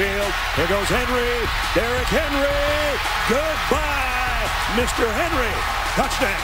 Here 0.00 0.66
goes 0.66 0.88
Henry. 0.88 1.28
Derrick 1.74 2.08
Henry. 2.08 2.48
Goodbye, 3.28 4.48
Mr. 4.72 5.04
Henry. 5.12 5.52
Touchdown. 5.92 6.40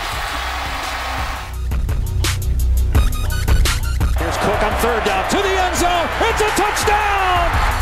Here's 4.18 4.36
Cook 4.36 4.62
on 4.62 4.74
third 4.82 5.04
down 5.06 5.30
to 5.30 5.36
the 5.36 5.56
end 5.56 5.76
zone. 5.76 6.06
It's 6.28 6.40
a 6.42 6.48
touchdown. 6.60 7.75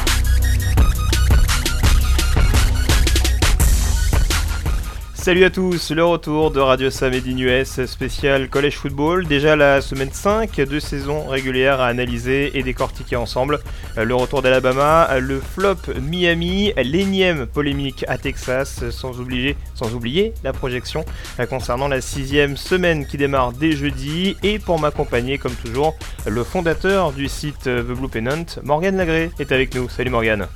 Salut 5.25 5.45
à 5.45 5.49
tous, 5.49 5.91
le 5.91 6.05
retour 6.05 6.51
de 6.51 6.61
Radio 6.61 6.91
Samedi 6.91 7.33
US 7.45 7.87
spécial 7.87 8.51
College 8.51 8.77
Football. 8.77 9.27
Déjà 9.27 9.57
la 9.57 9.81
semaine 9.81 10.13
5 10.13 10.55
de 10.55 10.79
saison 10.79 11.27
régulière 11.27 11.81
à 11.81 11.87
analyser 11.87 12.59
et 12.59 12.63
décortiquer 12.63 13.17
ensemble. 13.17 13.61
Euh, 13.97 14.05
le 14.05 14.15
retour 14.15 14.43
d'Alabama, 14.43 15.19
le 15.21 15.41
flop 15.41 15.77
Miami, 15.99 16.75
l'énième 16.77 17.47
polémique 17.47 18.05
à 18.07 18.19
Texas, 18.19 18.91
sans 18.91 19.19
oublier, 19.19 19.57
sans 19.75 19.95
oublier 19.95 20.35
la 20.45 20.53
projection 20.53 21.07
euh, 21.41 21.47
concernant 21.47 21.89
la 21.89 22.03
sixième 22.03 22.59
semaine 22.59 23.07
qui 23.07 23.17
démarre 23.17 23.53
dès 23.53 23.73
jeudi. 23.73 24.37
Et 24.43 24.59
pour 24.59 24.79
m'accompagner, 24.79 25.39
comme 25.39 25.55
toujours, 25.55 25.97
le 26.27 26.45
fondateur 26.45 27.13
du 27.13 27.29
site 27.29 27.63
The 27.63 27.81
Blue 27.81 28.11
Pennant, 28.11 28.45
Morgan 28.63 28.99
Lagré, 28.99 29.31
est 29.39 29.53
avec 29.53 29.75
nous. 29.75 29.89
Salut 29.89 30.11
Morgan. 30.11 30.47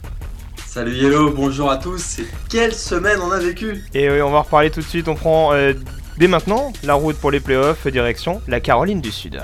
Salut 0.79 0.95
Yellow, 0.95 1.33
bonjour 1.33 1.73
à 1.73 1.77
tous. 1.77 2.21
Quelle 2.49 2.73
semaine 2.73 3.19
on 3.21 3.33
a 3.33 3.41
vécu 3.41 3.83
Et 3.95 4.09
oui, 4.09 4.23
on 4.23 4.31
va 4.31 4.43
reparler 4.43 4.71
tout 4.71 4.79
de 4.79 4.85
suite. 4.85 5.09
On 5.09 5.17
prend 5.17 5.53
euh, 5.53 5.73
dès 6.19 6.29
maintenant 6.29 6.73
la 6.85 6.95
route 6.95 7.17
pour 7.17 7.33
les 7.33 7.41
playoffs, 7.41 7.89
direction 7.89 8.41
la 8.47 8.61
Caroline 8.61 9.01
du 9.01 9.11
Sud. 9.11 9.41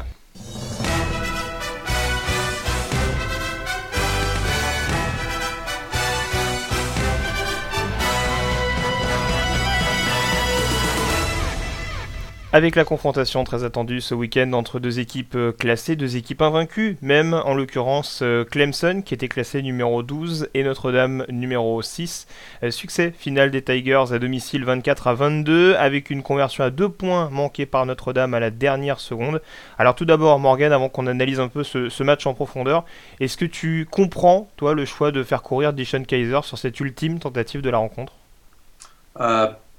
Avec 12.54 12.76
la 12.76 12.84
confrontation 12.84 13.42
très 13.42 13.64
attendue 13.64 14.00
ce 14.00 14.14
week-end 14.14 14.52
entre 14.52 14.78
deux 14.78 15.00
équipes 15.00 15.34
euh, 15.34 15.50
classées, 15.50 15.96
deux 15.96 16.16
équipes 16.16 16.40
invaincues, 16.40 16.96
même 17.02 17.34
en 17.34 17.52
l'occurrence 17.52 18.20
euh, 18.22 18.44
Clemson 18.44 19.02
qui 19.04 19.12
était 19.12 19.26
classé 19.26 19.60
numéro 19.60 20.04
12 20.04 20.50
et 20.54 20.62
Notre-Dame 20.62 21.26
numéro 21.28 21.82
6. 21.82 22.28
Euh, 22.62 22.70
succès 22.70 23.10
final 23.10 23.50
des 23.50 23.60
Tigers 23.60 24.12
à 24.12 24.20
domicile 24.20 24.64
24 24.64 25.08
à 25.08 25.14
22 25.14 25.74
avec 25.74 26.10
une 26.10 26.22
conversion 26.22 26.62
à 26.62 26.70
deux 26.70 26.88
points 26.88 27.28
manquée 27.28 27.66
par 27.66 27.86
Notre-Dame 27.86 28.34
à 28.34 28.38
la 28.38 28.52
dernière 28.52 29.00
seconde. 29.00 29.42
Alors 29.76 29.96
tout 29.96 30.04
d'abord 30.04 30.38
Morgan, 30.38 30.72
avant 30.72 30.88
qu'on 30.88 31.08
analyse 31.08 31.40
un 31.40 31.48
peu 31.48 31.64
ce, 31.64 32.02
match 32.04 32.24
en 32.24 32.34
profondeur, 32.34 32.84
est-ce 33.18 33.36
que 33.36 33.46
tu 33.46 33.88
comprends 33.90 34.48
toi 34.56 34.74
le 34.74 34.84
choix 34.84 35.10
de 35.10 35.24
faire 35.24 35.42
courir 35.42 35.72
Dishon 35.72 36.04
Kaiser 36.04 36.42
sur 36.44 36.56
cette 36.56 36.78
ultime 36.78 37.18
tentative 37.18 37.62
de 37.62 37.70
la 37.70 37.78
rencontre? 37.78 38.12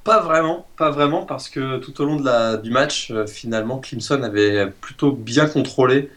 Pas 0.06 0.20
vraiment, 0.20 0.68
pas 0.78 0.92
vraiment, 0.92 1.26
parce 1.26 1.50
que 1.50 1.78
tout 1.80 2.00
au 2.00 2.06
long 2.06 2.16
de 2.16 2.24
la, 2.24 2.58
du 2.58 2.70
match, 2.70 3.10
euh, 3.10 3.26
finalement, 3.26 3.80
Clemson 3.80 4.22
avait 4.22 4.68
plutôt 4.80 5.12
bien 5.12 5.48
contrôlé 5.48 6.12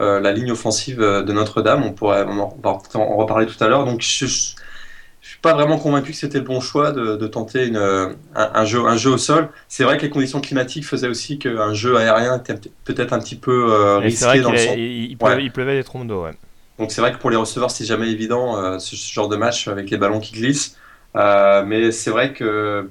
euh, 0.00 0.18
la 0.18 0.32
ligne 0.32 0.50
offensive 0.50 1.00
euh, 1.02 1.22
de 1.22 1.32
Notre-Dame. 1.32 1.84
On 1.84 1.92
pourrait 1.92 2.24
en, 2.24 2.54
en, 2.64 3.16
reparler 3.16 3.46
tout 3.46 3.62
à 3.62 3.68
l'heure. 3.68 3.84
Donc, 3.84 4.00
je, 4.00 4.24
ne 4.24 4.30
suis 4.30 5.38
pas 5.42 5.52
vraiment 5.52 5.76
convaincu 5.78 6.12
que 6.12 6.16
c'était 6.16 6.38
le 6.38 6.44
bon 6.44 6.60
choix 6.60 6.90
de, 6.92 7.26
tenter 7.26 7.66
une, 7.66 8.16
un, 8.34 8.64
jeu, 8.64 8.86
un 8.86 8.96
jeu 8.96 9.10
au 9.10 9.18
sol. 9.18 9.50
C'est 9.68 9.84
vrai 9.84 9.98
que 9.98 10.02
les 10.02 10.10
conditions 10.10 10.40
climatiques 10.40 10.86
faisaient 10.86 11.08
aussi 11.08 11.38
qu'un 11.38 11.74
jeu 11.74 11.98
aérien 11.98 12.38
était 12.38 12.70
peut-être 12.84 13.12
un 13.12 13.18
petit 13.18 13.36
peu 13.36 13.98
risqué 13.98 14.40
dans 14.40 14.52
le 14.52 14.58
sens. 14.58 14.74
Il, 14.76 15.18
pleuvait, 15.18 15.76
des 15.76 15.84
trompes 15.84 16.06
d'eau, 16.06 16.24
ouais. 16.24 16.32
Donc 16.78 16.92
c'est 16.92 17.02
vrai 17.02 17.12
que 17.12 17.18
pour 17.18 17.30
les 17.30 17.36
receveurs, 17.36 17.70
c'est 17.70 17.84
jamais 17.84 18.10
évident 18.10 18.78
ce, 18.78 18.96
genre 18.96 19.28
de 19.28 19.36
match 19.36 19.68
avec 19.68 19.90
les 19.90 19.98
ballons 19.98 20.20
qui 20.20 20.32
glissent. 20.32 20.78
mais 21.14 21.92
c'est 21.92 22.10
vrai 22.10 22.32
que 22.32 22.88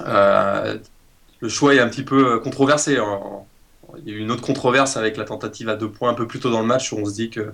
le 0.00 1.48
choix 1.48 1.74
est 1.74 1.80
un 1.80 1.88
petit 1.88 2.04
peu 2.04 2.40
controversé. 2.40 2.98
Il 3.98 4.08
y 4.08 4.14
a 4.14 4.16
eu 4.16 4.20
une 4.20 4.30
autre 4.30 4.42
controverse 4.42 4.96
avec 4.96 5.16
la 5.16 5.24
tentative 5.24 5.68
à 5.68 5.76
deux 5.76 5.90
points 5.90 6.10
un 6.10 6.14
peu 6.14 6.26
plus 6.26 6.40
tôt 6.40 6.50
dans 6.50 6.60
le 6.60 6.66
match 6.66 6.92
où 6.92 6.96
on 6.98 7.04
se 7.04 7.12
dit 7.12 7.30
que 7.30 7.52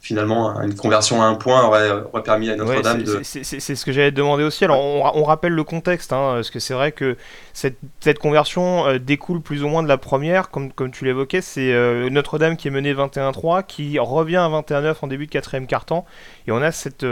finalement 0.00 0.60
une 0.60 0.74
conversion 0.74 1.22
à 1.22 1.26
un 1.26 1.34
point 1.34 1.64
aurait, 1.64 1.90
permis 2.22 2.50
à 2.50 2.56
Notre-Dame 2.56 3.02
de... 3.02 3.20
C'est 3.22 3.42
ce 3.42 3.84
que 3.84 3.92
j'allais 3.92 4.10
demander 4.10 4.44
aussi. 4.44 4.64
Alors 4.64 4.80
on, 4.80 5.24
rappelle 5.24 5.52
le 5.52 5.64
contexte, 5.64 6.12
hein, 6.12 6.34
parce 6.34 6.50
que 6.50 6.60
c'est 6.60 6.74
vrai 6.74 6.92
que 6.92 7.16
cette, 7.52 7.78
cette 8.00 8.18
conversion 8.18 8.86
euh, 8.86 8.98
découle 8.98 9.40
plus 9.40 9.64
ou 9.64 9.68
moins 9.68 9.82
de 9.82 9.88
la 9.88 9.98
première, 9.98 10.50
comme, 10.50 10.72
comme 10.72 10.90
tu 10.90 11.04
l'évoquais, 11.04 11.40
c'est 11.40 11.72
euh, 11.72 12.08
Notre-Dame 12.10 12.56
qui 12.56 12.68
est 12.68 12.70
menée 12.70 12.94
21-3, 12.94 13.64
qui 13.66 13.98
revient 13.98 14.36
à 14.36 14.48
21-9 14.48 14.96
en 15.02 15.06
début 15.08 15.26
de 15.26 15.32
quatrième 15.32 15.66
quart-temps, 15.66 16.04
et 16.46 16.52
on 16.52 16.62
a 16.62 16.70
cette 16.70 17.06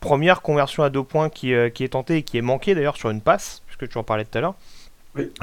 première 0.00 0.42
conversion 0.42 0.82
à 0.82 0.90
deux 0.90 1.04
points 1.04 1.30
qui, 1.30 1.54
qui 1.72 1.84
est 1.84 1.88
tentée 1.88 2.16
et 2.16 2.22
qui 2.22 2.36
est 2.36 2.42
manquée 2.42 2.74
d'ailleurs 2.74 2.96
sur 2.96 3.08
une 3.10 3.22
passe, 3.22 3.62
que 3.76 3.86
tu 3.86 3.98
en 3.98 4.02
parlais 4.02 4.24
tout 4.24 4.38
à 4.38 4.40
l'heure. 4.40 4.54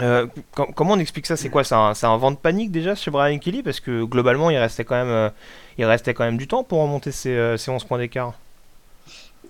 Euh, 0.02 0.28
comment 0.76 0.94
on 0.94 1.00
explique 1.00 1.26
ça? 1.26 1.38
C'est 1.38 1.50
quoi? 1.50 1.64
C'est 1.64 1.76
un, 1.76 1.94
un, 2.02 2.18
vent 2.18 2.32
de 2.32 2.38
panique 2.38 2.72
déjà 2.72 2.96
chez 2.96 3.10
Brian 3.12 3.38
Kelly? 3.40 3.64
Parce 3.64 3.80
que 3.80 4.04
globalement, 4.04 4.50
il 4.50 4.58
restait 4.58 4.84
quand 4.84 4.96
même, 4.96 5.10
euh, 5.10 5.30
il 5.78 5.86
restait 5.86 6.14
quand 6.14 6.26
même 6.26 6.38
du 6.38 6.48
temps 6.48 6.64
pour 6.64 6.82
remonter 6.82 7.12
ces, 7.12 7.36
euh, 7.36 7.58
ces 7.58 7.72
11 7.72 7.84
points 7.86 7.98
d'écart. 7.98 8.34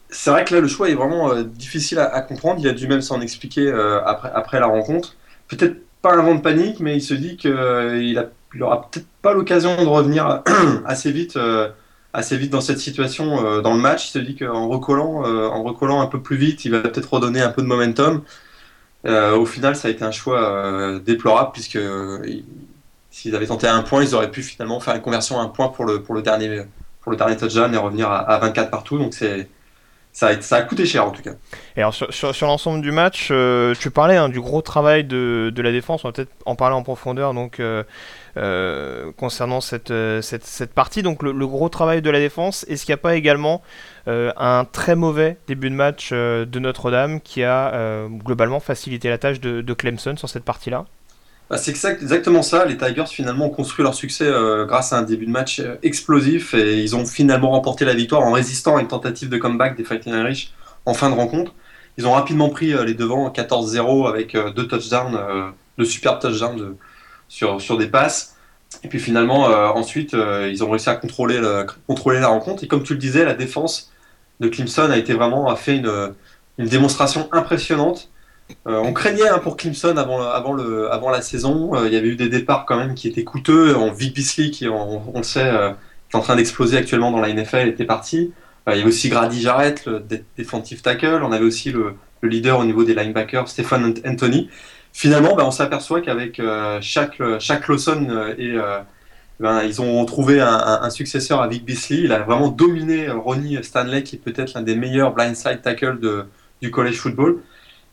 C'est 0.10 0.30
vrai 0.30 0.44
que 0.44 0.54
là, 0.54 0.62
le 0.62 0.68
choix 0.68 0.90
est 0.90 0.94
vraiment 0.94 1.34
difficile 1.42 2.00
à, 2.00 2.22
comprendre. 2.22 2.60
Il 2.60 2.68
a 2.68 2.74
dû 2.74 2.88
même 2.88 3.02
s'en 3.02 3.22
expliquer 3.22 3.72
après, 4.06 4.30
après 4.34 4.60
la 4.60 4.68
rencontre. 4.68 5.16
Peut-être 5.48 5.78
pas 6.02 6.14
un 6.14 6.22
vent 6.22 6.36
de 6.36 6.42
panique, 6.42 6.82
mais 6.82 6.98
il 6.98 7.02
se 7.02 7.14
dit 7.14 7.38
qu'il 7.38 8.30
il 8.54 8.64
aura 8.64 8.90
peut-être 8.90 9.06
pas 9.22 9.32
l'occasion 9.32 9.82
de 9.82 9.88
revenir 9.88 10.44
assez 10.86 11.14
vite 11.14 11.40
assez 12.12 12.36
vite 12.36 12.52
dans 12.52 12.60
cette 12.60 12.80
situation 12.80 13.62
dans 13.62 13.74
le 13.74 13.80
match. 13.80 14.10
Il 14.10 14.12
se 14.12 14.20
dit 14.20 14.36
qu'en 14.36 14.68
recollant, 14.68 15.24
en 15.24 15.64
recollant 15.64 16.02
un 16.02 16.08
peu 16.08 16.22
plus 16.22 16.36
vite, 16.36 16.66
il 16.66 16.72
va 16.72 16.82
peut-être 16.82 17.14
redonner 17.14 17.40
un 17.40 17.52
peu 17.52 17.62
de 17.62 17.68
momentum. 17.68 18.22
Euh, 19.06 19.36
au 19.36 19.46
final, 19.46 19.76
ça 19.76 19.88
a 19.88 19.92
été 19.92 20.04
un 20.04 20.12
choix 20.12 20.42
euh, 20.42 21.00
déplorable 21.00 21.52
puisque 21.54 21.76
euh, 21.76 22.24
s'ils 23.10 23.36
avaient 23.36 23.48
tenté 23.48 23.68
un 23.68 23.82
point, 23.82 24.04
ils 24.04 24.14
auraient 24.14 24.32
pu 24.32 24.44
finalement 24.44 24.80
faire 24.80 24.96
une 24.96 25.02
conversion 25.02 25.40
à 25.40 25.44
un 25.44 25.48
point 25.48 25.70
pour 25.70 25.86
le, 25.86 26.04
pour 26.04 26.14
le, 26.16 26.22
dernier, 26.22 26.64
pour 27.02 27.12
le 27.12 27.18
dernier 27.18 27.36
touchdown 27.36 27.74
et 27.74 27.78
revenir 27.78 28.12
à, 28.12 28.38
24 28.38 28.70
partout. 28.70 28.98
Donc 28.98 29.14
c'est 29.14 29.50
ça 30.12 30.30
a, 30.52 30.62
coûté 30.64 30.86
cher 30.86 31.06
en 31.06 31.12
tout 31.12 31.22
cas. 31.22 31.32
Et 31.78 31.82
alors 31.82 31.94
sur, 31.94 32.48
l'ensemble 32.48 32.82
du 32.82 32.92
match, 32.92 33.32
tu 33.80 33.92
parlais 33.92 34.18
hein, 34.18 34.30
du 34.30 34.42
gros 34.42 34.62
travail 34.62 35.04
de, 35.04 35.54
la 35.56 35.72
défense, 35.72 36.04
on 36.04 36.10
va 36.10 36.12
peut-être 36.12 36.32
en 36.46 36.56
parler 36.56 36.76
en 36.76 36.84
profondeur 36.84 37.34
donc 37.34 37.62
concernant 39.18 39.62
cette, 39.62 39.94
cette, 40.22 40.46
cette, 40.46 40.74
partie. 40.74 41.02
Donc 41.02 41.24
le, 41.24 41.48
gros 41.48 41.70
travail 41.70 42.02
de 42.02 42.10
la 42.10 42.20
défense, 42.20 42.66
est-ce 42.68 42.86
qu'il 42.86 42.92
n'y 42.94 43.00
a 43.00 43.04
pas 43.04 43.16
également 43.16 43.62
euh, 44.08 44.32
un 44.36 44.66
très 44.66 44.96
mauvais 44.96 45.38
début 45.48 45.70
de 45.70 45.76
match 45.76 46.10
euh, 46.12 46.46
de 46.46 46.60
Notre-Dame 46.60 47.22
qui 47.22 47.44
a 47.44 47.72
euh, 47.74 48.08
globalement 48.08 48.60
facilité 48.60 49.10
la 49.10 49.20
tâche 49.20 49.40
de, 49.40 49.74
Clemson 49.74 50.18
sur 50.18 50.28
cette 50.28 50.44
partie-là? 50.44 50.86
Bah, 51.52 51.58
c'est 51.58 51.72
exactement 51.72 52.42
ça. 52.42 52.66
Les 52.66 52.78
Tigers 52.78 53.06
finalement 53.08 53.46
ont 53.46 53.50
construit 53.50 53.84
leur 53.84 53.94
succès 53.94 54.30
grâce 54.68 54.94
à 54.94 54.98
un 54.98 55.02
début 55.04 55.26
de 55.26 55.32
match 55.32 55.62
explosif 55.84 56.54
et 56.54 56.80
ils 56.80 56.96
ont 56.96 57.06
finalement 57.06 57.52
remporté 57.52 57.86
la 57.86 57.94
victoire 57.94 58.24
en 58.24 58.32
résistant 58.32 58.78
à 58.78 58.82
une 58.82 58.88
tentative 58.88 59.30
de 59.30 59.38
comeback 59.38 59.76
des 59.76 59.84
Fighting 59.84 60.14
Irish 60.14 60.54
en 60.86 60.94
fin 60.94 61.10
de 61.10 61.16
rencontre. 61.16 61.54
Ils 61.98 62.08
ont 62.08 62.14
rapidement 62.14 62.50
pris 62.50 62.74
les 62.86 62.94
devants 62.94 63.30
14-0 63.30 64.08
avec 64.08 64.36
deux 64.56 64.68
touchdowns, 64.68 65.20
deux 65.78 65.86
super 65.86 66.20
touchdowns 66.20 66.76
sur, 67.28 67.62
sur 67.62 67.78
des 67.78 67.88
passes. 67.88 68.38
Et 68.84 68.88
puis 68.88 69.00
finalement, 69.00 69.44
ensuite, 69.76 70.14
ils 70.50 70.64
ont 70.64 70.70
réussi 70.70 70.90
à 70.90 70.96
contrôler 70.96 71.40
la 71.42 72.28
rencontre. 72.28 72.64
Et 72.64 72.68
comme 72.68 72.84
tu 72.84 72.94
le 72.94 73.00
disais, 73.00 73.26
la 73.26 73.34
défense 73.34 73.92
de 74.42 74.48
Clemson 74.50 74.90
a 74.90 74.98
été 74.98 75.14
vraiment 75.14 75.50
a 75.50 75.56
fait 75.56 75.78
une, 75.78 76.14
démonstration 76.58 77.30
impressionnante. 77.32 78.11
Euh, 78.68 78.78
on 78.78 78.94
craignait 78.94 79.28
hein, 79.28 79.40
pour 79.40 79.58
Clemson 79.58 79.96
avant, 79.98 80.22
avant, 80.22 80.54
le, 80.54 80.92
avant 80.92 81.10
la 81.10 81.22
saison. 81.22 81.76
Euh, 81.76 81.88
il 81.88 81.94
y 81.94 81.98
avait 81.98 82.08
eu 82.08 82.16
des 82.16 82.30
départs 82.30 82.66
quand 82.66 82.78
même 82.78 82.96
qui 82.96 83.08
étaient 83.08 83.24
coûteux. 83.24 83.76
En 83.76 83.92
Vic 83.92 84.16
Beasley, 84.16 84.52
qui 84.52 84.68
on, 84.68 85.14
le 85.16 85.24
sait, 85.24 85.46
euh, 85.46 85.70
est 85.70 86.16
en 86.16 86.22
train 86.22 86.36
d'exploser 86.36 86.78
actuellement 86.78 87.12
dans 87.12 87.22
la 87.22 87.34
NFL, 87.34 87.68
était 87.68 87.86
parti. 87.86 88.34
il 88.68 88.76
y 88.76 88.80
avait 88.80 88.88
aussi 88.88 89.10
Grady 89.10 89.42
Jarrett, 89.42 89.86
le 89.86 90.04
defensive 90.38 90.82
tackle. 90.82 91.22
On 91.24 91.32
avait 91.32 91.46
aussi 91.46 91.72
le, 91.72 91.96
leader 92.24 92.60
au 92.60 92.66
niveau 92.66 92.84
des 92.84 92.94
linebackers, 92.94 93.48
Stephen 93.48 93.96
Anthony. 94.06 94.50
Finalement, 94.94 95.36
ben, 95.36 95.44
on 95.44 95.52
s'aperçoit 95.52 96.02
qu'avec 96.02 96.40
chaque, 96.82 97.20
chaque 97.40 97.68
Lawson 97.68 98.34
ben, 99.40 99.64
ils 99.64 99.82
ont 99.82 100.06
trouvé 100.06 100.40
un, 100.40 100.88
successeur 100.92 101.42
à 101.42 101.48
Vic 101.48 101.66
Beasley. 101.66 102.02
Il 102.04 102.12
a 102.12 102.20
vraiment 102.20 102.50
dominé 102.50 103.10
Ronnie 103.10 103.58
Stanley, 103.64 104.04
qui 104.04 104.18
est 104.18 104.20
peut-être 104.20 104.54
l'un 104.54 104.62
des 104.62 104.76
meilleurs 104.76 105.16
blindside 105.16 105.64
tackles 105.64 106.00
du 106.62 106.70
college 106.70 106.98
football. 106.98 107.42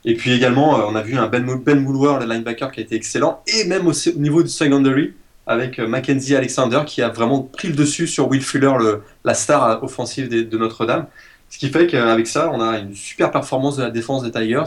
Et 0.04 0.14
puis 0.14 0.32
également, 0.32 0.78
euh, 0.78 0.84
on 0.88 0.94
a 0.94 1.02
vu 1.02 1.16
un 1.16 1.26
Ben, 1.26 1.44
ben 1.44 1.84
le 1.84 2.26
linebacker, 2.26 2.70
qui 2.70 2.80
a 2.80 2.82
été 2.82 2.94
excellent. 2.94 3.42
Et 3.46 3.64
même 3.64 3.86
au, 3.86 3.92
niveau 4.16 4.42
du 4.42 4.48
secondary, 4.48 5.14
avec 5.46 5.78
euh, 5.78 5.88
Mackenzie 5.88 6.36
Alexander, 6.36 6.82
qui 6.86 7.02
a 7.02 7.08
vraiment 7.08 7.42
pris 7.42 7.68
le 7.68 7.74
dessus 7.74 8.06
sur 8.06 8.28
Will 8.28 8.42
Fuller, 8.42 8.72
le, 8.78 9.02
la 9.24 9.34
star 9.34 9.82
offensive 9.82 10.28
de, 10.28 10.58
Notre-Dame. 10.58 11.06
Ce 11.50 11.56
qui 11.56 11.70
fait 11.70 11.86
qu'avec 11.86 12.26
ça, 12.26 12.50
on 12.52 12.60
a 12.60 12.78
une 12.78 12.94
super 12.94 13.30
performance 13.30 13.78
de 13.78 13.82
la 13.82 13.90
défense 13.90 14.22
des 14.22 14.30
Tigers. 14.30 14.64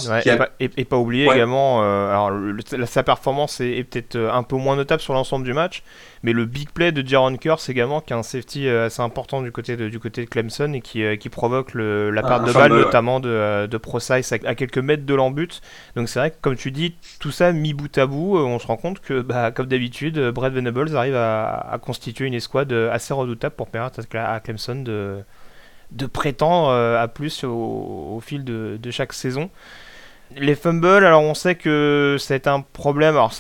et, 0.60 0.86
pas, 0.86 0.98
oublier 0.98 1.26
également, 1.26 1.84
euh, 1.84 2.10
alors 2.10 2.32
sa 2.88 3.04
performance 3.04 3.62
est, 3.62 3.84
peut-être 3.84 4.16
euh, 4.16 4.34
un 4.34 4.42
peu 4.42 4.56
moins 4.56 4.76
notable 4.76 5.00
sur 5.00 5.14
l'ensemble 5.14 5.46
du 5.46 5.54
match, 5.54 5.84
mais 6.24 6.34
le 6.34 6.46
big 6.46 6.72
play 6.72 6.92
de 6.92 7.08
Jaron 7.08 7.38
Curse 7.38 7.70
également, 7.70 8.02
qui 8.02 8.14
est 8.14 8.16
un 8.16 8.24
safety 8.24 8.68
euh, 8.68 8.88
assez 8.88 9.04
important 9.04 9.44
du 9.44 9.52
côté 9.52 9.78
de, 9.78 9.90
du 9.90 10.00
côté 10.00 10.26
de 10.26 10.30
Clemson 10.30 10.74
et 10.74 10.82
qui, 10.82 11.04
qui 11.20 11.30
provoque 11.30 11.76
la 11.76 12.24
perte 12.24 12.48
de 12.48 12.52
balle, 12.52 12.74
notamment 12.74 13.20
de, 13.20 13.68
de 13.68 14.48
à, 14.48 14.56
quelques 14.56 14.80
mètres 14.80 15.06
de 15.06 15.14
l'embut. 15.14 15.62
Donc 15.96 16.10
c'est 16.10 16.18
vrai 16.18 16.32
que, 16.32 16.38
comme 16.42 16.56
tu 16.56 16.72
dis, 16.72 16.96
tout 17.20 17.32
ça 17.32 17.52
mis 17.52 17.76
bout 17.76 17.96
à 17.96 18.08
bout, 18.08 18.38
on 18.38 18.58
se 18.58 18.66
rend 18.66 18.78
compte 18.78 19.02
que, 19.02 19.22
bah, 19.22 19.52
comme 19.52 19.68
d'habitude, 19.68 20.20
Brad 20.30 20.52
Venables 20.52 20.98
arrive 20.98 21.16
à, 21.16 21.80
constituer 21.84 22.26
une 22.26 22.34
escouade 22.34 22.74
assez 22.74 23.14
redoutable 23.14 23.56
pour 23.56 23.68
permettre 23.68 24.00
à 24.16 24.40
Clemson 24.40 24.82
de 24.82 25.24
de 25.92 26.06
prétendre 26.06 26.70
euh, 26.70 27.02
à 27.02 27.08
plus 27.08 27.44
au, 27.44 28.20
fil 28.24 28.44
de, 28.44 28.92
chaque 28.92 29.14
saison. 29.14 29.50
Les 30.36 30.56
fumbles, 30.56 31.06
alors 31.06 31.24
on 31.24 31.34
sait 31.34 31.56
que 31.56 32.18
c'est 32.20 32.48
un 32.48 32.62
problème. 32.62 33.16
Alors 33.16 33.34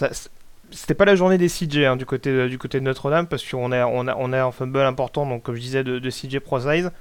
c'était 0.71 0.93
pas 0.93 1.05
la 1.05 1.15
journée 1.15 1.37
des 1.37 1.47
CJ 1.47 1.77
hein, 1.79 1.95
du, 1.95 2.05
côté 2.05 2.31
de, 2.31 2.47
du 2.47 2.57
côté 2.57 2.79
de 2.79 2.85
Notre-Dame 2.85 3.27
parce 3.27 3.49
qu'on 3.49 3.71
a, 3.71 3.85
on 3.85 4.07
a, 4.07 4.15
on 4.17 4.33
a 4.33 4.43
un 4.43 4.51
fumble 4.51 4.79
important, 4.79 5.25
donc 5.25 5.43
comme 5.43 5.55
je 5.55 5.61
disais, 5.61 5.83
de, 5.83 5.99
de 5.99 6.09
CJ 6.09 6.39
ProSize. 6.39 6.91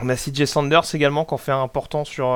On 0.00 0.08
a 0.08 0.14
CJ 0.14 0.44
Sanders 0.44 0.94
également 0.94 1.24
qui 1.24 1.34
en 1.34 1.38
fait 1.38 1.52
un 1.52 1.62
important 1.62 2.04
sur, 2.04 2.26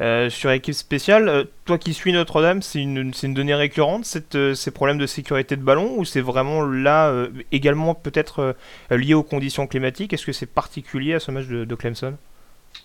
euh, 0.00 0.30
sur 0.30 0.50
équipe 0.52 0.74
spéciale, 0.74 1.28
euh, 1.28 1.44
toi 1.64 1.76
qui 1.76 1.92
suis 1.92 2.12
Notre-Dame, 2.12 2.62
c'est 2.62 2.80
une, 2.80 3.12
une, 3.20 3.34
donnée 3.34 3.54
récurrente, 3.54 4.04
cette, 4.04 4.36
euh, 4.36 4.54
ces 4.54 4.70
problèmes 4.70 4.98
de 4.98 5.06
sécurité 5.06 5.56
de 5.56 5.62
ballon, 5.62 5.94
ou 5.96 6.04
c'est 6.04 6.20
vraiment 6.20 6.62
là 6.62 7.26
également 7.50 7.94
peut-être 7.94 8.56
lié 8.90 9.14
aux 9.14 9.22
conditions 9.22 9.66
climatiques? 9.66 10.12
Est-ce 10.12 10.26
que 10.26 10.32
c'est 10.32 10.46
particulier 10.46 11.14
à 11.14 11.20
ce 11.20 11.30
match 11.30 11.46
de, 11.46 11.64
de 11.64 11.74
Clemson? 11.74 12.14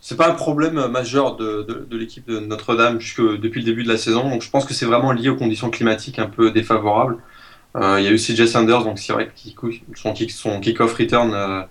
C'est 0.02 0.18
pas 0.18 0.28
un 0.28 0.34
problème 0.34 0.88
majeur 0.88 1.36
de, 1.36 1.86
de, 1.88 1.98
l'équipe 1.98 2.28
de 2.28 2.40
Notre-Dame 2.40 2.98
depuis 2.98 3.62
le 3.62 3.66
début 3.66 3.84
de 3.84 3.90
la 3.90 3.98
saison. 3.98 4.30
Donc 4.30 4.42
je 4.42 4.50
pense 4.50 4.66
que 4.66 4.74
c'est 4.74 4.86
vraiment 4.86 5.12
lié 5.12 5.30
aux 5.30 5.36
conditions 5.36 5.70
climatiques 5.70 6.20
un 6.20 6.26
peu 6.26 6.52
défavorables. 6.52 7.18
il 7.76 8.04
y 8.04 8.08
a 8.08 8.12
eu 8.12 8.18
CJ 8.18 8.48
Sanders, 8.48 8.84
donc 8.84 8.98
c'est 8.98 9.14
vrai 9.14 9.28
que 9.28 9.68
son, 9.96 10.14
kick, 10.14 10.32
son 10.32 10.60
kick-off 10.60 10.94
return 10.96 11.68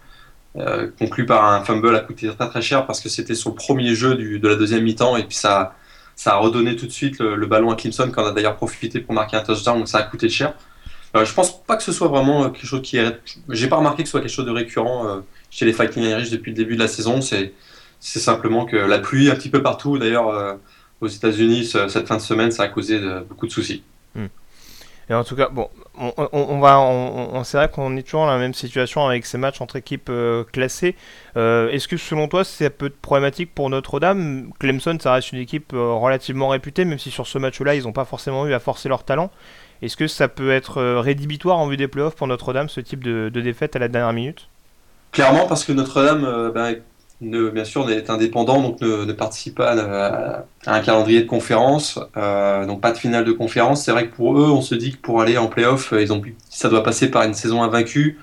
euh, 0.58 0.90
conclu 0.98 1.26
par 1.26 1.44
un 1.44 1.64
fumble 1.64 1.94
a 1.96 2.00
coûté 2.00 2.28
très 2.28 2.48
très 2.48 2.62
cher 2.62 2.86
parce 2.86 3.00
que 3.00 3.08
c'était 3.08 3.34
son 3.34 3.52
premier 3.52 3.94
jeu 3.94 4.14
du, 4.14 4.38
de 4.38 4.48
la 4.48 4.56
deuxième 4.56 4.84
mi-temps 4.84 5.16
et 5.16 5.24
puis 5.24 5.36
ça, 5.36 5.74
ça 6.14 6.34
a 6.34 6.36
redonné 6.36 6.76
tout 6.76 6.86
de 6.86 6.92
suite 6.92 7.20
le, 7.20 7.46
ballon 7.46 7.70
à 7.70 7.76
Clemson 7.76 8.10
qui 8.10 8.20
en 8.20 8.26
a 8.26 8.32
d'ailleurs 8.32 8.56
profité 8.56 9.00
pour 9.00 9.14
marquer 9.14 9.36
un 9.36 9.42
touchdown 9.42 9.78
donc 9.78 9.88
ça 9.88 9.98
a 9.98 10.02
coûté 10.02 10.28
cher. 10.28 10.54
Euh, 11.14 11.24
je 11.24 11.34
pense 11.34 11.62
pas 11.64 11.76
que 11.76 11.82
ce 11.82 11.92
soit 11.92 12.08
vraiment 12.08 12.48
quelque 12.50 12.66
chose 12.66 12.82
qui 12.82 12.96
est. 12.96 13.20
J'ai 13.50 13.68
pas 13.68 13.76
remarqué 13.76 14.02
que 14.02 14.08
ce 14.08 14.12
soit 14.12 14.20
quelque 14.20 14.32
chose 14.32 14.46
de 14.46 14.50
récurrent 14.50 15.06
euh, 15.06 15.20
chez 15.50 15.66
les 15.66 15.72
Fighting 15.72 16.02
Irish 16.04 16.30
depuis 16.30 16.50
le 16.50 16.56
début 16.56 16.74
de 16.74 16.80
la 16.80 16.88
saison. 16.88 17.20
C'est 17.20 17.52
c'est 18.00 18.18
simplement 18.18 18.64
que 18.64 18.76
la 18.76 18.98
pluie 18.98 19.30
un 19.30 19.34
petit 19.34 19.50
peu 19.50 19.62
partout. 19.62 19.98
D'ailleurs, 19.98 20.28
euh, 20.28 20.54
aux 21.00 21.08
États-Unis, 21.08 21.66
cette 21.88 22.06
fin 22.06 22.16
de 22.16 22.22
semaine, 22.22 22.50
ça 22.52 22.64
a 22.64 22.68
causé 22.68 22.98
beaucoup 23.28 23.46
de 23.46 23.52
soucis. 23.52 23.82
Et 25.12 25.14
en 25.14 25.24
tout 25.24 25.36
cas, 25.36 25.50
bon, 25.50 25.68
on, 25.98 26.58
va, 26.58 26.80
on, 26.80 27.44
c'est 27.44 27.58
vrai 27.58 27.68
qu'on 27.68 27.98
est 27.98 28.02
toujours 28.02 28.22
dans 28.22 28.32
la 28.32 28.38
même 28.38 28.54
situation 28.54 29.06
avec 29.06 29.26
ces 29.26 29.36
matchs 29.36 29.60
entre 29.60 29.76
équipes 29.76 30.08
euh, 30.08 30.42
classées. 30.42 30.96
Euh, 31.36 31.68
est-ce 31.68 31.86
que 31.86 31.98
selon 31.98 32.28
toi, 32.28 32.44
c'est 32.44 32.64
un 32.64 32.70
peu 32.70 32.88
problématique 32.88 33.54
pour 33.54 33.68
Notre-Dame? 33.68 34.52
Clemson, 34.58 34.96
ça 34.98 35.12
reste 35.12 35.32
une 35.32 35.40
équipe 35.40 35.74
euh, 35.74 35.92
relativement 35.92 36.48
réputée, 36.48 36.86
même 36.86 36.98
si 36.98 37.10
sur 37.10 37.26
ce 37.26 37.36
match-là, 37.36 37.74
ils 37.74 37.82
n'ont 37.82 37.92
pas 37.92 38.06
forcément 38.06 38.46
eu 38.46 38.54
à 38.54 38.58
forcer 38.58 38.88
leur 38.88 39.04
talent. 39.04 39.30
Est-ce 39.82 39.98
que 39.98 40.06
ça 40.06 40.28
peut 40.28 40.50
être 40.50 40.82
rédhibitoire 41.00 41.58
en 41.58 41.66
vue 41.66 41.76
des 41.76 41.88
playoffs 41.88 42.16
pour 42.16 42.26
Notre-Dame, 42.26 42.70
ce 42.70 42.80
type 42.80 43.04
de, 43.04 43.28
défaite 43.28 43.76
à 43.76 43.80
la 43.80 43.88
dernière 43.88 44.14
minute? 44.14 44.48
Clairement, 45.10 45.46
parce 45.46 45.62
que 45.62 45.72
Notre-Dame, 45.72 46.52
ben, 46.54 46.76
bien 47.22 47.64
sûr, 47.64 47.88
est 47.90 48.10
indépendant, 48.10 48.60
donc 48.60 48.80
ne, 48.80 49.12
participe 49.12 49.56
pas 49.56 49.72
à, 49.72 50.44
un 50.66 50.80
calendrier 50.80 51.22
de 51.22 51.26
conférence, 51.26 51.98
euh, 52.16 52.66
donc 52.66 52.80
pas 52.80 52.92
de 52.92 52.98
finale 52.98 53.24
de 53.24 53.32
conférence. 53.32 53.84
C'est 53.84 53.92
vrai 53.92 54.08
que 54.08 54.14
pour 54.14 54.38
eux, 54.38 54.50
on 54.50 54.60
se 54.60 54.74
dit 54.74 54.92
que 54.92 54.98
pour 54.98 55.20
aller 55.20 55.38
en 55.38 55.46
playoff, 55.46 55.92
euh, 55.92 56.04
ça 56.50 56.68
doit 56.68 56.82
passer 56.82 57.10
par 57.10 57.22
une 57.22 57.34
saison 57.34 57.62
invaincue. 57.62 58.18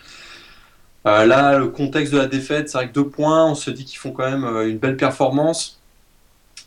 Euh, 1.07 1.25
là, 1.25 1.57
le 1.57 1.67
contexte 1.67 2.13
de 2.13 2.17
la 2.17 2.27
défaite, 2.27 2.69
c'est 2.69 2.77
vrai 2.77 2.89
que 2.89 2.93
deux 2.93 3.07
points, 3.07 3.45
on 3.45 3.55
se 3.55 3.71
dit 3.71 3.85
qu'ils 3.85 3.99
font 3.99 4.11
quand 4.11 4.29
même 4.29 4.45
une 4.67 4.77
belle 4.77 4.97
performance. 4.97 5.79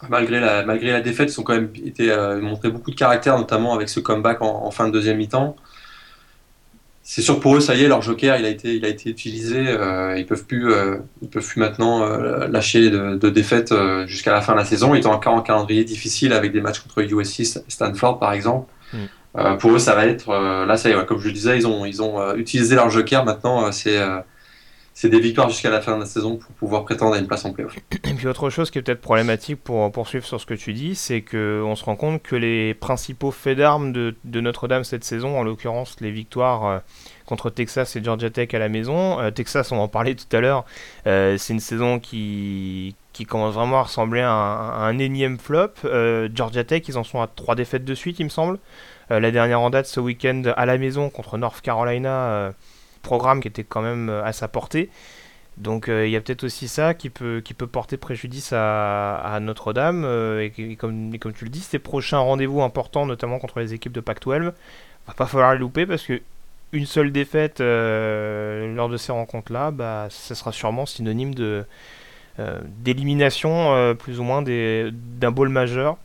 Malgré 0.09 0.41
la, 0.41 0.65
malgré 0.65 0.91
la 0.91 1.01
défaite, 1.01 1.33
ils 1.33 1.41
ont 1.41 1.45
quand 1.45 1.55
même 1.55 1.71
été, 1.85 2.15
montré 2.41 2.71
beaucoup 2.71 2.91
de 2.91 2.97
caractère, 2.97 3.39
notamment 3.39 3.75
avec 3.75 3.89
ce 3.89 4.01
comeback 4.01 4.43
en 4.43 4.71
fin 4.71 4.89
de 4.89 4.93
deuxième 4.93 5.19
mi-temps 5.19 5.55
c'est 7.05 7.23
sûr 7.23 7.41
pour 7.41 7.57
eux, 7.57 7.61
ça 7.61 7.75
y 7.75 7.83
est, 7.83 7.89
leur 7.89 8.01
joker, 8.01 8.37
il 8.39 8.45
a 8.45 8.49
été, 8.49 8.75
il 8.77 8.85
a 8.85 8.89
été 8.89 9.11
utilisé. 9.11 9.67
Euh, 9.67 10.17
ils 10.17 10.25
peuvent 10.25 10.45
plus, 10.45 10.73
euh, 10.73 10.99
ils 11.21 11.29
peuvent 11.29 11.47
plus 11.47 11.59
maintenant 11.59 12.05
euh, 12.05 12.47
lâcher 12.47 12.91
de, 12.91 13.17
de 13.17 13.29
défaites 13.29 13.75
jusqu'à 14.07 14.33
la 14.33 14.41
fin 14.41 14.53
de 14.53 14.59
la 14.59 14.65
saison. 14.65 14.95
Ils 14.95 15.03
sont 15.03 15.11
encore 15.11 15.35
en 15.35 15.43
calendrier 15.43 15.85
difficile 15.85 16.33
avec 16.33 16.53
des 16.53 16.61
matchs 16.61 16.81
contre 16.81 17.01
USC, 17.01 17.61
Stanford 17.69 18.19
par 18.19 18.33
exemple. 18.33 18.71
Mm. 18.93 19.57
pour 19.59 19.73
eux, 19.73 19.79
ça 19.79 19.95
va 19.95 20.07
être 20.07 20.31
là, 20.67 20.77
ça 20.77 20.91
y 20.91 20.93
est, 20.93 21.07
comme 21.07 21.19
je 21.19 21.27
le 21.27 21.33
disais, 21.33 21.57
ils 21.57 21.67
ont, 21.67 21.85
ils 21.85 22.03
ont 22.03 22.35
utilisé 22.37 22.77
leur 22.77 22.89
joker. 22.89 23.25
Maintenant, 23.25 23.73
c'est 23.73 23.99
c'est 24.95 25.09
des 25.09 25.21
victoires 25.21 25.49
jusqu'à 25.49 25.71
la 25.71 25.81
fin 25.81 25.95
de 25.95 26.01
la 26.01 26.07
saison 26.07 26.37
pour 26.37 26.53
pouvoir 26.53 26.85
prétendre 26.85 27.15
à 27.15 27.19
une 27.19 27.27
place 27.27 27.45
en 27.45 27.53
playoff. 27.53 27.75
Et 28.05 28.13
puis 28.15 28.27
autre 28.27 28.51
chose 28.51 28.71
qui 28.71 28.79
est 28.79 28.83
peut-être 28.83 29.01
problématique 29.01 29.63
pour 29.63 29.91
poursuivre 29.91 30.25
sur 30.25 30.41
ce 30.41 30.45
que 30.45 30.55
tu 30.55 30.75
dis, 30.75 30.95
c'est 30.95 31.23
qu'on 31.23 31.75
se 31.75 31.85
rend 31.85 31.97
compte 31.97 32.23
que 32.23 32.37
les 32.37 32.75
principaux 32.75 33.31
faits 33.31 33.57
d'armes 33.59 33.93
de, 33.93 34.15
Notre-Dame 34.41 34.85
cette 34.85 35.05
saison, 35.05 35.39
en 35.39 35.45
l'occurrence 35.45 35.97
les 36.01 36.11
victoires 36.11 36.67
euh, 36.67 36.79
contre 37.25 37.49
Texas 37.49 37.97
et 37.97 38.05
Georgia 38.05 38.29
Tech 38.29 38.53
à 38.53 38.59
la 38.59 38.69
maison, 38.69 39.19
euh, 39.21 39.31
Texas 39.31 39.73
on 39.73 39.79
en 39.79 39.89
parlait 39.89 40.15
tout 40.15 40.37
à 40.37 40.41
l'heure, 40.41 40.65
euh, 41.07 41.39
c'est 41.39 41.55
une 41.55 41.61
saison 41.61 41.99
qui, 41.99 42.95
qui 43.15 43.25
commence 43.25 43.55
vraiment 43.55 43.79
à 43.79 43.83
ressembler 43.85 44.21
à 44.21 44.31
un, 44.31 44.99
énième 44.99 45.39
flop. 45.39 45.73
Georgia 46.35 46.65
Tech 46.65 46.83
ils 46.89 46.99
en 46.99 47.05
sont 47.05 47.23
à 47.23 47.29
trois 47.29 47.55
défaites 47.55 47.85
de 47.85 47.95
suite 47.95 48.19
il 48.19 48.25
me 48.25 48.31
semble. 48.31 48.59
la 49.09 49.31
dernière 49.31 49.61
en 49.61 49.71
date 49.71 49.87
ce 49.87 50.01
week-end 50.01 50.43
à 50.55 50.67
la 50.67 50.77
maison 50.77 51.09
contre 51.09 51.39
North 51.39 51.63
Carolina 51.63 52.53
programme 53.03 53.41
qui 53.41 53.49
était 53.49 53.65
quand 53.65 53.83
même 53.83 54.09
euh, 54.09 54.25
à 54.25 54.33
sa 54.33 54.49
portée. 54.49 54.91
Donc 55.59 55.89
euh, 55.89 56.07
il 56.07 56.13
y 56.13 56.17
a 56.17 56.21
peut-être 56.21 56.45
aussi 56.45 56.67
ça 56.67 56.95
qui 56.95 57.11
peut, 57.11 57.43
porter 57.71 57.99
préjudice 57.99 58.53
à, 58.55 59.39
Notre-Dame. 59.43 60.05
Euh, 60.05 60.49
et, 60.57 60.77
comme, 60.77 61.13
tu 61.35 61.45
le 61.45 61.51
dis, 61.51 61.61
ces 61.61 61.79
prochains 61.79 62.19
rendez-vous 62.19 62.63
importants, 62.63 63.05
notamment 63.05 63.39
contre 63.39 63.61
les 63.61 63.75
équipes 63.75 63.93
de 63.93 64.01
Pac-12, 64.01 64.53
va 65.07 65.15
pas 65.15 65.27
falloir 65.27 65.53
les 65.53 65.59
louper 65.59 65.85
parce 65.85 66.05
que 66.05 66.23
une 66.73 66.87
seule 66.87 67.13
défaite 67.13 67.61
lors 67.61 68.89
de 68.89 68.97
ces 68.97 69.13
rencontres-là, 69.13 69.73
bah, 69.73 70.07
ce 70.09 70.35
sera 70.35 70.53
sûrement 70.53 70.87
synonyme 70.87 71.35
de 71.35 71.67
d'élimination 72.79 73.95
plus 73.97 74.21
ou 74.21 74.23
moins 74.23 74.41
d'un 74.41 75.31
bowl 75.31 75.51
majeur. 75.51 75.99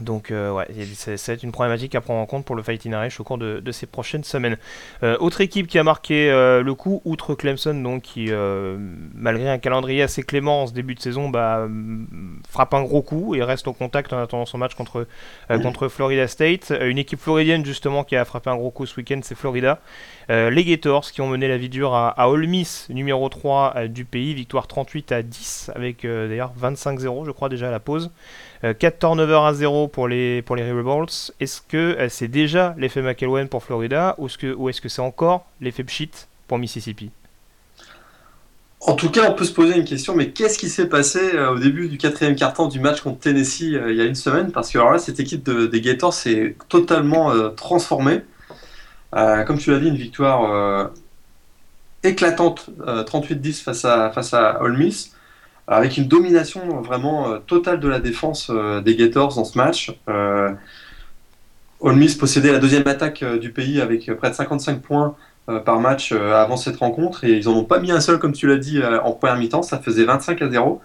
Donc 0.00 0.30
euh, 0.30 0.50
ouais, 0.50 0.66
ça 0.94 1.12
va 1.12 1.32
être 1.34 1.42
une 1.42 1.52
problématique 1.52 1.94
à 1.94 2.00
prendre 2.00 2.20
en 2.20 2.26
compte 2.26 2.44
pour 2.44 2.56
le 2.56 2.62
Fighting 2.62 2.92
Irish 2.92 3.20
au 3.20 3.24
cours 3.24 3.38
de, 3.38 3.72
ces 3.72 3.86
prochaines 3.86 4.24
semaines. 4.24 4.56
Euh, 5.02 5.16
autre 5.20 5.40
équipe 5.40 5.66
qui 5.68 5.78
a 5.78 5.84
marqué 5.84 6.30
euh, 6.30 6.62
le 6.62 6.74
coup, 6.74 7.00
outre 7.04 7.34
Clemson, 7.34 7.74
donc 7.74 8.02
qui 8.02 8.30
malgré 9.14 9.48
un 9.48 9.58
calendrier 9.58 10.02
assez 10.02 10.22
clément 10.22 10.62
en 10.62 10.66
ce 10.66 10.72
début 10.72 10.94
de 10.94 11.00
saison, 11.00 11.28
bah, 11.28 11.68
frappe 12.48 12.74
un 12.74 12.82
gros 12.82 13.02
coup 13.02 13.34
et 13.34 13.42
reste 13.42 13.68
au 13.68 13.72
contact 13.72 14.12
en 14.12 14.18
attendant 14.18 14.46
son 14.46 14.58
match 14.58 14.74
contre, 14.74 15.06
contre 15.62 15.88
Florida 15.88 16.26
State. 16.26 16.72
une 16.80 16.98
équipe 16.98 17.20
floridienne 17.20 17.64
justement 17.64 18.04
qui 18.04 18.16
a 18.16 18.24
frappé 18.24 18.50
un 18.50 18.56
gros 18.56 18.70
coup 18.70 18.86
ce 18.86 18.96
week-end, 18.96 19.20
c'est 19.22 19.36
Florida. 19.36 19.80
les 20.28 20.64
Gators 20.64 21.10
qui 21.10 21.20
ont 21.20 21.28
mené 21.28 21.48
la 21.48 21.56
vie 21.56 21.68
dure 21.68 21.94
à, 21.94 22.08
à 22.08 22.28
Ole 22.28 22.46
Miss, 22.46 22.88
numéro 22.90 23.28
3 23.28 23.88
du 23.88 24.04
pays, 24.04 24.34
victoire 24.34 24.66
38 24.66 25.12
à 25.12 25.22
10 25.22 25.70
avec 25.74 26.02
d'ailleurs 26.04 26.52
25-0 26.60 27.26
je 27.26 27.30
crois 27.30 27.48
déjà 27.48 27.68
à 27.68 27.70
la 27.70 27.80
pause. 27.80 28.10
4 28.72 28.84
euh, 28.84 28.98
turnovers 28.98 29.44
à 29.44 29.52
0 29.52 29.88
pour 29.88 30.08
les, 30.08 30.40
pour 30.42 30.56
les 30.56 30.70
Rebels. 30.70 31.32
Est-ce 31.40 31.60
que 31.60 31.76
euh, 31.76 32.08
c'est 32.08 32.28
déjà 32.28 32.74
l'effet 32.78 33.02
McElwain 33.02 33.46
pour 33.46 33.62
Florida 33.62 34.14
ou 34.18 34.26
est-ce 34.26 34.80
que, 34.80 34.88
c'est 34.88 35.02
encore 35.02 35.46
l'effet 35.60 35.84
Pshit 35.84 36.28
pour 36.48 36.58
Mississippi? 36.58 37.10
En 38.80 38.94
tout 38.94 39.10
cas, 39.10 39.30
on 39.30 39.34
peut 39.34 39.44
se 39.44 39.52
poser 39.52 39.76
une 39.76 39.84
question, 39.84 40.14
mais 40.14 40.30
qu'est-ce 40.30 40.58
qui 40.58 40.68
s'est 40.68 40.88
passé 40.88 41.34
euh, 41.34 41.52
au 41.52 41.58
début 41.58 41.88
du 41.88 41.98
quatrième 41.98 42.36
quart-temps 42.36 42.68
du 42.68 42.80
match 42.80 43.00
contre 43.00 43.20
Tennessee 43.20 43.60
il 43.60 43.94
y 43.94 44.00
a 44.00 44.04
une 44.04 44.14
semaine? 44.14 44.50
Parce 44.50 44.70
que 44.70 44.78
alors 44.78 44.92
là, 44.92 44.98
cette 44.98 45.20
équipe 45.20 45.48
des 45.48 45.80
Gators 45.80 46.14
s'est 46.14 46.56
totalement 46.68 47.50
transformée. 47.50 48.22
comme 49.12 49.58
tu 49.58 49.70
l'as 49.70 49.78
dit, 49.78 49.88
une 49.88 49.96
victoire 49.96 50.90
éclatante, 52.02 52.68
38-10 52.78 53.62
face 53.62 53.84
à, 53.86 54.10
face 54.10 54.34
à 54.34 54.60
Ole 54.62 54.76
Miss 54.76 55.14
avec 55.66 55.96
une 55.96 56.06
domination 56.06 56.80
vraiment 56.82 57.28
euh, 57.28 57.38
totale 57.38 57.80
de 57.80 57.88
la 57.88 58.00
défense 58.00 58.50
euh, 58.50 58.80
des 58.80 58.96
Gators 58.96 59.34
dans 59.34 59.44
ce 59.44 59.56
match. 59.56 59.92
Euh, 60.08 60.50
Ole 61.80 61.98
possédait 62.18 62.52
la 62.52 62.58
deuxième 62.58 62.86
attaque 62.86 63.24
du 63.24 63.50
pays 63.50 63.80
avec 63.80 64.10
près 64.16 64.30
de 64.30 64.34
55 64.34 64.80
points 64.80 65.16
par 65.66 65.78
match 65.80 66.12
avant 66.12 66.56
cette 66.56 66.76
rencontre 66.76 67.24
et 67.24 67.32
ils 67.32 67.44
n'en 67.44 67.58
ont 67.58 67.64
pas 67.64 67.78
mis 67.78 67.92
un 67.92 68.00
seul 68.00 68.18
comme 68.18 68.32
tu 68.32 68.46
l'as 68.46 68.56
dit 68.56 68.80
en 68.82 69.12
première 69.12 69.36
mi-temps, 69.36 69.62
ça 69.62 69.78
faisait 69.78 70.04
25 70.04 70.40
à 70.40 70.48
0. 70.48 70.80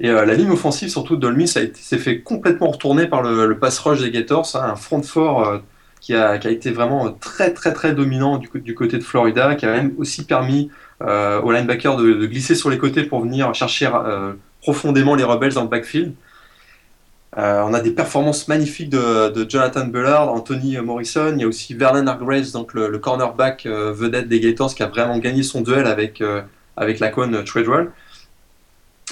Et 0.00 0.08
la 0.08 0.34
ligne 0.34 0.50
offensive 0.50 0.88
surtout 0.88 1.16
d'Ole 1.16 1.36
Miss 1.36 1.58
s'est 1.74 1.98
fait 1.98 2.20
complètement 2.22 2.70
retourner 2.70 3.06
par 3.06 3.20
le, 3.20 3.58
pass 3.58 3.78
rush 3.80 4.00
des 4.00 4.10
Gators, 4.10 4.48
hein, 4.54 4.70
un 4.72 4.76
front 4.76 5.02
fort 5.02 5.60
qui 6.00 6.14
a, 6.14 6.38
qui, 6.38 6.48
a, 6.48 6.50
été 6.50 6.70
vraiment 6.70 7.12
très 7.12 7.52
très 7.52 7.72
très 7.72 7.92
dominant 7.92 8.38
du, 8.38 8.74
côté 8.74 8.98
de 8.98 9.04
Florida, 9.04 9.54
qui 9.54 9.66
a 9.66 9.72
même 9.72 9.94
aussi 9.98 10.24
permis 10.24 10.70
euh, 11.02 11.40
au 11.40 11.52
linebacker 11.52 11.96
de, 11.96 12.26
glisser 12.26 12.54
sur 12.54 12.70
les 12.70 12.78
côtés 12.78 13.04
pour 13.04 13.20
venir 13.20 13.54
chercher 13.54 13.88
euh, 13.92 14.32
profondément 14.62 15.14
les 15.14 15.24
Rebels 15.24 15.54
dans 15.54 15.62
le 15.62 15.68
backfield. 15.68 16.14
Euh, 17.36 17.62
on 17.62 17.74
a 17.74 17.80
des 17.80 17.90
performances 17.90 18.48
magnifiques 18.48 18.88
de, 18.88 19.46
Jonathan 19.48 19.86
Bullard, 19.86 20.32
Anthony 20.32 20.78
Morrison. 20.78 21.32
Il 21.36 21.40
y 21.42 21.44
a 21.44 21.46
aussi 21.46 21.74
Vernon 21.74 22.06
Hargraves, 22.06 22.52
donc 22.52 22.74
le, 22.74 22.98
cornerback 22.98 23.66
euh, 23.66 23.92
vedette 23.92 24.28
des 24.28 24.40
Gators, 24.40 24.74
qui 24.74 24.82
a 24.82 24.86
vraiment 24.86 25.18
gagné 25.18 25.42
son 25.42 25.60
duel 25.60 25.86
avec, 25.86 26.20
euh, 26.20 26.42
avec 26.76 27.00
la 27.00 27.08
cône 27.10 27.44
Treadwell. 27.44 27.90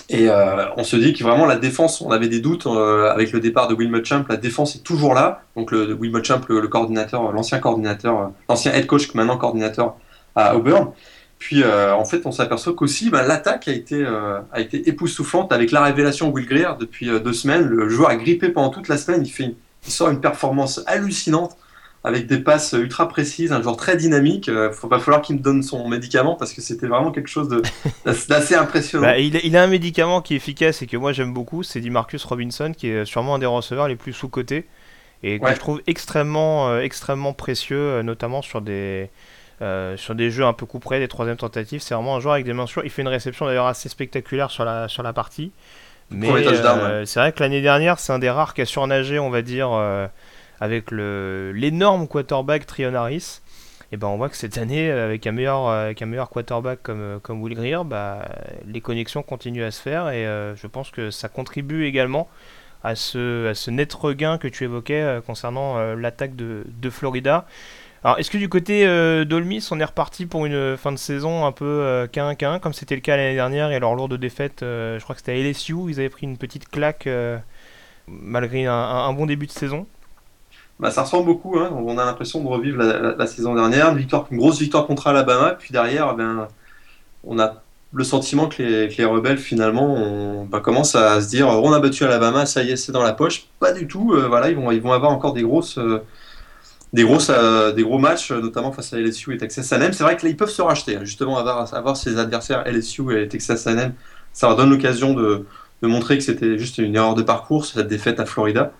Et 0.08 0.28
on 0.76 0.84
se 0.84 0.94
dit 0.94 1.14
que 1.14 1.24
vraiment 1.24 1.46
la 1.46 1.56
défense, 1.56 2.00
on 2.00 2.10
avait 2.12 2.28
des 2.28 2.38
doutes 2.38 2.66
avec 2.66 3.32
le 3.32 3.40
départ 3.40 3.66
de 3.66 3.74
Will 3.74 3.90
Muschamp, 3.90 4.24
la 4.28 4.36
défense 4.36 4.76
est 4.76 4.84
toujours 4.84 5.14
là. 5.14 5.42
Donc 5.56 5.72
le, 5.72 5.94
Will 5.94 6.12
Muschamp, 6.12 6.42
le, 6.48 6.60
le 6.60 6.68
coordinateur, 6.68 7.32
l'ancien 7.32 7.58
coordinateur, 7.58 8.30
l'ancien 8.48 8.72
head 8.72 8.86
coach, 8.86 9.12
maintenant 9.14 9.36
coordinateur 9.36 9.96
à 10.36 10.54
Auburn. 10.54 10.92
Puis 11.38 11.62
euh, 11.62 11.94
en 11.94 12.04
fait, 12.04 12.22
on 12.24 12.32
s'aperçoit 12.32 12.74
qu'aussi 12.74 13.10
bah, 13.10 13.22
l'attaque 13.22 13.68
a 13.68 13.72
été 13.72 14.02
euh, 14.02 14.40
a 14.52 14.60
été 14.60 14.88
époustouflante 14.88 15.52
avec 15.52 15.70
la 15.70 15.82
révélation 15.82 16.30
Will 16.30 16.46
Greer 16.46 16.76
depuis 16.78 17.10
euh, 17.10 17.18
deux 17.18 17.32
semaines. 17.32 17.62
Le 17.62 17.88
joueur 17.88 18.10
a 18.10 18.16
grippé 18.16 18.48
pendant 18.48 18.70
toute 18.70 18.88
la 18.88 18.96
semaine. 18.96 19.22
Il 19.24 19.30
fait 19.30 19.54
il 19.86 19.92
sort 19.92 20.10
une 20.10 20.20
performance 20.20 20.82
hallucinante 20.86 21.56
avec 22.04 22.26
des 22.26 22.38
passes 22.38 22.72
ultra 22.72 23.08
précises, 23.08 23.52
un 23.52 23.62
joueur 23.62 23.76
très 23.76 23.96
dynamique. 23.96 24.46
Il 24.46 24.54
va 24.54 24.72
falloir 24.72 25.22
qu'il 25.22 25.36
me 25.36 25.40
donne 25.40 25.62
son 25.62 25.88
médicament 25.88 26.36
parce 26.36 26.52
que 26.52 26.60
c'était 26.60 26.86
vraiment 26.86 27.10
quelque 27.10 27.28
chose 27.28 27.48
d'assez 28.28 28.54
impressionnant. 28.54 29.06
Bah, 29.06 29.18
il, 29.18 29.56
a 29.56 29.62
un 29.62 29.66
médicament 29.66 30.22
qui 30.22 30.34
est 30.34 30.36
efficace 30.36 30.82
et 30.82 30.86
que 30.86 30.96
moi 30.96 31.12
j'aime 31.12 31.32
beaucoup, 31.32 31.62
c'est 31.62 31.80
Marcus 31.80 32.24
Robinson 32.24 32.72
qui 32.76 32.88
est 32.88 33.04
sûrement 33.04 33.36
un 33.36 33.38
des 33.38 33.46
receveurs 33.46 33.88
les 33.88 33.96
plus 33.96 34.12
sous 34.12 34.28
cotés 34.28 34.66
et 35.22 35.40
que 35.40 35.48
je 35.48 35.58
trouve 35.58 35.82
extrêmement 35.86 36.78
extrêmement 36.78 37.32
précieux, 37.32 38.02
notamment 38.02 38.42
sur 38.42 38.60
des 38.60 39.10
euh, 39.62 39.96
sur 39.96 40.14
des 40.14 40.30
jeux 40.30 40.44
un 40.44 40.52
peu 40.52 40.66
couperés, 40.66 40.98
des 40.98 41.08
troisièmes 41.08 41.38
tentatives. 41.38 41.80
C'est 41.80 41.94
vraiment 41.94 42.16
un 42.16 42.20
joueur 42.20 42.34
avec 42.34 42.44
des 42.44 42.52
mains 42.52 42.66
sûres. 42.66 42.82
Il 42.84 42.90
fait 42.90 43.00
une 43.00 43.08
réception 43.08 43.46
d'ailleurs 43.46 43.66
assez 43.66 43.88
spectaculaire 43.88 44.50
sur 44.50 44.66
la, 44.66 44.86
sur 44.88 45.02
la 45.02 45.14
partie. 45.14 45.50
Mais 46.10 46.30
euh, 46.30 47.06
c'est 47.06 47.20
vrai 47.20 47.32
que 47.32 47.42
l'année 47.42 47.62
dernière, 47.62 47.98
c'est 47.98 48.12
un 48.12 48.18
des 48.18 48.28
rares 48.28 48.52
qui 48.52 48.60
a 48.60 48.66
surnagé, 48.66 49.18
on 49.18 49.30
va 49.30 49.40
dire, 49.40 49.70
euh, 49.72 50.06
avec 50.60 50.90
l'énorme 50.90 52.08
quarterback 52.08 52.66
Trion 52.66 52.94
Harris. 52.94 53.40
Et 53.92 53.96
ben 53.96 54.08
on 54.08 54.16
voit 54.16 54.28
que 54.28 54.36
cette 54.36 54.58
année, 54.58 54.90
avec 54.90 55.26
un 55.28 55.32
meilleur, 55.32 55.68
avec 55.68 56.02
un 56.02 56.06
meilleur 56.06 56.28
quarterback 56.28 56.80
comme, 56.82 57.20
comme 57.22 57.40
Will 57.40 57.54
Greer, 57.54 57.84
bah, 57.84 58.28
les 58.66 58.80
connexions 58.80 59.22
continuent 59.22 59.62
à 59.62 59.70
se 59.70 59.80
faire. 59.80 60.08
Et 60.08 60.24
je 60.24 60.66
pense 60.66 60.90
que 60.90 61.10
ça 61.12 61.28
contribue 61.28 61.84
également 61.84 62.28
à 62.82 62.96
ce, 62.96 63.70
net 63.70 63.92
regain 63.94 64.38
que 64.38 64.48
tu 64.48 64.64
évoquais 64.64 65.20
concernant 65.24 65.94
l'attaque 65.94 66.34
de, 66.34 66.90
Florida. 66.90 67.46
Alors, 68.06 68.20
est-ce 68.20 68.30
que 68.30 68.38
du 68.38 68.48
côté 68.48 68.86
euh, 68.86 69.24
d'Olmis, 69.24 69.66
on 69.72 69.80
est 69.80 69.84
reparti 69.84 70.26
pour 70.26 70.46
une 70.46 70.76
fin 70.76 70.92
de 70.92 70.96
saison 70.96 71.44
un 71.44 71.50
peu 71.50 71.64
euh, 71.64 72.06
1 72.14 72.60
comme 72.60 72.72
c'était 72.72 72.94
le 72.94 73.00
cas 73.00 73.16
l'année 73.16 73.34
dernière, 73.34 73.72
et 73.72 73.80
leur 73.80 73.96
lourde 73.96 74.14
défaite, 74.14 74.62
euh, 74.62 74.98
je 75.00 75.02
crois 75.02 75.16
que 75.16 75.22
c'était 75.22 75.32
à 75.32 75.42
LSU, 75.42 75.74
ils 75.88 75.98
avaient 75.98 76.08
pris 76.08 76.24
une 76.24 76.38
petite 76.38 76.68
claque 76.68 77.08
euh, 77.08 77.36
malgré 78.06 78.66
un, 78.66 79.12
bon 79.12 79.26
début 79.26 79.46
de 79.46 79.50
saison? 79.50 79.88
Bah, 80.80 80.90
Ça 80.90 81.02
ressemble 81.02 81.26
beaucoup, 81.26 81.58
hein. 81.58 81.70
on 81.72 81.98
a 81.98 82.04
l'impression 82.04 82.42
de 82.42 82.48
revivre 82.48 82.82
la, 82.82 83.26
saison 83.26 83.54
dernière, 83.54 83.96
une, 83.96 84.38
grosse 84.38 84.58
victoire 84.58 84.86
contre 84.86 85.06
Alabama, 85.06 85.56
puis 85.58 85.72
derrière, 85.72 86.14
ben, 86.14 86.48
on 87.24 87.38
a 87.38 87.62
le 87.92 88.04
sentiment 88.04 88.48
que 88.48 88.62
les, 88.62 89.04
rebelles 89.04 89.38
finalement 89.38 90.44
bah, 90.44 90.60
commencent 90.60 90.96
à 90.96 91.20
se 91.20 91.28
dire 91.28 91.48
on 91.48 91.72
a 91.72 91.80
battu 91.80 92.04
Alabama, 92.04 92.46
ça 92.46 92.62
y 92.62 92.70
est, 92.70 92.76
c'est 92.76 92.92
dans 92.92 93.02
la 93.02 93.12
poche. 93.12 93.46
Pas 93.58 93.72
du 93.72 93.86
tout, 93.86 94.14
voilà, 94.28 94.50
ils 94.50 94.56
vont, 94.56 94.70
ils 94.70 94.82
vont 94.82 94.92
avoir 94.92 95.12
encore 95.12 95.32
des 95.32 95.42
grosses 95.42 95.78
des, 96.92 97.04
grosses, 97.04 97.30
euh, 97.30 97.72
des 97.72 97.82
gros 97.82 97.98
matchs, 97.98 98.30
notamment 98.32 98.72
face 98.72 98.92
à 98.92 98.98
LSU 98.98 99.34
et 99.34 99.38
Texas 99.38 99.72
A&M. 99.72 99.92
C'est 99.92 100.04
vrai 100.04 100.16
que 100.16 100.24
là, 100.24 100.30
ils 100.30 100.36
peuvent 100.36 100.50
se 100.50 100.62
racheter. 100.62 100.96
Hein. 100.96 101.04
justement, 101.04 101.38
avoir, 101.38 101.72
avoir 101.74 101.96
ses 101.96 102.18
adversaires 102.18 102.64
LSU 102.66 103.20
et 103.20 103.28
Texas 103.28 103.66
A&M, 103.66 103.92
ça 104.32 104.48
leur 104.48 104.56
donne 104.56 104.70
l'occasion 104.70 105.14
de, 105.14 105.46
de, 105.82 105.88
montrer 105.88 106.18
que 106.18 106.24
c'était 106.24 106.58
juste 106.58 106.78
une 106.78 106.96
erreur 106.96 107.14
de 107.14 107.22
parcours, 107.22 107.66
cette 107.66 107.88
défaite 107.88 108.20
à 108.20 108.26
Florida. 108.26 108.72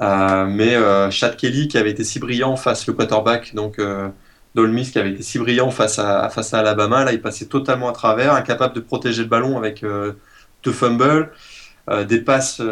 Euh, 0.00 0.46
mais 0.46 0.74
euh, 0.74 1.10
Chad 1.10 1.36
Kelly, 1.36 1.68
qui 1.68 1.78
avait 1.78 1.90
été 1.90 2.04
si 2.04 2.18
brillant 2.18 2.56
face 2.56 2.86
le 2.86 2.94
quarterback, 2.94 3.54
donc 3.54 3.78
euh, 3.78 4.08
Dolmis, 4.54 4.90
qui 4.90 4.98
avait 4.98 5.12
été 5.12 5.22
si 5.22 5.38
brillant 5.38 5.70
face 5.70 5.98
à, 5.98 6.28
face 6.30 6.54
à 6.54 6.60
Alabama, 6.60 7.04
là, 7.04 7.12
il 7.12 7.20
passait 7.20 7.46
totalement 7.46 7.88
à 7.88 7.92
travers, 7.92 8.34
incapable 8.34 8.74
de 8.74 8.80
protéger 8.80 9.22
le 9.22 9.28
ballon 9.28 9.58
avec 9.58 9.84
deux 10.62 10.72
fumbles, 10.72 11.30
des 12.08 12.20
passes 12.20 12.62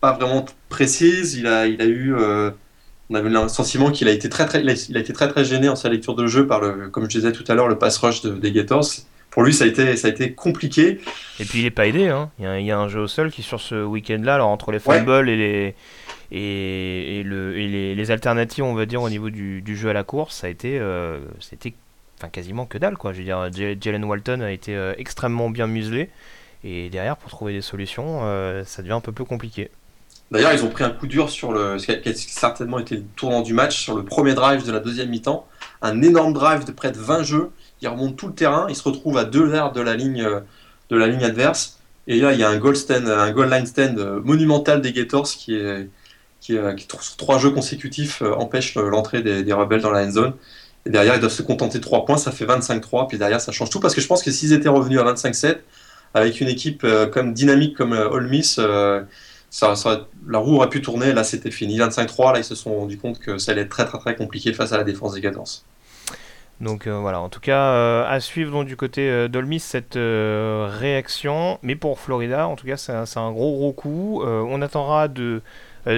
pas 0.00 0.12
vraiment 0.12 0.44
précises. 0.68 1.34
Il 1.34 1.46
a, 1.46 1.66
il 1.66 1.80
a 1.80 1.86
eu 1.86 2.14
on 3.08 3.14
avait 3.14 3.30
le 3.30 3.48
sentiment 3.48 3.90
qu'il 3.90 4.08
a 4.08 4.10
été 4.10 4.28
très 4.28 4.46
très, 4.46 4.62
il 4.62 4.96
a, 4.96 5.00
été 5.00 5.12
très 5.12 5.28
très 5.28 5.44
gêné 5.44 5.68
en 5.68 5.76
sa 5.76 5.88
lecture 5.88 6.14
de 6.14 6.26
jeu 6.26 6.46
par 6.46 6.60
le, 6.60 6.88
comme 6.88 7.04
je 7.04 7.18
disais 7.18 7.32
tout 7.32 7.44
à 7.48 7.54
l'heure, 7.54 7.68
le 7.68 7.78
pass 7.78 7.98
rush 7.98 8.22
des 8.22 8.52
Gators. 8.52 8.86
Pour 9.30 9.42
lui, 9.42 9.52
ça 9.52 9.64
a 9.64 9.66
été, 9.66 9.96
ça 9.96 10.08
a 10.08 10.10
été 10.10 10.32
compliqué. 10.32 10.98
Et 11.38 11.44
puis 11.44 11.60
il 11.60 11.66
est 11.66 11.70
pas 11.70 11.86
aidé. 11.86 12.08
Hein. 12.08 12.30
Il, 12.38 12.64
y 12.64 12.70
a, 12.70 12.78
un 12.78 12.88
jeu 12.88 13.00
au 13.00 13.06
sol 13.06 13.30
qui 13.30 13.42
sur 13.42 13.60
ce 13.60 13.84
week-end-là, 13.84 14.36
alors 14.36 14.48
entre 14.48 14.72
les 14.72 14.78
fumbles 14.78 15.28
et 15.28 15.36
les 15.36 15.74
et, 16.32 17.22
le, 17.24 17.56
et 17.58 17.94
les, 17.94 18.10
alternatives, 18.10 18.64
on 18.64 18.74
va 18.74 18.86
dire 18.86 19.02
au 19.02 19.08
niveau 19.08 19.30
du, 19.30 19.76
jeu 19.76 19.90
à 19.90 19.92
la 19.92 20.02
course, 20.02 20.36
ça 20.36 20.46
a 20.48 20.50
été, 20.50 20.78
euh, 20.80 21.20
quasiment 22.32 22.66
que 22.66 22.78
dalle 22.78 22.96
quoi. 22.96 23.12
Je 23.12 23.18
veux 23.18 23.24
dire, 23.24 23.48
Jalen 23.80 24.04
Walton 24.04 24.40
a 24.40 24.50
été 24.50 24.74
euh, 24.74 24.94
extrêmement 24.98 25.50
bien 25.50 25.66
muselé. 25.66 26.10
Et 26.64 26.88
derrière, 26.90 27.16
pour 27.16 27.30
trouver 27.30 27.52
des 27.52 27.60
solutions, 27.60 28.20
euh, 28.22 28.64
ça 28.64 28.82
devient 28.82 28.94
un 28.94 29.00
peu 29.00 29.12
plus 29.12 29.24
compliqué. 29.24 29.70
D'ailleurs, 30.32 30.52
ils 30.52 30.64
ont 30.64 30.70
pris 30.70 30.82
un 30.82 30.90
coup 30.90 31.06
dur 31.06 31.30
sur 31.30 31.52
le, 31.52 31.78
ce 31.78 31.92
qui 31.92 32.08
a 32.08 32.14
certainement 32.14 32.80
été 32.80 32.96
le 32.96 33.04
tournant 33.14 33.42
du 33.42 33.52
match, 33.52 33.80
sur 33.80 33.94
le 33.94 34.04
premier 34.04 34.34
drive 34.34 34.66
de 34.66 34.72
la 34.72 34.80
deuxième 34.80 35.08
mi-temps. 35.10 35.46
Un 35.82 36.02
énorme 36.02 36.32
drive 36.32 36.64
de 36.64 36.72
près 36.72 36.90
de 36.90 36.98
20 36.98 37.22
jeux. 37.22 37.50
Ils 37.82 37.88
remontent 37.88 38.14
tout 38.14 38.26
le 38.26 38.34
terrain. 38.34 38.66
Ils 38.68 38.74
se 38.74 38.82
retrouvent 38.82 39.18
à 39.18 39.24
deux 39.24 39.44
verres 39.44 39.70
de 39.70 39.80
la 39.80 39.94
ligne, 39.94 40.28
de 40.90 40.96
la 40.96 41.06
ligne 41.06 41.22
adverse. 41.22 41.78
Et 42.08 42.18
là, 42.18 42.32
il 42.32 42.40
y 42.40 42.42
a 42.42 42.48
un 42.48 42.56
goal, 42.56 42.74
un 42.90 43.30
goal 43.30 43.50
line 43.50 43.66
stand 43.66 43.98
monumental 44.24 44.80
des 44.80 44.92
Gators 44.92 45.28
qui, 45.28 45.54
est, 45.54 45.88
qui, 46.40 46.56
euh, 46.56 46.76
sur 47.00 47.16
trois 47.16 47.38
jeux 47.38 47.50
consécutifs, 47.50 48.22
empêche 48.22 48.74
l'entrée 48.74 49.22
des, 49.22 49.52
rebelles 49.52 49.82
dans 49.82 49.90
la 49.90 50.04
end 50.04 50.10
zone. 50.10 50.32
Et 50.84 50.90
derrière, 50.90 51.14
ils 51.14 51.20
doivent 51.20 51.32
se 51.32 51.42
contenter 51.42 51.78
de 51.78 51.82
3 51.82 52.04
points. 52.04 52.16
Ça 52.16 52.30
fait 52.30 52.44
25-3. 52.44 53.08
Puis 53.08 53.18
derrière, 53.18 53.40
ça 53.40 53.50
change 53.50 53.70
tout. 53.70 53.80
Parce 53.80 53.94
que 53.94 54.00
je 54.00 54.06
pense 54.06 54.22
que 54.22 54.30
s'ils 54.30 54.52
étaient 54.52 54.68
revenus 54.68 55.00
à 55.00 55.04
25-7, 55.04 55.58
avec 56.14 56.40
une 56.40 56.48
équipe 56.48 56.86
comme 57.12 57.34
dynamique 57.34 57.76
comme 57.76 57.92
Ole 57.92 58.28
Miss, 58.28 58.58
la 58.58 60.38
roue 60.38 60.56
aurait 60.56 60.68
pu 60.68 60.80
tourner, 60.80 61.12
là 61.12 61.24
c'était 61.24 61.50
fini. 61.50 61.78
25-3, 61.78 62.34
là 62.34 62.38
ils 62.38 62.44
se 62.44 62.54
sont 62.54 62.74
rendu 62.78 62.98
compte 62.98 63.18
que 63.18 63.38
ça 63.38 63.52
allait 63.52 63.62
être 63.62 63.68
très 63.68 63.84
très 63.84 63.98
très 63.98 64.16
compliqué 64.16 64.52
face 64.52 64.72
à 64.72 64.76
la 64.76 64.84
défense 64.84 65.14
des 65.14 65.20
14. 65.20 65.64
Donc 66.60 66.86
euh, 66.86 66.98
voilà, 66.98 67.20
en 67.20 67.28
tout 67.28 67.40
cas, 67.40 67.72
euh, 67.72 68.04
à 68.08 68.18
suivre 68.20 68.64
du 68.64 68.76
côté 68.76 69.10
euh, 69.10 69.28
d'Olmis 69.28 69.60
cette 69.60 69.98
réaction. 69.98 71.58
Mais 71.62 71.76
pour 71.76 71.98
Florida, 71.98 72.48
en 72.48 72.56
tout 72.56 72.66
cas, 72.66 72.76
c'est 72.76 72.92
un, 72.92 73.32
gros 73.32 73.56
gros 73.56 73.72
coup. 73.72 74.22
on 74.24 74.62
attendra 74.62 75.08
de 75.08 75.42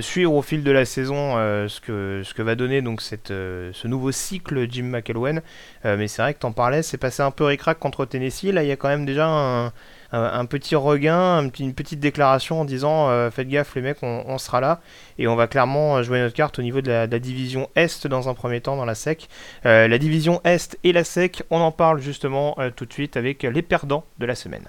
suivre 0.00 0.34
au 0.34 0.42
fil 0.42 0.62
de 0.62 0.70
la 0.70 0.84
saison 0.84 1.34
ce, 1.68 1.80
que, 1.80 2.22
ce 2.24 2.34
que 2.34 2.42
va 2.42 2.54
donner 2.54 2.82
donc 2.82 3.00
cette, 3.00 3.28
ce 3.28 3.86
nouveau 3.86 4.12
cycle 4.12 4.70
Jim 4.70 4.84
McElwain. 4.84 5.40
mais 5.84 6.08
c'est 6.08 6.22
vrai 6.22 6.34
que 6.34 6.40
t'en 6.40 6.52
parlais, 6.52 6.82
c'est 6.82 6.98
passé 6.98 7.22
un 7.22 7.30
peu 7.30 7.44
ricrac 7.44 7.78
contre 7.78 8.04
Tennessee. 8.04 8.52
Là, 8.52 8.62
il 8.62 8.68
y 8.68 8.72
a 8.72 8.76
quand 8.76 8.88
même 8.88 9.06
déjà 9.06 9.72
un, 10.12 10.46
petit 10.46 10.74
regain, 10.74 11.50
une 11.58 11.74
petite 11.74 12.00
déclaration 12.00 12.60
en 12.60 12.64
disant 12.64 13.08
euh, 13.08 13.30
faites 13.30 13.48
gaffe 13.48 13.74
les 13.74 13.82
mecs, 13.82 13.98
on, 14.02 14.38
sera 14.38 14.60
là 14.60 14.80
et 15.18 15.28
on 15.28 15.36
va 15.36 15.46
clairement 15.46 16.02
jouer 16.02 16.20
notre 16.20 16.34
carte 16.34 16.58
au 16.58 16.62
niveau 16.62 16.80
de 16.80 16.90
la, 16.90 17.06
division 17.06 17.68
Est 17.76 18.06
dans 18.06 18.28
un 18.28 18.34
premier 18.34 18.60
temps 18.60 18.76
dans 18.76 18.84
la 18.84 18.94
SEC. 18.94 19.28
Euh, 19.66 19.88
la 19.88 19.98
division 19.98 20.40
Est 20.44 20.78
et 20.84 20.92
la 20.92 21.04
SEC, 21.04 21.42
on 21.50 21.60
en 21.60 21.72
parle 21.72 22.00
justement 22.00 22.54
euh, 22.58 22.70
tout 22.74 22.86
de 22.86 22.92
suite 22.92 23.16
avec 23.16 23.42
les 23.42 23.62
perdants 23.62 24.04
de 24.18 24.26
la 24.26 24.34
semaine. 24.34 24.64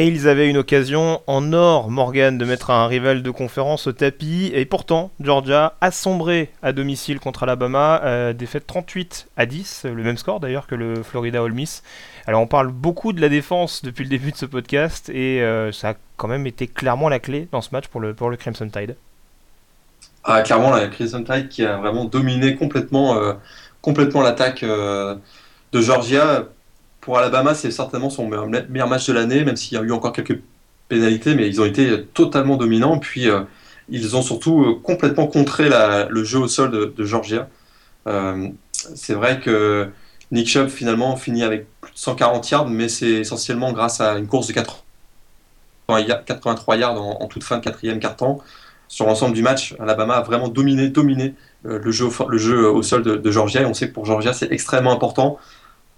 Et 0.00 0.06
ils 0.06 0.28
avaient 0.28 0.48
une 0.48 0.56
occasion 0.56 1.20
en 1.26 1.52
or, 1.52 1.90
Morgan, 1.90 2.38
de 2.38 2.44
mettre 2.46 2.70
un 2.70 2.86
rival 2.86 3.22
de 3.22 3.30
conférence 3.30 3.86
au 3.86 3.92
tapis. 3.92 4.50
Et 4.54 4.64
pourtant, 4.64 5.10
Georgia 5.20 5.74
a 5.82 5.90
sombré 5.90 6.50
à 6.62 6.72
domicile 6.72 7.20
contre 7.20 7.42
Alabama, 7.42 8.00
euh, 8.04 8.32
défaite 8.32 8.66
38 8.66 9.28
à 9.36 9.44
10, 9.44 9.84
le 9.84 10.02
même 10.02 10.16
score 10.16 10.40
d'ailleurs 10.40 10.66
que 10.66 10.74
le 10.74 11.02
Florida 11.02 11.42
Ole 11.42 11.52
Miss. 11.52 11.82
Alors 12.26 12.40
on 12.40 12.46
parle 12.46 12.68
beaucoup 12.68 13.12
de 13.12 13.20
la 13.20 13.28
défense 13.28 13.82
depuis 13.82 14.04
le 14.04 14.08
début 14.08 14.32
de 14.32 14.38
ce 14.38 14.46
podcast 14.46 15.10
et 15.10 15.42
euh, 15.42 15.70
ça 15.70 15.90
a 15.90 15.94
quand 16.16 16.28
même 16.28 16.46
été 16.46 16.66
clairement 16.66 17.10
la 17.10 17.18
clé 17.18 17.46
dans 17.52 17.60
ce 17.60 17.68
match 17.72 17.88
pour 17.88 18.00
le, 18.00 18.14
Crimson 18.38 18.70
Tide. 18.70 18.96
Ah, 20.24 20.40
clairement, 20.40 20.70
la 20.70 20.88
Crimson 20.88 21.22
Tide 21.22 21.50
qui 21.50 21.62
a 21.62 21.76
vraiment 21.76 22.06
dominé 22.06 22.56
complètement, 22.56 23.18
euh, 23.18 23.34
complètement 23.82 24.22
l'attaque 24.22 24.64
de 24.64 25.20
Georgia 25.74 26.46
pour 27.00 27.18
Alabama, 27.18 27.54
c'est 27.54 27.70
certainement 27.70 28.10
son 28.10 28.28
meilleur 28.28 28.88
match 28.88 29.06
de 29.06 29.12
l'année, 29.12 29.44
même 29.44 29.56
s'il 29.56 29.76
y 29.76 29.80
a 29.80 29.82
eu 29.82 29.92
encore 29.92 30.12
quelques 30.12 30.40
pénalités, 30.88 31.34
mais 31.34 31.48
ils 31.48 31.60
ont 31.60 31.64
été 31.64 32.04
totalement 32.12 32.56
dominants. 32.56 32.98
Puis 32.98 33.28
euh, 33.28 33.42
ils 33.88 34.16
ont 34.16 34.22
surtout 34.22 34.62
euh, 34.62 34.74
complètement 34.82 35.26
contré 35.26 35.70
le 35.70 36.24
jeu 36.24 36.38
au 36.38 36.48
sol 36.48 36.94
de, 36.94 37.04
Georgia. 37.04 37.48
Euh, 38.06 38.48
c'est 38.72 39.14
vrai 39.14 39.40
que 39.40 39.88
Nick 40.30 40.48
Chubb 40.48 40.68
finalement 40.68 41.16
finit 41.16 41.42
avec 41.42 41.66
plus 41.80 41.92
de 41.92 41.98
140 41.98 42.50
yards, 42.50 42.68
mais 42.68 42.88
c'est 42.88 43.10
essentiellement 43.10 43.72
grâce 43.72 44.00
à 44.00 44.18
une 44.18 44.26
course 44.26 44.46
de 44.48 44.52
83 44.52 46.76
yards 46.76 47.00
en, 47.00 47.26
toute 47.26 47.44
fin 47.44 47.58
de 47.58 47.64
quatrième 47.64 47.98
quart-temps. 47.98 48.38
sur 48.88 49.06
l'ensemble 49.06 49.34
du 49.34 49.42
match, 49.42 49.74
Alabama 49.80 50.14
a 50.14 50.22
vraiment 50.22 50.48
dominé, 50.48 50.92
le 51.64 51.90
jeu 51.90 52.06
au 52.06 52.82
sol 52.82 53.02
de, 53.02 53.30
Georgia. 53.30 53.62
Et 53.62 53.64
on 53.64 53.74
sait 53.74 53.88
que 53.88 53.94
pour 53.94 54.06
Georgia, 54.06 54.32
c'est 54.32 54.52
extrêmement 54.52 54.92
important 54.92 55.38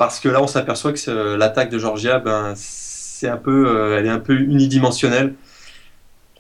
parce 0.05 0.21
que 0.21 0.29
là, 0.29 0.43
on 0.43 0.47
s'aperçoit 0.47 0.93
que 0.93 1.37
l'attaque 1.37 1.71
de 1.71 1.79
Georgia, 1.79 2.19
ben, 2.19 2.55
c'est 2.57 3.29
un 3.29 3.37
peu, 3.37 3.97
elle 3.97 4.07
est 4.07 4.11
un 4.11 4.19
peu 4.19 4.35
unidimensionnelle 4.35 5.35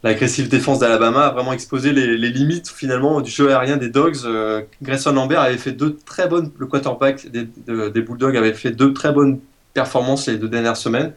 l'agressive 0.02 0.48
défense 0.48 0.80
d'Alabama 0.80 1.26
a 1.26 1.30
vraiment 1.30 1.52
exposé 1.52 1.92
les, 1.92 2.16
limites 2.16 2.68
finalement 2.68 3.20
du 3.20 3.30
jeu 3.30 3.50
aérien 3.50 3.76
des 3.76 3.88
Dogs. 3.88 4.18
Euh, 4.24 4.62
Grayson 4.82 5.12
Lambert 5.12 5.40
avait 5.40 5.58
fait 5.58 5.72
deux 5.72 5.96
très 6.04 6.28
bonnes, 6.28 6.50
le 6.58 6.66
quarterback 6.66 7.28
des, 7.30 7.44
Bulldogs 8.02 8.36
avait 8.36 8.52
fait 8.52 8.72
deux 8.72 8.92
très 8.92 9.12
bonnes 9.12 9.40
performances 9.74 10.26
les 10.28 10.36
deux 10.36 10.48
dernières 10.48 10.76
semaines. 10.76 11.12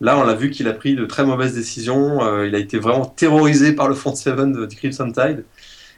Là, 0.00 0.16
on 0.16 0.24
l'a 0.24 0.34
vu 0.34 0.50
qu'il 0.50 0.68
a 0.68 0.72
pris 0.72 0.94
de 0.94 1.04
très 1.06 1.24
mauvaises 1.24 1.54
décisions. 1.54 2.22
Euh, 2.22 2.46
il 2.46 2.54
a 2.54 2.58
été 2.58 2.78
vraiment 2.78 3.04
terrorisé 3.04 3.72
par 3.72 3.88
le 3.88 3.94
front 3.94 4.14
seven 4.14 4.66
du 4.66 4.76
Crimson 4.76 5.10
Tide. 5.10 5.44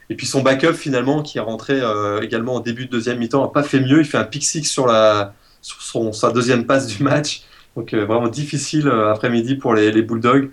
Et 0.09 0.15
puis 0.15 0.25
son 0.25 0.41
backup 0.41 0.73
finalement, 0.73 1.21
qui 1.21 1.37
est 1.37 1.41
rentré 1.41 1.79
euh, 1.79 2.19
également 2.21 2.55
au 2.55 2.61
début 2.61 2.85
de 2.85 2.91
deuxième 2.91 3.19
mi-temps, 3.19 3.43
n'a 3.43 3.49
pas 3.49 3.63
fait 3.63 3.79
mieux. 3.79 3.99
Il 3.99 4.05
fait 4.05 4.17
un 4.17 4.23
pick 4.23 4.43
six 4.43 4.63
sur, 4.63 4.87
la, 4.87 5.33
sur 5.61 5.81
son, 5.81 6.13
sa 6.13 6.31
deuxième 6.31 6.65
passe 6.65 6.87
du 6.87 7.03
match. 7.03 7.43
Donc 7.75 7.93
vraiment 7.93 8.27
difficile 8.27 8.89
après-midi 8.89 9.55
pour 9.55 9.73
les, 9.73 9.91
les 9.91 10.01
Bulldogs 10.01 10.51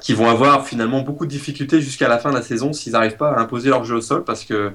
qui 0.00 0.12
vont 0.12 0.28
avoir 0.28 0.66
finalement 0.66 1.00
beaucoup 1.00 1.24
de 1.24 1.30
difficultés 1.30 1.80
jusqu'à 1.80 2.08
la 2.08 2.18
fin 2.18 2.30
de 2.30 2.34
la 2.34 2.42
saison 2.42 2.72
s'ils 2.72 2.92
n'arrivent 2.92 3.16
pas 3.16 3.30
à 3.30 3.40
imposer 3.40 3.70
leur 3.70 3.84
jeu 3.84 3.96
au 3.96 4.00
sol 4.00 4.24
parce 4.24 4.44
que 4.44 4.72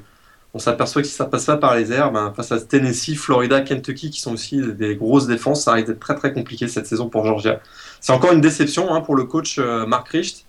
on 0.53 0.59
s'aperçoit 0.59 1.01
que 1.01 1.07
si 1.07 1.13
ça 1.13 1.25
passe 1.25 1.45
pas 1.45 1.55
par 1.55 1.75
les 1.75 1.93
airs, 1.93 2.11
ben, 2.11 2.33
face 2.35 2.51
à 2.51 2.59
Tennessee, 2.59 3.15
Florida, 3.15 3.61
Kentucky, 3.61 4.09
qui 4.09 4.19
sont 4.19 4.33
aussi 4.33 4.61
des 4.61 4.95
grosses 4.95 5.27
défenses, 5.27 5.63
ça 5.63 5.73
risque 5.73 5.87
d'être 5.87 5.99
très 5.99 6.15
très 6.15 6.33
compliqué 6.33 6.67
cette 6.67 6.87
saison 6.87 7.07
pour 7.07 7.25
Georgia. 7.25 7.61
C'est 8.01 8.11
encore 8.11 8.33
une 8.33 8.41
déception 8.41 8.93
hein, 8.93 8.99
pour 8.99 9.15
le 9.15 9.23
coach 9.23 9.57
euh, 9.59 9.85
Mark 9.85 10.09
Richt. 10.09 10.45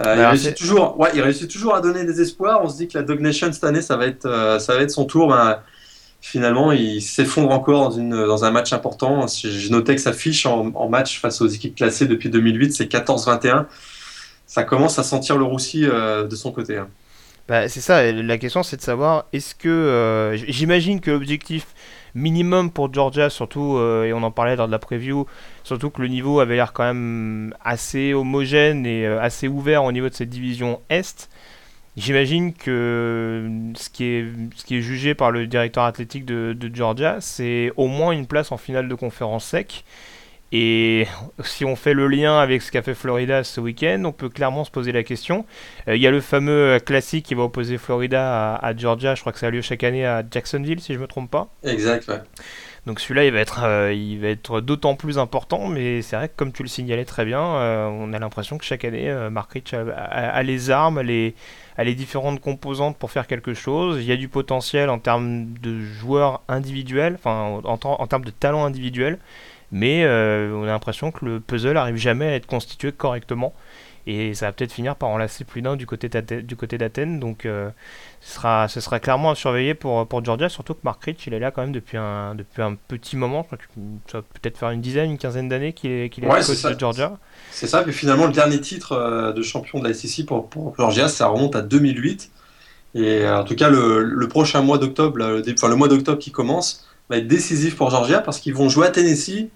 Euh, 0.00 0.14
il, 0.16 0.24
réussit 0.24 0.56
toujours, 0.56 0.98
ouais, 1.00 1.10
il 1.14 1.20
réussit 1.20 1.50
toujours 1.50 1.74
à 1.74 1.80
donner 1.80 2.04
des 2.04 2.20
espoirs. 2.20 2.60
On 2.62 2.68
se 2.68 2.76
dit 2.76 2.86
que 2.86 2.96
la 2.96 3.02
Dog 3.02 3.20
Nation 3.20 3.52
cette 3.52 3.64
année, 3.64 3.82
ça 3.82 3.96
va 3.96 4.06
être, 4.06 4.26
euh, 4.26 4.60
ça 4.60 4.76
va 4.76 4.82
être 4.82 4.90
son 4.90 5.04
tour. 5.04 5.28
Ben, 5.28 5.58
finalement, 6.26 6.72
il 6.72 7.02
s'effondre 7.02 7.50
encore 7.50 7.90
dans, 7.90 7.96
une, 7.96 8.26
dans 8.26 8.44
un 8.44 8.50
match 8.50 8.72
important. 8.72 9.26
J'ai 9.26 9.70
noté 9.70 9.94
que 9.94 10.00
sa 10.00 10.12
fiche 10.12 10.46
en, 10.46 10.72
en 10.74 10.88
match 10.88 11.20
face 11.20 11.40
aux 11.40 11.46
équipes 11.46 11.76
classées 11.76 12.06
depuis 12.06 12.30
2008, 12.30 12.72
c'est 12.72 12.90
14-21 12.90 13.66
ça 14.46 14.64
commence 14.64 14.98
à 14.98 15.02
sentir 15.02 15.36
le 15.36 15.44
roussi 15.44 15.84
euh, 15.84 16.26
de 16.26 16.36
son 16.36 16.52
côté. 16.52 16.76
Hein. 16.76 16.88
Bah, 17.48 17.68
c'est 17.68 17.80
ça, 17.80 18.10
la 18.10 18.38
question 18.38 18.62
c'est 18.62 18.76
de 18.76 18.82
savoir, 18.82 19.26
est-ce 19.32 19.54
que... 19.54 19.68
Euh, 19.68 20.36
j'imagine 20.48 21.00
que 21.00 21.10
l'objectif 21.10 21.66
minimum 22.14 22.70
pour 22.70 22.92
Georgia, 22.92 23.28
surtout, 23.28 23.76
euh, 23.76 24.04
et 24.04 24.12
on 24.12 24.22
en 24.22 24.30
parlait 24.30 24.56
lors 24.56 24.66
de 24.66 24.72
la 24.72 24.78
preview, 24.78 25.26
surtout 25.64 25.90
que 25.90 26.00
le 26.00 26.08
niveau 26.08 26.40
avait 26.40 26.54
l'air 26.54 26.72
quand 26.72 26.84
même 26.84 27.54
assez 27.64 28.14
homogène 28.14 28.86
et 28.86 29.06
assez 29.06 29.48
ouvert 29.48 29.84
au 29.84 29.92
niveau 29.92 30.08
de 30.08 30.14
cette 30.14 30.30
division 30.30 30.80
Est. 30.88 31.28
J'imagine 31.96 32.52
que 32.52 33.48
ce 33.76 33.88
qui, 33.88 34.04
est, 34.04 34.26
ce 34.56 34.64
qui 34.64 34.78
est 34.78 34.80
jugé 34.80 35.14
par 35.14 35.30
le 35.30 35.46
directeur 35.46 35.84
athlétique 35.84 36.24
de, 36.24 36.52
de 36.52 36.74
Georgia, 36.74 37.18
c'est 37.20 37.70
au 37.76 37.86
moins 37.86 38.10
une 38.10 38.26
place 38.26 38.50
en 38.50 38.56
finale 38.56 38.88
de 38.88 38.94
conférence 38.94 39.44
sec. 39.44 39.84
Et 40.56 41.08
si 41.42 41.64
on 41.64 41.74
fait 41.74 41.94
le 41.94 42.06
lien 42.06 42.38
avec 42.38 42.62
ce 42.62 42.70
qu'a 42.70 42.80
fait 42.80 42.94
Florida 42.94 43.42
ce 43.42 43.60
week-end, 43.60 44.02
on 44.04 44.12
peut 44.12 44.28
clairement 44.28 44.64
se 44.64 44.70
poser 44.70 44.92
la 44.92 45.02
question. 45.02 45.46
Euh, 45.88 45.96
il 45.96 46.02
y 46.02 46.06
a 46.06 46.12
le 46.12 46.20
fameux 46.20 46.78
classique 46.78 47.26
qui 47.26 47.34
va 47.34 47.42
opposer 47.42 47.76
Florida 47.76 48.54
à, 48.54 48.76
Georgia, 48.76 49.16
je 49.16 49.20
crois 49.20 49.32
que 49.32 49.40
ça 49.40 49.48
a 49.48 49.50
lieu 49.50 49.62
chaque 49.62 49.82
année 49.82 50.06
à 50.06 50.22
Jacksonville, 50.28 50.80
si 50.80 50.92
je 50.92 50.98
ne 50.98 51.02
me 51.02 51.08
trompe 51.08 51.28
pas. 51.28 51.48
Exact, 51.64 52.06
ouais. 52.06 52.20
Donc 52.86 53.00
celui-là, 53.00 53.24
il 53.24 53.32
va 53.32 53.40
être, 53.40 53.64
euh, 53.64 53.92
il 53.92 54.20
va 54.20 54.28
être 54.28 54.60
d'autant 54.60 54.94
plus 54.94 55.18
important, 55.18 55.66
mais 55.66 56.02
c'est 56.02 56.14
vrai 56.14 56.28
que 56.28 56.34
comme 56.36 56.52
tu 56.52 56.62
le 56.62 56.68
signalais 56.68 57.04
très 57.04 57.24
bien, 57.24 57.42
euh, 57.42 57.86
on 57.86 58.12
a 58.12 58.18
l'impression 58.20 58.56
que 58.56 58.64
chaque 58.64 58.84
année, 58.84 59.12
Mark 59.32 59.50
Rich 59.52 59.74
a, 59.74 60.42
les 60.44 60.70
armes, 60.70 60.98
a 60.98 61.02
les, 61.78 61.84
les 61.84 61.94
différentes 61.94 62.40
composantes 62.40 62.96
pour 62.96 63.10
faire 63.10 63.26
quelque 63.26 63.54
chose. 63.54 63.98
Il 64.00 64.06
y 64.06 64.12
a 64.12 64.16
du 64.16 64.28
potentiel 64.28 64.90
en 64.90 64.98
termes 64.98 65.52
de 65.60 65.80
joueurs 65.80 66.42
individuels, 66.48 67.14
enfin 67.14 67.60
en, 67.64 68.06
termes 68.06 68.24
de 68.24 68.30
talent 68.30 68.64
individuel. 68.64 69.18
Mais 69.72 70.04
euh, 70.04 70.52
on 70.54 70.64
a 70.64 70.66
l'impression 70.66 71.10
que 71.10 71.24
le 71.24 71.40
puzzle 71.40 71.76
arrive 71.76 71.96
jamais 71.96 72.26
à 72.26 72.34
être 72.34 72.46
constitué 72.46 72.92
correctement. 72.92 73.52
Et 74.06 74.34
ça 74.34 74.46
va 74.46 74.52
peut-être 74.52 74.72
finir 74.72 74.96
par 74.96 75.08
enlacer 75.08 75.44
plus 75.44 75.62
d'un 75.62 75.76
du 75.76 75.86
côté 75.86 76.08
d'Athènes. 76.08 77.18
Donc 77.18 77.46
euh, 77.46 77.70
ce, 78.24 78.34
sera, 78.34 78.68
ce 78.68 78.80
sera 78.80 79.00
clairement 79.00 79.32
à 79.32 79.34
surveiller 79.34 79.74
pour, 79.74 80.06
pour 80.08 80.24
Georgia 80.24 80.48
surtout 80.48 80.72
que 80.74 80.80
Mark 80.82 81.04
Rich 81.04 81.26
il 81.26 81.34
est 81.34 81.38
là 81.38 81.50
quand 81.50 81.60
même 81.60 81.72
depuis 81.72 81.98
un, 81.98 82.34
depuis 82.34 82.62
un 82.62 82.74
petit 82.74 83.16
moment. 83.16 83.46
Ça 84.10 84.18
va 84.18 84.22
peut-être 84.22 84.56
faire 84.56 84.70
une 84.70 84.80
dizaine 84.80 85.10
une 85.10 85.18
quinzaine 85.18 85.48
d'années 85.48 85.72
qu'il 85.74 85.90
est, 85.90 86.08
qu'il 86.08 86.24
est 86.24 86.28
coach 86.28 86.62
de 86.62 86.78
Georgia. 86.78 87.18
C'est 87.50 87.66
ça 87.66 87.84
mais 87.86 87.92
finalement 87.92 88.26
le 88.26 88.32
dernier 88.32 88.60
titre 88.60 88.92
euh, 88.92 89.32
de 89.32 89.42
champion 89.42 89.78
de 89.80 89.88
la 89.88 89.94
SEC 89.94 90.24
pour, 90.26 90.48
pour 90.48 90.74
Georgia 90.76 91.08
ça 91.08 91.26
remonte 91.26 91.54
à 91.54 91.60
2008 91.60 92.30
et 92.96 93.28
en 93.28 93.44
tout 93.44 93.56
cas 93.56 93.68
le, 93.68 94.02
le 94.02 94.28
prochain 94.28 94.62
mois 94.62 94.78
d'octobre 94.78 95.42
enfin 95.52 95.68
le 95.68 95.76
mois 95.76 95.88
d'octobre 95.88 96.18
qui 96.18 96.32
commence 96.32 96.86
va 97.08 97.18
être 97.18 97.26
décisif 97.26 97.76
pour 97.76 97.90
Georgia 97.90 98.20
parce 98.20 98.40
qu'ils 98.40 98.54
vont 98.54 98.68
jouer 98.68 98.86
à 98.86 98.90
Tennessee. 98.90 99.48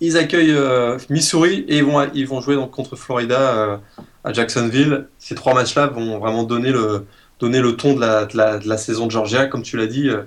Ils 0.00 0.16
accueillent 0.16 0.52
euh, 0.52 0.98
Missouri 1.08 1.64
et 1.68 1.78
ils 1.78 1.84
vont, 1.84 2.06
ils 2.14 2.26
vont 2.26 2.40
jouer 2.40 2.56
donc 2.56 2.70
contre 2.72 2.96
Florida 2.96 3.38
euh, 3.38 3.76
à 4.24 4.32
Jacksonville. 4.32 5.06
Ces 5.18 5.34
trois 5.34 5.54
matchs-là 5.54 5.86
vont 5.86 6.18
vraiment 6.18 6.42
donner 6.42 6.70
le, 6.70 7.06
donner 7.40 7.60
le 7.60 7.76
ton 7.76 7.94
de 7.94 8.00
la, 8.00 8.26
de 8.26 8.68
la, 8.68 8.76
saison 8.76 9.06
de 9.06 9.10
Georgia. 9.10 9.46
Comme 9.46 9.62
tu 9.62 9.76
l'as 9.76 9.86
dit, 9.86 10.08
euh, 10.08 10.22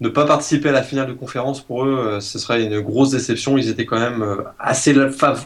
ne 0.00 0.08
pas 0.08 0.26
participer 0.26 0.70
à 0.70 0.72
la 0.72 0.82
finale 0.82 1.08
de 1.08 1.12
conférence 1.12 1.60
pour 1.60 1.84
eux, 1.84 2.18
ce 2.20 2.38
serait 2.38 2.64
une 2.64 2.80
grosse 2.80 3.10
déception. 3.10 3.58
Ils 3.58 3.68
étaient 3.68 3.86
quand 3.86 4.00
même 4.00 4.44
assez, 4.58 4.94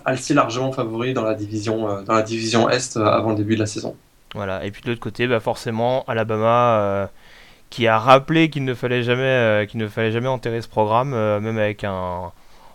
assez 0.05 0.35
largement 0.35 0.73
favoris 0.73 1.13
dans 1.13 1.25
la 1.25 1.35
division, 1.35 2.03
dans 2.03 2.15
la 2.15 2.23
division 2.23 2.71
Est 2.71 2.97
avant 2.97 3.31
le 3.31 3.37
début 3.37 3.55
de 3.55 3.61
la 3.61 3.67
saison. 3.67 3.97
Voilà. 4.35 4.65
Et 4.65 4.71
puis 4.71 4.83
de 4.83 4.91
l'autre 4.91 5.01
côté, 5.01 5.27
bah 5.27 5.41
forcément, 5.41 6.05
Alabama 6.07 7.11
qui 7.71 7.89
a 7.89 7.99
rappelé 7.99 8.51
qu'il 8.51 8.65
ne 8.65 8.75
fallait 8.75 9.03
jamais, 9.03 9.67
ne 9.75 9.89
fallait 9.89 10.13
jamais 10.13 10.29
enterrer 10.29 10.63
ce 10.63 10.69
programme, 10.69 11.11
même 11.11 11.59
avec 11.59 11.83
un 11.83 12.31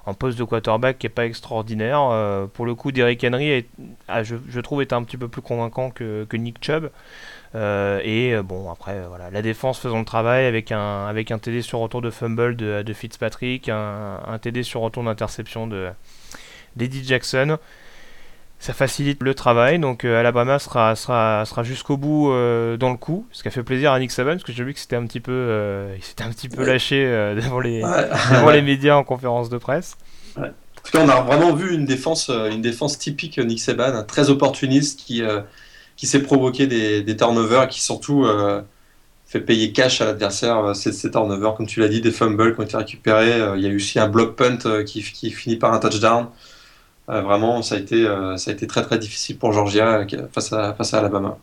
un 0.10 0.14
poste 0.14 0.38
de 0.38 0.44
quarterback 0.44 0.98
qui 0.98 1.08
est 1.08 1.12
pas 1.12 1.26
extraordinaire. 1.26 2.02
Euh, 2.12 2.48
pour 2.48 2.66
le 2.66 2.76
coup, 2.76 2.92
Derrick 2.92 3.24
Henry, 3.24 3.66
je, 4.24 4.60
trouve, 4.60 4.82
est 4.82 4.94
un 4.94 5.04
petit 5.04 5.18
peu 5.18 5.28
plus 5.28 5.42
convaincant 5.42 5.92
que, 5.92 6.26
Nick 6.34 6.64
Chubb. 6.64 6.90
Euh, 7.56 8.00
et 8.04 8.34
euh, 8.34 8.44
bon, 8.44 8.70
après, 8.72 9.02
voilà, 9.08 9.30
la 9.32 9.42
défense 9.42 9.80
faisant 9.80 10.00
le 10.00 10.06
travail 10.06 10.46
avec 10.46 10.72
un, 10.72 11.08
avec 11.08 11.32
un 11.32 11.40
TD 11.40 11.62
sur 11.62 11.80
retour 11.80 12.02
de 12.02 12.12
fumble 12.12 12.56
de, 12.56 12.84
de 12.84 12.94
Fitzpatrick, 12.94 13.70
un, 13.70 14.20
un, 14.26 14.38
TD 14.38 14.64
sur 14.64 14.82
retour 14.82 15.04
d'interception 15.04 15.68
de 15.68 15.90
d'Eddie 16.76 17.04
Jackson 17.04 17.58
ça 18.60 18.74
facilite 18.74 19.24
le 19.24 19.34
travail. 19.34 19.80
Donc 19.80 20.06
euh, 20.06 20.20
Alabama 20.20 20.60
sera, 20.60 20.96
sera, 20.96 21.46
sera 21.46 21.64
jusqu'au 21.64 21.98
bout 21.98 22.32
euh, 22.32 22.78
dans 22.78 22.92
le 22.92 22.98
coup, 22.98 23.26
ce 23.32 23.42
qui 23.42 23.48
a 23.48 23.52
fait 23.52 23.64
plaisir 23.64 23.94
à 23.94 24.00
Nick 24.00 24.12
Saban, 24.12 24.32
parce 24.32 24.44
que 24.44 24.52
j'ai 24.52 24.64
vu 24.64 24.74
que 24.74 24.80
c'était 24.80 24.98
un 24.98 25.06
petit 25.06 25.22
peu, 25.22 25.32
euh, 25.32 25.96
il 25.98 26.04
s'était 26.04 26.24
un 26.24 26.30
petit 26.30 26.50
peu 26.50 26.66
lâché 26.66 27.06
devant, 27.36 27.60
les, 27.60 27.82
devant 28.32 28.52
les 28.52 28.62
médias 28.62 28.96
en 28.96 29.04
conférence 29.04 29.50
de 29.50 29.58
presse. 29.58 29.96
En 30.38 30.44
tout 30.84 30.92
cas, 30.92 31.04
on 31.04 31.10
a 31.10 31.22
vraiment 31.22 31.54
vu 31.54 31.74
une 31.74 31.86
défense, 31.86 32.30
une 32.30 32.62
défense 32.62 32.98
typique 32.98 33.38
Nick 33.38 33.60
Saban, 33.60 34.04
très 34.04 34.30
opportuniste, 34.30 35.00
qui, 35.00 35.24
qui 36.00 36.08
s'est 36.08 36.22
provoqué 36.24 36.66
des, 36.68 37.18
turnovers 37.18 37.64
et 37.64 37.68
qui 37.68 37.82
surtout 37.82 38.26
fait 39.26 39.42
payer 39.42 39.74
cash 39.74 40.00
à 40.02 40.06
l'adversaire 40.06 40.76
ces, 40.76 40.94
ces, 40.94 41.12
turnovers, 41.12 41.56
comme 41.56 41.68
tu 41.68 41.82
l'as 41.82 41.90
dit, 41.90 42.00
des 42.00 42.12
fumbles 42.12 42.56
qui 42.56 42.62
ont 42.62 42.64
été 42.64 42.78
récupérés. 42.78 43.56
Il 43.58 43.62
y 43.62 43.66
a 43.66 43.70
eu 43.70 43.76
aussi 43.76 44.00
un 44.00 44.08
block 44.08 44.36
punt 44.36 44.84
qui, 44.86 45.02
finit 45.02 45.58
par 45.58 45.74
un 45.74 45.80
touchdown. 45.80 46.28
Euh, 47.10 47.22
vraiment, 47.22 47.62
ça 47.62 47.76
a, 47.76 47.78
été, 47.80 48.06
euh, 48.06 48.38
ça 48.38 48.52
a 48.52 48.54
été 48.54 48.68
très 48.68 48.84
très 48.84 49.00
difficile 49.00 49.38
pour 49.38 49.52
Georgia 49.52 50.00
euh, 50.00 50.28
face 50.32 50.54
à, 50.54 50.74
face 50.74 50.94
à 50.94 51.00
Alabama. 51.00 51.38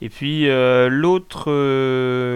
Et 0.00 0.10
puis 0.10 0.46
l'autre 0.46 1.50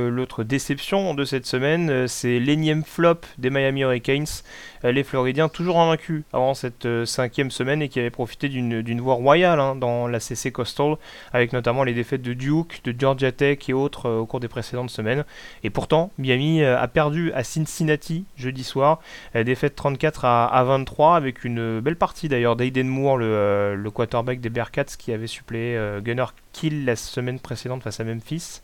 l'autre 0.08 0.42
déception 0.42 1.14
de 1.14 1.24
cette 1.24 1.46
semaine, 1.46 2.08
c'est 2.08 2.40
l'énième 2.40 2.82
flop 2.82 3.20
des 3.38 3.50
Miami 3.50 3.82
Hurricanes 3.82 4.24
euh, 4.24 4.71
les 4.90 5.04
Floridiens 5.04 5.48
toujours 5.48 5.80
invaincus 5.80 6.24
avant 6.32 6.54
cette 6.54 6.86
euh, 6.86 7.06
cinquième 7.06 7.50
semaine 7.50 7.82
et 7.82 7.88
qui 7.88 8.00
avaient 8.00 8.10
profité 8.10 8.48
d'une 8.48 9.00
voie 9.00 9.14
royale 9.14 9.60
hein, 9.60 9.76
dans 9.76 10.08
la 10.08 10.18
CC 10.18 10.50
Coastal, 10.50 10.96
avec 11.32 11.52
notamment 11.52 11.84
les 11.84 11.94
défaites 11.94 12.22
de 12.22 12.32
Duke, 12.32 12.80
de 12.84 12.94
Georgia 12.98 13.30
Tech 13.30 13.58
et 13.68 13.72
autres 13.72 14.06
euh, 14.06 14.18
au 14.18 14.26
cours 14.26 14.40
des 14.40 14.48
précédentes 14.48 14.90
semaines. 14.90 15.24
Et 15.62 15.70
pourtant, 15.70 16.10
Miami 16.18 16.64
a 16.64 16.88
perdu 16.88 17.32
à 17.32 17.44
Cincinnati 17.44 18.24
jeudi 18.36 18.64
soir, 18.64 19.00
défaite 19.34 19.76
34 19.76 20.24
à, 20.24 20.64
23 20.64 21.16
avec 21.16 21.44
une 21.44 21.80
belle 21.80 21.96
partie 21.96 22.28
d'ailleurs 22.28 22.56
d'Aiden 22.56 22.88
Moore, 22.88 23.18
le, 23.18 23.90
quarterback 23.92 24.40
des 24.40 24.50
Bearcats 24.50 24.84
qui 24.98 25.12
avait 25.12 25.26
suppléé 25.26 25.78
Gunner 26.02 26.26
Kill 26.52 26.84
la 26.84 26.96
semaine 26.96 27.38
précédente 27.38 27.82
face 27.82 28.00
à 28.00 28.04
Memphis. 28.04 28.62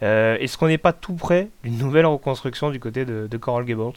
Est-ce 0.00 0.56
qu'on 0.58 0.68
n'est 0.68 0.78
pas 0.78 0.92
tout 0.92 1.14
près 1.14 1.48
d'une 1.64 1.78
nouvelle 1.78 2.06
reconstruction 2.06 2.70
du 2.70 2.80
côté 2.80 3.04
de, 3.04 3.26
de 3.30 3.36
Coral 3.36 3.64
Gables? 3.64 3.92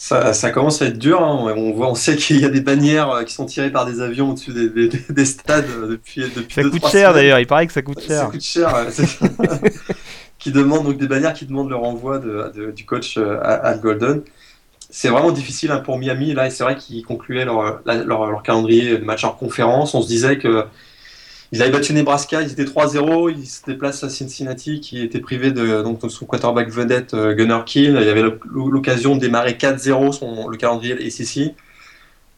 Ça, 0.00 0.50
commence 0.50 0.80
à 0.80 0.86
être 0.86 0.98
dur. 0.98 1.22
Hein. 1.22 1.52
On, 1.56 1.72
voit, 1.72 1.90
on 1.90 1.94
sait 1.94 2.16
qu'il 2.16 2.40
y 2.40 2.44
a 2.46 2.48
des 2.48 2.62
bannières 2.62 3.10
euh, 3.10 3.22
qui 3.22 3.34
sont 3.34 3.44
tirées 3.44 3.70
par 3.70 3.84
des 3.84 4.00
avions 4.00 4.30
au-dessus 4.30 4.52
des, 4.52 5.24
stades 5.26 5.66
euh, 5.68 5.88
depuis, 5.88 6.22
depuis 6.34 6.54
Ça 6.54 6.62
coûte 6.62 6.86
cher 6.88 7.12
d'ailleurs, 7.12 7.38
il 7.38 7.46
paraît 7.46 7.66
que 7.66 7.72
ça 7.72 7.82
coûte 7.82 8.00
cher. 8.00 8.22
Ça 8.22 8.26
coûte 8.26 8.42
cher. 8.42 8.86
qui 10.38 10.52
demandent 10.52 10.84
donc 10.84 10.96
des 10.96 11.06
bannières 11.06 11.34
qui 11.34 11.44
demandent 11.44 11.68
le 11.68 11.76
renvoi 11.76 12.18
de, 12.18 12.72
du 12.74 12.86
coach 12.86 13.18
euh, 13.18 13.38
Al 13.42 13.78
Golden. 13.80 14.22
C'est 14.88 15.08
vraiment 15.08 15.32
difficile 15.32 15.70
hein, 15.70 15.80
pour 15.80 15.98
Miami 15.98 16.32
là, 16.32 16.46
et 16.46 16.50
c'est 16.50 16.64
vrai 16.64 16.76
qu'ils 16.76 17.04
concluaient 17.04 17.44
leur, 17.44 17.82
leur, 17.84 18.42
calendrier 18.42 18.96
de 18.96 19.04
match 19.04 19.24
en 19.24 19.32
conférence. 19.32 19.94
On 19.94 20.00
se 20.00 20.08
disait 20.08 20.38
que 20.38 20.64
Ils 21.52 21.62
avaient 21.62 21.72
battu 21.72 21.92
Nebraska, 21.92 22.42
ils 22.42 22.52
étaient 22.52 22.64
3-0, 22.64 23.34
ils 23.36 23.46
se 23.46 23.64
déplacent 23.66 24.04
à 24.04 24.08
Cincinnati 24.08 24.80
qui 24.80 25.02
était 25.02 25.18
privé 25.18 25.50
de 25.50 25.84
son 26.08 26.24
quarterback 26.26 26.70
vedette 26.70 27.14
Gunnar 27.14 27.64
Kill. 27.64 27.96
Il 28.00 28.06
y 28.06 28.08
avait 28.08 28.22
l'occasion 28.52 29.16
de 29.16 29.20
démarrer 29.20 29.52
4-0 29.52 30.48
le 30.48 30.56
calendrier 30.56 31.10
SEC. 31.10 31.54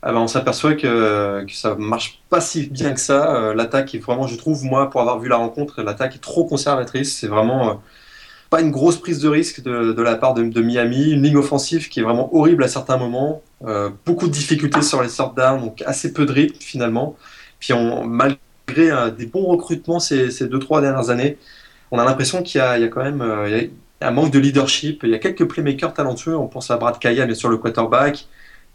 Ah 0.02 0.12
ben, 0.12 0.18
on 0.18 0.26
s'aperçoit 0.26 0.74
que, 0.74 1.44
que 1.44 1.52
ça 1.52 1.76
marche 1.76 2.22
pas 2.30 2.40
si 2.40 2.68
bien 2.68 2.92
que 2.92 3.00
ça. 3.00 3.52
l'attaque 3.54 3.94
est 3.94 3.98
vraiment, 3.98 4.26
je 4.26 4.36
trouve, 4.36 4.64
moi, 4.64 4.88
pour 4.88 5.02
avoir 5.02 5.18
vu 5.20 5.28
la 5.28 5.36
rencontre, 5.36 5.82
l'attaque 5.82 6.16
est 6.16 6.22
trop 6.22 6.44
conservatrice. 6.44 7.16
C'est 7.18 7.28
vraiment 7.28 7.82
pas 8.52 8.60
une 8.60 8.70
grosse 8.70 8.98
prise 8.98 9.18
de 9.20 9.30
risque 9.30 9.62
de, 9.62 10.02
la 10.02 10.14
part 10.14 10.34
de, 10.34 10.60
Miami, 10.60 11.12
une 11.12 11.22
ligne 11.22 11.38
offensive 11.38 11.88
qui 11.88 12.00
est 12.00 12.02
vraiment 12.02 12.36
horrible 12.36 12.62
à 12.62 12.68
certains 12.68 12.98
moments, 12.98 13.40
euh, 13.64 13.88
beaucoup 14.04 14.26
de 14.26 14.32
difficultés 14.32 14.82
sur 14.82 15.02
les 15.02 15.08
sortes 15.08 15.34
d'armes, 15.34 15.62
donc 15.62 15.82
assez 15.86 16.12
peu 16.12 16.26
de 16.26 16.32
rythme 16.32 16.58
finalement. 16.60 17.16
Puis 17.60 17.72
on, 17.72 18.04
malgré 18.04 18.38
euh, 18.78 19.10
des 19.10 19.26
bons 19.26 19.46
recrutements 19.46 20.00
ces, 20.00 20.30
ces 20.30 20.48
deux 20.48 20.58
trois 20.58 20.80
dernières 20.80 21.10
années, 21.10 21.38
on 21.90 21.98
a 21.98 22.04
l'impression 22.04 22.42
qu'il 22.42 22.58
y, 22.58 22.62
a 22.62 22.88
quand 22.88 23.02
même 23.02 23.20
euh, 23.20 23.66
un 24.00 24.10
manque 24.10 24.30
de 24.30 24.38
leadership. 24.38 25.02
Il 25.04 25.10
y 25.10 25.14
a 25.14 25.18
quelques 25.18 25.46
playmakers 25.46 25.92
talentueux. 25.92 26.36
On 26.36 26.48
pense 26.48 26.70
à 26.70 26.76
Brad 26.78 26.98
Kaya, 26.98 27.26
bien 27.26 27.34
sûr, 27.34 27.50
le 27.50 27.58
quarterback. 27.58 28.26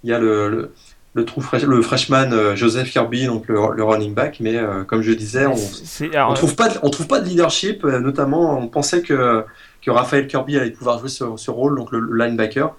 Il 0.04 0.10
y 0.12 0.14
a 0.14 0.20
le 0.20 0.72
le, 1.18 1.26
trou 1.26 1.42
le 1.66 1.82
freshman 1.82 2.32
euh, 2.32 2.56
Joseph 2.56 2.92
Kirby, 2.92 3.26
donc 3.26 3.48
le, 3.48 3.84
running 3.84 4.14
back, 4.14 4.38
mais 4.40 4.56
euh, 4.56 4.84
comme 4.84 5.02
je 5.02 5.12
disais, 5.12 5.48
on 5.48 5.56
ne 5.56 6.36
trouve, 6.36 6.56
pas 6.56 6.70
de, 6.70 6.78
on 6.84 6.92
trouve 6.92 7.08
pas 7.08 7.20
de 7.20 7.26
leadership, 7.28 7.84
notamment 7.84 8.60
on 8.60 8.68
pensait 8.68 9.02
que, 9.02 9.44
que 9.82 9.90
Raphaël 9.90 10.28
Kirby 10.28 10.58
allait 10.58 10.70
pouvoir 10.70 11.00
jouer 11.00 11.10
ce, 11.10 11.50
rôle, 11.52 11.76
donc 11.76 11.92
le, 11.92 12.16
linebacker. 12.16 12.76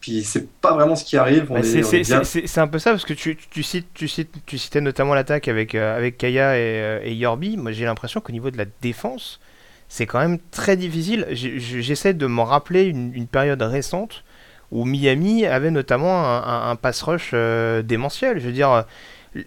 Puis 0.00 0.22
c'est 0.22 0.48
pas 0.60 0.74
vraiment 0.74 0.94
ce 0.94 1.04
qui 1.04 1.16
arrive. 1.16 1.50
C'est 1.62 2.58
un 2.58 2.68
peu 2.68 2.78
ça, 2.78 2.90
parce 2.90 3.04
que 3.04 3.14
tu, 3.14 3.36
tu, 3.36 3.62
cites, 3.62 3.88
tu, 3.94 4.08
cites, 4.08 4.32
tu 4.46 4.58
citais 4.58 4.80
notamment 4.80 5.14
l'attaque 5.14 5.48
avec, 5.48 5.74
avec 5.74 6.18
Kaya 6.18 6.58
et, 6.58 7.00
et 7.04 7.14
Yorbi. 7.14 7.56
Moi 7.56 7.72
j'ai 7.72 7.84
l'impression 7.84 8.20
qu'au 8.20 8.32
niveau 8.32 8.50
de 8.50 8.58
la 8.58 8.66
défense, 8.82 9.40
c'est 9.88 10.06
quand 10.06 10.20
même 10.20 10.38
très 10.50 10.76
difficile. 10.76 11.26
J'essaie 11.32 12.14
de 12.14 12.26
me 12.26 12.42
rappeler 12.42 12.84
une, 12.84 13.12
une 13.14 13.26
période 13.26 13.62
récente 13.62 14.24
où 14.70 14.84
Miami 14.84 15.46
avait 15.46 15.70
notamment 15.70 16.44
un, 16.46 16.76
pass 16.76 17.02
rush 17.02 17.30
euh, 17.34 17.82
démentiel. 17.82 18.40
Je 18.40 18.46
veux 18.46 18.52
dire, 18.52 18.84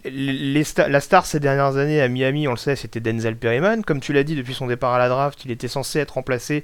les 0.05 0.63
la 0.87 0.99
star 0.99 1.25
ces 1.25 1.39
dernières 1.39 1.77
années 1.77 2.01
à 2.01 2.07
Miami, 2.07 2.47
on 2.47 2.51
le 2.51 2.57
sait, 2.57 2.75
c'était 2.75 2.99
Denzel 2.99 3.35
Perryman. 3.35 3.83
Comme 3.83 3.99
tu 3.99 4.13
l'as 4.13 4.23
dit, 4.23 4.35
depuis 4.35 4.53
son 4.53 4.67
départ 4.67 4.93
à 4.93 4.99
la 4.99 5.09
draft, 5.09 5.43
il 5.45 5.51
était 5.51 5.67
censé 5.67 5.99
être 5.99 6.11
remplacé 6.11 6.63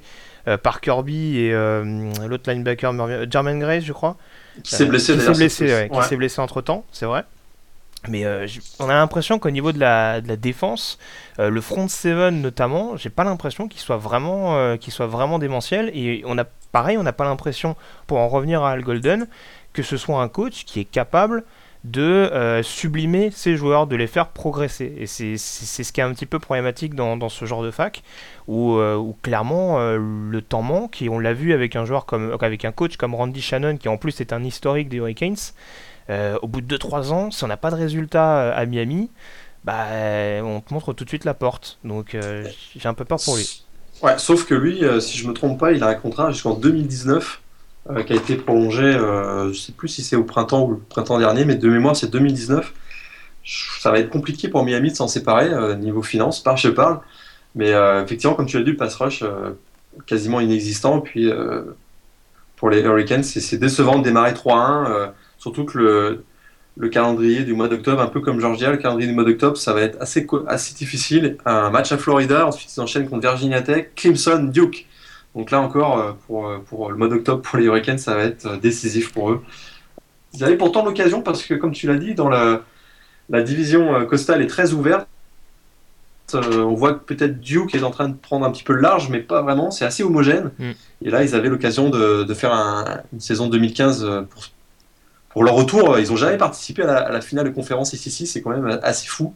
par 0.62 0.80
Kirby 0.80 1.38
et 1.38 1.52
euh, 1.52 2.12
l'autre 2.26 2.50
linebacker, 2.50 2.92
Jermaine 3.30 3.58
Grace, 3.58 3.84
je 3.84 3.92
crois. 3.92 4.16
Qui 4.62 4.74
s'est 4.74 4.86
blessé, 4.86 5.14
qui 5.14 5.20
s'est 5.20 5.32
blessé, 5.32 5.90
qui 5.92 6.02
s'est 6.02 6.16
blessé 6.16 6.40
entre 6.40 6.62
temps, 6.62 6.84
c'est 6.92 7.06
vrai. 7.06 7.24
Mais 8.08 8.24
on 8.78 8.88
a 8.88 8.94
l'impression 8.94 9.38
qu'au 9.38 9.50
niveau 9.50 9.72
de 9.72 9.80
la, 9.80 10.20
de 10.20 10.28
la 10.28 10.36
défense, 10.36 10.98
le 11.38 11.60
front 11.60 11.88
seven 11.88 12.40
notamment, 12.40 12.96
j'ai 12.96 13.10
pas 13.10 13.24
l'impression 13.24 13.66
qu'il 13.66 13.80
soit 13.80 13.96
vraiment, 13.96 14.76
qu'il 14.76 14.92
soit 14.92 15.08
vraiment 15.08 15.38
démentiel. 15.38 15.90
Et 15.92 16.22
on 16.24 16.38
a 16.38 16.44
pareil, 16.72 16.96
on 16.98 17.02
n'a 17.02 17.12
pas 17.12 17.24
l'impression, 17.24 17.74
pour 18.06 18.18
en 18.18 18.28
revenir 18.28 18.62
à 18.62 18.72
Al 18.72 18.82
Golden, 18.82 19.26
que 19.72 19.82
ce 19.82 19.96
soit 19.96 20.22
un 20.22 20.28
coach 20.28 20.64
qui 20.64 20.80
est 20.80 20.84
capable 20.84 21.42
de 21.86 22.02
euh, 22.02 22.62
sublimer 22.62 23.30
ses 23.30 23.56
joueurs, 23.56 23.86
de 23.86 23.96
les 23.96 24.06
faire 24.06 24.28
progresser. 24.28 24.92
Et 24.98 25.06
c'est 25.06 25.36
ce 25.36 25.92
qui 25.92 26.00
est 26.00 26.04
un 26.04 26.12
petit 26.12 26.26
peu 26.26 26.38
problématique 26.38 26.94
dans, 26.94 27.28
ce 27.28 27.44
genre 27.44 27.62
de 27.62 27.70
fac, 27.70 28.02
où, 28.48 28.76
euh, 28.76 29.12
clairement 29.22 29.78
euh, 29.78 29.98
le 29.98 30.42
temps 30.42 30.62
manque, 30.62 31.00
et 31.02 31.08
on 31.08 31.18
l'a 31.18 31.32
vu 31.32 31.52
avec 31.52 31.76
un 31.76 31.84
joueur 31.84 32.04
comme 32.04 32.36
avec 32.40 32.64
un 32.64 32.72
coach 32.72 32.96
comme 32.96 33.14
Randy 33.14 33.40
Shannon, 33.40 33.76
qui 33.76 33.88
en 33.88 33.96
plus 33.96 34.20
est 34.20 34.32
un 34.32 34.42
historique 34.42 34.88
des 34.88 34.96
Hurricanes. 34.96 35.36
au 36.08 36.48
bout 36.48 36.60
de 36.60 36.76
2-3 36.76 37.12
ans, 37.12 37.30
si 37.30 37.44
on 37.44 37.48
n'a 37.48 37.56
pas 37.56 37.70
de 37.70 37.76
résultat 37.76 38.52
à 38.52 38.66
Miami, 38.66 39.10
bah, 39.64 39.86
on 40.42 40.60
te 40.60 40.74
montre 40.74 40.92
tout 40.92 41.04
de 41.04 41.08
suite 41.08 41.24
la 41.24 41.34
porte. 41.34 41.78
Donc 41.84 42.16
j'ai 42.76 42.88
un 42.88 42.94
peu 42.94 43.04
peur 43.04 43.18
pour 43.24 43.36
lui. 43.36 43.62
Ouais, 44.02 44.18
sauf 44.18 44.44
que 44.44 44.54
lui, 44.54 44.82
si 45.00 45.18
je 45.18 45.26
me 45.28 45.32
trompe 45.32 45.58
pas, 45.58 45.72
il 45.72 45.82
a 45.82 45.88
un 45.88 45.94
contrat 45.94 46.30
jusqu'en 46.32 46.54
2019 46.54 47.42
euh, 47.90 48.02
qui 48.02 48.12
a 48.12 48.16
été 48.16 48.36
prolongé, 48.36 48.84
euh, 48.84 49.52
je 49.52 49.58
sais 49.58 49.72
plus 49.72 49.88
si 49.88 50.02
c'est 50.02 50.16
au 50.16 50.24
printemps 50.24 50.64
ou 50.64 50.72
le 50.72 50.78
printemps 50.78 51.18
dernier, 51.18 51.44
mais 51.44 51.56
de 51.56 51.68
mémoire 51.68 51.96
c'est 51.96 52.10
2019. 52.10 52.72
Ça 53.80 53.90
va 53.90 53.98
être 54.00 54.10
compliqué 54.10 54.48
pour 54.48 54.64
Miami 54.64 54.90
de 54.90 54.96
s'en 54.96 55.08
séparer 55.08 55.76
niveau 55.76 56.02
finance, 56.02 56.42
par 56.42 56.56
je 56.56 56.68
parle. 56.68 57.00
Mais 57.54 57.70
effectivement, 58.02 58.34
comme 58.34 58.46
tu 58.46 58.58
l'as 58.58 58.64
dit, 58.64 58.72
le 58.72 58.76
pass 58.76 58.96
rush 58.96 59.22
quasiment 60.04 60.40
inexistant. 60.40 61.00
Puis 61.00 61.30
pour 62.56 62.68
les 62.70 62.80
Hurricanes, 62.80 63.22
c'est 63.22 63.56
décevant 63.56 64.00
de 64.00 64.02
démarrer 64.02 64.32
3-1, 64.32 65.12
surtout 65.38 65.64
que 65.64 65.78
le, 65.78 66.24
le 66.76 66.88
calendrier 66.88 67.42
du 67.44 67.54
mois 67.54 67.68
d'octobre, 67.68 68.02
un 68.02 68.06
peu 68.06 68.20
comme 68.20 68.40
Georgia, 68.40 68.70
le 68.70 68.76
calendrier 68.76 69.08
du 69.08 69.14
mois 69.14 69.24
d'octobre, 69.24 69.56
ça 69.56 69.72
va 69.72 69.80
être 69.80 70.00
assez, 70.00 70.26
assez 70.46 70.74
difficile. 70.74 71.38
Un 71.46 71.70
match 71.70 71.90
à 71.92 71.98
Florida, 71.98 72.46
ensuite 72.46 72.74
ils 72.74 72.80
enchaînent 72.80 73.08
contre 73.08 73.22
Virginia 73.22 73.62
Tech, 73.62 73.88
Clemson, 73.96 74.50
Duke. 74.52 74.86
Donc 75.36 75.50
là 75.50 75.60
encore, 75.60 75.98
euh, 75.98 76.12
pour, 76.26 76.48
euh, 76.48 76.58
pour 76.66 76.90
le 76.90 76.96
mois 76.96 77.08
d'octobre, 77.08 77.42
pour 77.42 77.58
les 77.58 77.66
Hurricanes, 77.66 77.98
ça 77.98 78.14
va 78.14 78.24
être 78.24 78.46
euh, 78.46 78.56
décisif 78.56 79.12
pour 79.12 79.30
eux. 79.30 79.44
Ils 80.32 80.42
avaient 80.42 80.56
pourtant 80.56 80.84
l'occasion, 80.84 81.20
parce 81.20 81.42
que 81.44 81.54
comme 81.54 81.72
tu 81.72 81.86
l'as 81.86 81.96
dit, 81.96 82.14
dans 82.14 82.30
la, 82.30 82.62
la 83.28 83.42
division 83.42 84.04
costale 84.06 84.42
est 84.42 84.46
très 84.46 84.72
ouverte. 84.72 85.06
on 86.34 86.74
voit 86.74 86.94
que 86.94 87.04
peut-être 87.04 87.40
Duke 87.40 87.74
est 87.74 87.82
en 87.82 87.90
train 87.90 88.08
de 88.08 88.14
prendre 88.14 88.44
un 88.44 88.50
petit 88.50 88.64
peu 88.64 88.72
le 88.72 88.80
large, 88.80 89.08
mais 89.08 89.20
pas 89.20 89.42
vraiment. 89.42 89.70
C'est 89.70 89.84
assez 89.84 90.02
homogène. 90.02 90.50
Mm. 90.58 90.70
Et 91.02 91.10
là, 91.10 91.22
ils 91.22 91.34
avaient 91.34 91.48
l'occasion 91.48 91.88
de, 91.88 92.24
de, 92.24 92.34
faire 92.34 92.52
une 93.12 93.20
saison 93.20 93.48
2015 93.48 94.26
pour, 94.28 94.42
pour 95.30 95.44
leur 95.44 95.54
retour, 95.54 95.98
ils 95.98 96.08
n'ont 96.08 96.16
jamais 96.16 96.38
participé 96.38 96.82
à 96.82 97.10
la, 97.10 97.20
finale 97.20 97.46
de 97.46 97.50
conférence 97.50 97.92
ici, 97.92 98.26
c'est 98.26 98.42
quand 98.42 98.50
même 98.50 98.78
assez 98.82 99.06
fou. 99.06 99.34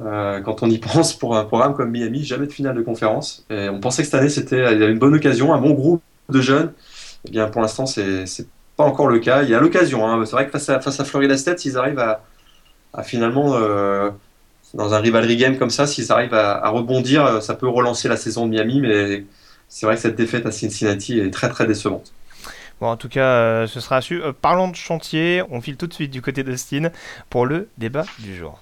Euh, 0.00 0.40
quand 0.40 0.62
on 0.62 0.70
y 0.70 0.78
pense 0.92 1.14
pour 1.14 1.36
un 1.36 1.44
programme 1.44 1.74
comme 1.74 1.90
Miami, 1.90 2.24
jamais 2.24 2.46
de 2.46 2.52
finale 2.52 2.74
de 2.74 2.82
conférence. 2.82 3.44
Et 3.50 3.68
on 3.68 3.80
pensait 3.80 4.02
que 4.02 4.06
cette 4.06 4.20
année, 4.20 4.28
c'était 4.28 4.72
il 4.72 4.80
y 4.80 4.82
avait 4.82 4.92
une 4.92 4.98
bonne 4.98 5.14
occasion, 5.14 5.52
un 5.54 5.60
bon 5.60 5.72
groupe 5.72 6.02
de 6.28 6.40
jeunes. 6.40 6.72
Eh 7.26 7.30
bien, 7.30 7.48
pour 7.48 7.62
l'instant, 7.62 7.86
c'est 7.86 8.26
pas 8.76 8.84
encore 8.84 9.08
le 9.08 9.18
cas. 9.18 9.42
Il 9.42 9.50
y 9.50 9.54
a 9.54 9.60
l'occasion. 9.60 10.06
Hein. 10.06 10.24
C'est 10.24 10.32
vrai 10.32 10.46
que 10.46 10.50
face 10.50 10.68
à, 10.68 10.80
face 10.80 11.00
à 11.00 11.04
Florida 11.04 11.34
arrivent 11.76 11.98
à, 11.98 13.02
finalement, 13.02 13.54
euh, 13.54 14.10
dans 14.74 14.94
un 14.94 14.98
rivalry 14.98 15.36
game 15.36 15.58
comme 15.58 15.70
ça, 15.70 15.86
s'ils 15.86 16.12
arrivent 16.12 16.34
à, 16.34 16.68
rebondir, 16.68 17.42
ça 17.42 17.54
peut 17.54 17.68
relancer 17.68 18.08
la 18.08 18.16
saison 18.16 18.46
de 18.46 18.50
Miami. 18.50 18.80
Mais 18.80 19.24
c'est 19.68 19.86
vrai 19.86 19.94
que 19.96 20.02
cette 20.02 20.16
défaite 20.16 20.46
à 20.46 20.50
Cincinnati 20.50 21.18
est 21.18 21.32
très 21.32 21.48
très 21.48 21.66
décevante. 21.66 22.12
Bon, 22.80 22.88
en 22.88 22.96
tout 22.96 23.08
cas, 23.08 23.26
euh, 23.26 23.66
ce 23.66 23.80
sera 23.80 24.00
su. 24.00 24.20
Parlons 24.42 24.68
de 24.68 24.76
chantier, 24.76 25.42
on 25.50 25.60
file 25.60 25.76
tout 25.76 25.86
de 25.86 25.94
suite 25.94 26.10
du 26.10 26.20
côté 26.20 26.42
d'Austin 26.42 26.90
pour 27.30 27.46
le 27.46 27.68
débat 27.78 28.04
du 28.18 28.36
jour. 28.36 28.60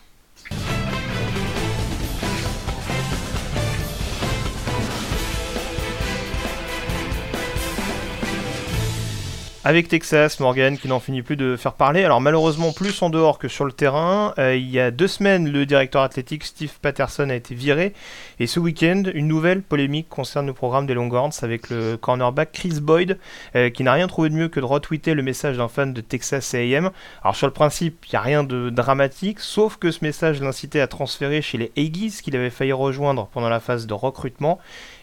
Avec 9.64 9.86
Texas, 9.86 10.40
Morgan 10.40 10.76
qui 10.76 10.88
n'en 10.88 10.98
finit 10.98 11.22
plus 11.22 11.36
de 11.36 11.54
faire 11.54 11.74
parler. 11.74 12.02
Alors 12.02 12.20
malheureusement 12.20 12.72
plus 12.72 13.00
en 13.00 13.10
dehors 13.10 13.38
que 13.38 13.46
sur 13.46 13.64
le 13.64 13.70
terrain. 13.70 14.34
Euh, 14.36 14.56
il 14.56 14.68
y 14.68 14.80
a 14.80 14.90
deux 14.90 15.06
semaines, 15.06 15.48
le 15.48 15.64
directeur 15.66 16.02
athlétique 16.02 16.42
Steve 16.42 16.72
Patterson 16.82 17.30
a 17.30 17.36
été 17.36 17.54
viré. 17.54 17.92
Et 18.40 18.48
ce 18.48 18.58
week-end, 18.58 19.04
une 19.14 19.28
nouvelle 19.28 19.62
polémique 19.62 20.08
concerne 20.08 20.48
le 20.48 20.52
programme 20.52 20.86
des 20.86 20.94
Longhorns 20.94 21.30
avec 21.42 21.70
le 21.70 21.96
cornerback 21.96 22.50
Chris 22.50 22.80
Boyd, 22.82 23.18
euh, 23.54 23.70
qui 23.70 23.84
n'a 23.84 23.92
rien 23.92 24.08
trouvé 24.08 24.30
de 24.30 24.34
mieux 24.34 24.48
que 24.48 24.58
de 24.58 24.64
retweeter 24.64 25.14
le 25.14 25.22
message 25.22 25.58
d'un 25.58 25.68
fan 25.68 25.92
de 25.92 26.00
Texas 26.00 26.54
AM. 26.54 26.90
Alors 27.22 27.36
sur 27.36 27.46
le 27.46 27.52
principe, 27.52 28.04
il 28.08 28.14
n'y 28.14 28.16
a 28.16 28.22
rien 28.22 28.42
de 28.42 28.68
dramatique, 28.68 29.38
sauf 29.38 29.76
que 29.76 29.92
ce 29.92 30.04
message 30.04 30.40
l'incitait 30.40 30.80
à 30.80 30.88
transférer 30.88 31.40
chez 31.40 31.58
les 31.58 31.70
Aggies 31.76 32.18
qu'il 32.20 32.34
avait 32.34 32.50
failli 32.50 32.72
rejoindre 32.72 33.28
pendant 33.28 33.48
la 33.48 33.60
phase 33.60 33.86
de 33.86 33.94
recrutement. 33.94 34.58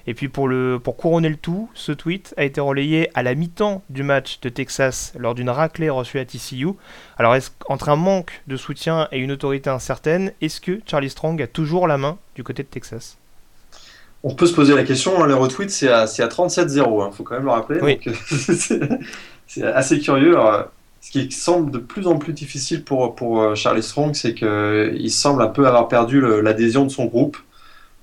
Et 0.09 0.15
puis 0.15 0.27
pour, 0.27 0.47
le, 0.47 0.79
pour 0.83 0.97
couronner 0.97 1.29
le 1.29 1.35
tout, 1.35 1.69
ce 1.75 1.91
tweet 1.91 2.33
a 2.35 2.43
été 2.43 2.59
relayé 2.59 3.11
à 3.13 3.21
la 3.21 3.35
mi-temps 3.35 3.83
du 3.91 4.01
match 4.01 4.39
de 4.41 4.49
Texas 4.49 5.13
lors 5.15 5.35
d'une 5.35 5.51
raclée 5.51 5.91
reçue 5.91 6.17
à 6.17 6.25
TCU. 6.25 6.69
Alors 7.19 7.35
entre 7.67 7.89
un 7.89 7.95
manque 7.95 8.41
de 8.47 8.57
soutien 8.57 9.07
et 9.11 9.19
une 9.19 9.31
autorité 9.31 9.69
incertaine, 9.69 10.33
est-ce 10.41 10.61
que 10.61 10.79
Charlie 10.87 11.11
Strong 11.11 11.39
a 11.43 11.45
toujours 11.45 11.87
la 11.87 11.99
main 11.99 12.17
du 12.33 12.43
côté 12.43 12.63
de 12.63 12.67
Texas? 12.69 13.19
On 14.23 14.33
peut 14.33 14.47
se 14.47 14.55
poser 14.55 14.73
la 14.73 14.83
question, 14.83 15.21
hein, 15.21 15.27
le 15.27 15.35
retweet 15.35 15.69
c'est 15.69 15.89
à, 15.89 16.01
à 16.01 16.05
37-0, 16.05 16.71
il 16.73 16.79
hein, 16.81 17.11
faut 17.11 17.23
quand 17.23 17.35
même 17.35 17.45
le 17.45 17.51
rappeler. 17.51 17.79
Oui. 17.79 17.99
c'est 19.45 19.61
assez 19.63 19.99
curieux. 19.99 20.35
ce 21.01 21.11
qui 21.11 21.31
semble 21.31 21.69
de 21.69 21.77
plus 21.77 22.07
en 22.07 22.17
plus 22.17 22.33
difficile 22.33 22.83
pour, 22.83 23.13
pour 23.13 23.43
euh, 23.43 23.53
Charlie 23.53 23.83
Strong, 23.83 24.15
c'est 24.15 24.33
qu'il 24.33 25.11
semble 25.11 25.43
un 25.43 25.49
peu 25.49 25.67
avoir 25.67 25.87
perdu 25.87 26.19
l'adhésion 26.41 26.83
de 26.83 26.89
son 26.89 27.05
groupe. 27.05 27.37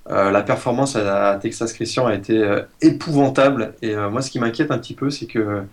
Euh, 0.09 0.31
la 0.31 0.41
performance 0.41 0.95
à, 0.95 1.37
Texas 1.41 1.73
Christian 1.73 2.07
a 2.07 2.15
été 2.15 2.37
euh, 2.37 2.61
épouvantable. 2.81 3.73
Et 3.81 3.93
euh, 3.93 4.09
moi, 4.09 4.21
ce 4.21 4.31
qui 4.31 4.39
m'inquiète 4.39 4.71
un 4.71 4.77
petit 4.77 4.93
peu, 4.93 5.09
c'est 5.09 5.25
que 5.25 5.63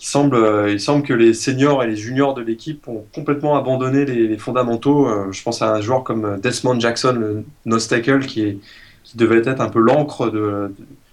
il 0.00 0.04
semble, 0.06 0.36
il 0.68 0.80
semble 0.80 1.04
que 1.04 1.12
les 1.12 1.32
seniors 1.32 1.84
et 1.84 1.86
les 1.86 1.94
juniors 1.94 2.34
de 2.34 2.42
l'équipe 2.42 2.88
ont 2.88 3.04
complètement 3.14 3.56
abandonné 3.56 4.04
les, 4.04 4.36
fondamentaux. 4.36 5.08
je 5.30 5.42
pense 5.44 5.62
à 5.62 5.72
un 5.74 5.80
joueur 5.80 6.02
comme 6.02 6.40
Desmond 6.40 6.80
Jackson, 6.80 7.12
le 7.12 7.44
nose 7.66 7.86
tackle, 7.86 8.26
qui, 8.26 8.60
devait 9.14 9.38
être 9.48 9.60
un 9.60 9.68
peu 9.68 9.78
l'encre 9.78 10.28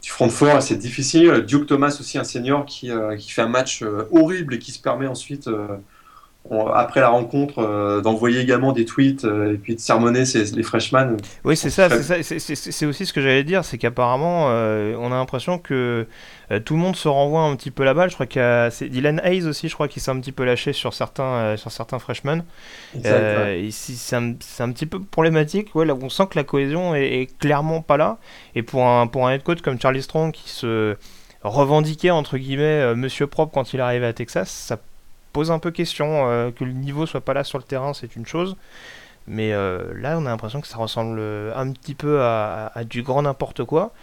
du 0.02 0.10
front 0.10 0.30
fort. 0.30 0.64
C'est 0.64 0.78
difficile. 0.78 1.46
Duke 1.48 1.68
Thomas 1.68 1.96
aussi, 2.00 2.18
un 2.18 2.24
senior 2.24 2.66
qui 2.66 2.90
fait 3.28 3.44
un 3.44 3.48
match 3.48 3.84
horrible 4.10 4.56
et 4.56 4.60
qui 4.60 4.72
se 4.72 4.82
permet 4.82 5.06
ensuite 5.06 5.48
après 6.74 7.02
la 7.02 7.10
rencontre, 7.10 7.60
euh, 7.60 8.02
d'envoyer 8.02 8.40
également 8.40 8.72
des 8.72 8.86
tweets 8.86 9.26
euh, 9.26 9.54
et 9.54 9.58
puis 9.58 9.76
de 9.76 9.80
sermonner 9.80 10.24
les 10.56 10.64
freshmen. 10.64 11.18
Oui, 11.44 11.56
c'est 11.56 11.70
ça, 11.70 11.90
c'est 11.92 12.86
aussi 12.86 13.06
ce 13.06 13.14
que 13.14 13.22
j'allais 13.22 13.44
dire, 13.44 13.64
c'est 13.64 13.78
qu'apparemment, 13.78 14.48
euh, 14.50 14.96
on 14.98 15.12
a 15.12 15.16
l'impression 15.16 15.60
que 15.60 16.08
tout 16.66 16.74
le 16.74 16.80
monde 16.80 16.96
se 16.96 17.08
renvoie 17.08 17.42
un 17.42 17.56
petit 17.56 17.70
peu 17.70 17.84
la 17.84 17.94
balle. 17.94 18.10
Je 18.10 18.16
crois 18.16 18.26
qu'il 18.26 18.42
c'est 18.72 18.90
Dylan 18.90 19.22
Hayes 19.24 19.46
aussi, 19.46 19.70
je 19.70 19.76
crois, 19.76 19.88
qui 19.88 20.00
s'est 20.00 20.10
un 20.10 20.20
petit 20.20 20.32
peu 20.32 20.44
lâché 20.44 20.74
sur 20.74 20.96
certains, 20.96 21.56
sur 21.58 21.72
certains 21.72 22.00
freshmen. 22.00 22.44
C'est 23.04 24.16
un, 24.16 24.34
un, 24.60 24.72
petit 24.72 24.88
peu 24.88 25.00
problématique. 25.00 25.76
Ouais, 25.76 25.86
là, 25.86 25.96
on 26.02 26.10
sent 26.10 26.24
que 26.32 26.40
la 26.40 26.44
cohésion 26.44 26.96
est, 26.96 27.28
clairement 27.38 27.82
pas 27.82 27.98
là. 27.98 28.18
Et 28.56 28.64
pour 28.64 28.88
un, 28.88 29.06
pour 29.06 29.28
un 29.28 29.34
head 29.34 29.44
coach 29.44 29.62
comme 29.62 29.80
Charlie 29.80 30.02
Strong 30.02 30.32
qui 30.32 30.50
se 30.50 30.96
revendiquait 31.44 32.10
entre 32.10 32.38
guillemets 32.38 32.96
Monsieur 32.96 33.28
propre 33.28 33.54
quand 33.54 33.72
il 33.74 33.80
arrivait 33.80 34.08
à 34.08 34.14
Texas, 34.14 34.50
ça 34.50 34.78
pose 35.34 35.52
un 35.52 35.60
peu 35.60 35.72
question. 35.72 36.30
Euh, 36.30 36.52
que 36.52 36.64
le 36.64 36.74
niveau 36.74 37.06
soit 37.06 37.22
pas 37.22 37.34
là 37.34 37.44
sur 37.44 37.58
le 37.58 37.64
terrain, 37.64 37.94
c'est 37.94 38.16
une 38.16 38.26
chose. 38.26 38.56
Mais 39.28 39.54
euh, 39.54 39.94
là, 39.96 40.18
on 40.18 40.26
a 40.26 40.30
l'impression 40.30 40.62
que 40.62 40.68
ça 40.68 40.78
ressemble 40.78 41.20
un 41.20 41.72
petit 41.72 41.96
peu 41.96 42.22
à, 42.22 42.72
du 42.84 43.04
grand 43.04 43.22
n'importe 43.22 43.64
quoi. 43.64 43.94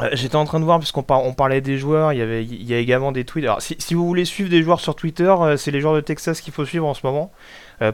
Euh, 0.00 0.08
j'étais 0.12 0.36
en 0.36 0.46
train 0.46 0.58
de 0.58 0.64
voir, 0.64 0.78
puisqu'on 0.78 1.04
on 1.08 1.34
parlait 1.34 1.60
des 1.60 1.76
joueurs, 1.76 2.14
il 2.14 2.18
y, 2.18 2.22
avait, 2.22 2.44
il 2.44 2.62
y 2.62 2.72
a 2.72 2.78
également 2.78 3.12
des 3.12 3.24
tweets. 3.24 3.44
Alors, 3.44 3.60
si, 3.60 3.94
vous 3.94 4.06
voulez 4.06 4.24
suivre 4.24 4.48
des 4.48 4.62
joueurs 4.62 4.80
sur 4.80 4.94
Twitter, 4.94 5.34
c'est 5.58 5.70
les 5.70 5.80
joueurs 5.80 5.94
de 5.94 6.00
Texas 6.00 6.40
qu'il 6.40 6.52
faut 6.52 6.64
suivre 6.64 6.86
en 6.86 6.94
ce 6.94 7.04
moment. 7.04 7.30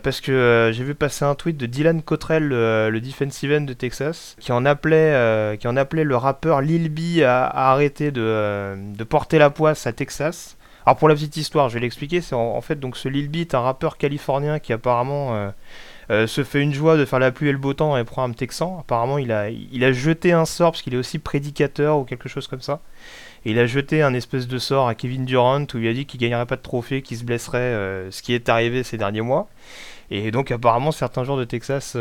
parce 0.03 0.21
que 0.21 0.71
j'ai 0.73 0.85
vu 0.85 0.95
passer 0.95 1.25
un 1.25 1.35
tweet 1.35 1.57
de 1.57 1.67
Dylan 1.67 2.03
Cottrell, 2.03 2.47
le, 2.47 3.01
defensive 3.01 3.53
end 3.53 3.63
de 3.63 3.73
Texas, 3.73 4.37
qui 4.39 4.53
en 4.53 4.65
appelait, 4.67 5.57
qui 5.59 5.67
en 5.67 5.77
appelait 5.77 6.05
le 6.05 6.17
rappeur 6.17 6.61
Lil 6.61 6.91
B 6.91 7.23
à, 7.23 7.73
arrêter 7.73 8.11
de, 8.13 9.05
porter 9.09 9.39
la 9.39 9.51
poisse 9.51 9.87
à 9.87 9.93
Texas. 9.93 10.58
Alors 10.89 10.97
pour 10.97 11.11
la 11.11 11.15
petite 11.15 11.37
histoire, 11.37 11.69
je 11.69 11.75
vais 11.75 11.81
l'expliquer, 11.81 12.23
c'est 12.23 12.35
en, 12.35 12.59
fait 12.63 12.81
donc 12.81 12.97
ce 12.97 13.11
Lil 13.11 13.29
Beat, 13.29 13.55
un 13.55 13.61
rappeur 13.61 13.99
californien 13.99 14.59
qui 14.59 14.73
apparemment 14.73 15.35
euh, 15.35 15.51
euh, 16.09 16.27
se 16.27 16.43
fait 16.45 16.63
une 16.63 16.73
joie 16.73 16.97
de 16.97 17.05
faire 17.05 17.19
la 17.19 17.31
pluie 17.31 17.51
et 17.51 17.53
le 17.53 17.59
beau 17.59 17.75
temps 17.75 17.95
et 17.99 18.05
prend 18.05 18.23
un 18.23 18.33
texan. 18.33 18.79
Apparemment 18.81 19.19
il 19.19 19.31
a, 19.31 19.93
jeté 19.93 20.33
un 20.33 20.47
sort 20.47 20.73
parce 20.73 20.81
qu'il 20.81 20.95
est 20.95 20.97
aussi 20.97 21.19
prédicateur 21.19 21.99
ou 21.99 22.05
quelque 22.05 22.31
chose 22.31 22.47
comme 22.47 22.63
ça. 22.63 22.81
Il 23.45 23.59
a 23.59 23.67
jeté 23.67 24.01
un 24.01 24.15
espèce 24.15 24.49
de 24.49 24.57
sort 24.57 24.89
à 24.89 24.95
Kevin 24.95 25.27
Durant 25.27 25.67
où 25.75 25.77
il 25.77 25.89
a 25.89 25.93
dit 25.93 26.07
qu'il 26.07 26.21
gagnerait 26.21 26.47
pas 26.47 26.57
de 26.57 26.63
trophée, 26.63 27.03
qu'il 27.03 27.19
se 27.19 27.25
blesserait, 27.25 27.59
euh, 27.59 28.11
ce 28.11 28.23
qui 28.23 28.33
est 28.33 28.49
arrivé 28.49 28.83
ces 28.83 28.97
derniers 28.97 29.21
mois. 29.21 29.47
Et 30.11 30.31
donc 30.31 30.51
apparemment 30.51 30.91
certains 30.91 31.23
joueurs 31.23 31.37
de 31.37 31.45
Texas 31.45 31.99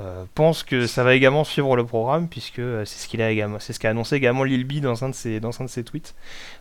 euh, 0.00 0.24
pense 0.34 0.62
que 0.62 0.86
ça 0.86 1.04
va 1.04 1.14
également 1.14 1.44
suivre 1.44 1.76
le 1.76 1.84
programme 1.84 2.28
puisque 2.28 2.58
euh, 2.58 2.84
c'est 2.84 2.98
ce 2.98 3.08
qu'il 3.08 3.20
a 3.22 3.30
également, 3.30 3.58
c'est 3.60 3.72
ce 3.72 3.78
qu'a 3.80 3.90
annoncé 3.90 4.16
également 4.16 4.44
Lil 4.44 4.64
B 4.64 4.80
dans 4.80 5.04
un 5.04 5.10
de 5.10 5.14
ses 5.14 5.40
dans 5.40 5.60
un 5.60 5.64
de 5.64 5.70
ses 5.70 5.84
tweets. 5.84 6.14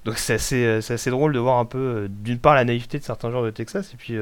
Donc 0.05 0.17
c'est 0.17 0.33
assez, 0.33 0.65
euh, 0.65 0.77
assez 0.77 1.09
drôle 1.09 1.33
de 1.33 1.39
voir 1.39 1.57
un 1.57 1.65
peu 1.65 2.07
d'une 2.09 2.39
part 2.39 2.55
la 2.55 2.65
naïveté 2.65 2.99
de 2.99 3.03
certains 3.03 3.31
joueurs 3.31 3.43
de 3.43 3.51
Texas 3.51 3.93
et 3.93 3.97
puis 3.97 4.15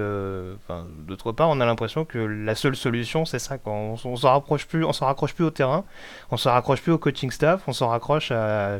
d'autre 1.07 1.31
part 1.31 1.49
on 1.49 1.59
a 1.59 1.65
l'impression 1.65 2.05
que 2.05 2.19
la 2.19 2.55
seule 2.55 2.75
solution 2.75 3.25
c'est 3.25 3.39
ça 3.39 3.57
quand 3.57 3.95
on, 4.03 4.09
on 4.09 4.15
s'en 4.15 4.31
rapproche 4.31 4.65
plus 4.65 4.83
on 4.83 4.93
s'en 4.93 5.07
raccroche 5.07 5.33
plus 5.33 5.45
au 5.45 5.51
terrain, 5.51 5.83
on 6.31 6.37
s'en 6.37 6.51
raccroche 6.51 6.81
plus 6.81 6.91
au 6.91 6.97
coaching 6.97 7.31
staff, 7.31 7.63
on 7.67 7.73
s'en 7.73 7.87
raccroche 7.87 8.31
à 8.31 8.47
à 8.67 8.79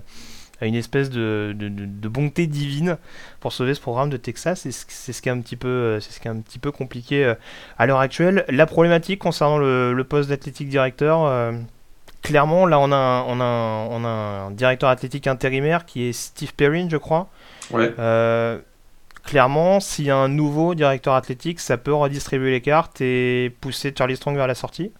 une 0.66 0.76
espèce 0.76 1.10
de, 1.10 1.54
de, 1.56 2.08
bonté 2.08 2.48
divine 2.48 2.98
pour 3.40 3.54
sauver 3.54 3.74
ce 3.74 3.82
programme 3.82 4.10
de 4.10 4.18
Texas. 4.18 4.68
C'est 4.68 5.14
ce 5.14 5.22
qui 5.22 5.30
est 5.30 5.32
un 5.32 5.40
petit 5.40 5.56
peu, 5.56 6.00
c'est 6.00 6.12
ce 6.12 6.20
qui 6.20 6.28
est 6.28 6.32
un 6.32 6.40
petit 6.40 6.60
peu 6.60 6.72
compliqué 6.72 7.26
euh, 7.26 7.36
à 7.78 7.86
l'heure 7.86 8.00
actuelle. 8.00 8.44
La 8.50 8.66
problématique 8.66 9.20
concernant 9.20 9.58
le, 9.60 10.04
poste 10.04 10.30
d'athlétique 10.30 10.70
directeur, 10.70 11.26
euh, 11.26 11.52
clairement, 12.24 12.66
là 12.66 12.80
on 12.80 12.92
a, 12.92 12.96
un, 12.96 13.22
on, 13.24 13.40
a 13.40 13.88
on 13.92 14.04
a 14.04 14.08
un 14.08 14.52
directeur 14.52 14.90
athlétique 14.90 15.28
intérimaire 15.28 15.86
qui 15.86 16.04
est 16.04 16.14
Steve 16.14 16.54
Perrin, 16.54 16.88
je 16.90 16.98
crois. 16.98 17.30
Ouais. 17.72 17.94
Euh, 18.00 18.60
clairement, 19.24 19.80
s'il 19.80 20.06
y 20.06 20.12
a 20.12 20.18
un 20.18 20.30
nouveau 20.30 20.74
directeur 20.74 21.14
athlétique, 21.14 21.60
ça 21.60 21.78
peut 21.78 21.94
redistribuer 21.94 22.52
les 22.52 22.62
cartes 22.62 23.02
et 23.02 23.54
pousser 23.62 23.94
Charlie 23.96 24.16
Strong 24.16 24.36
vers 24.36 24.48
la 24.48 24.56
sortie. 24.56 24.92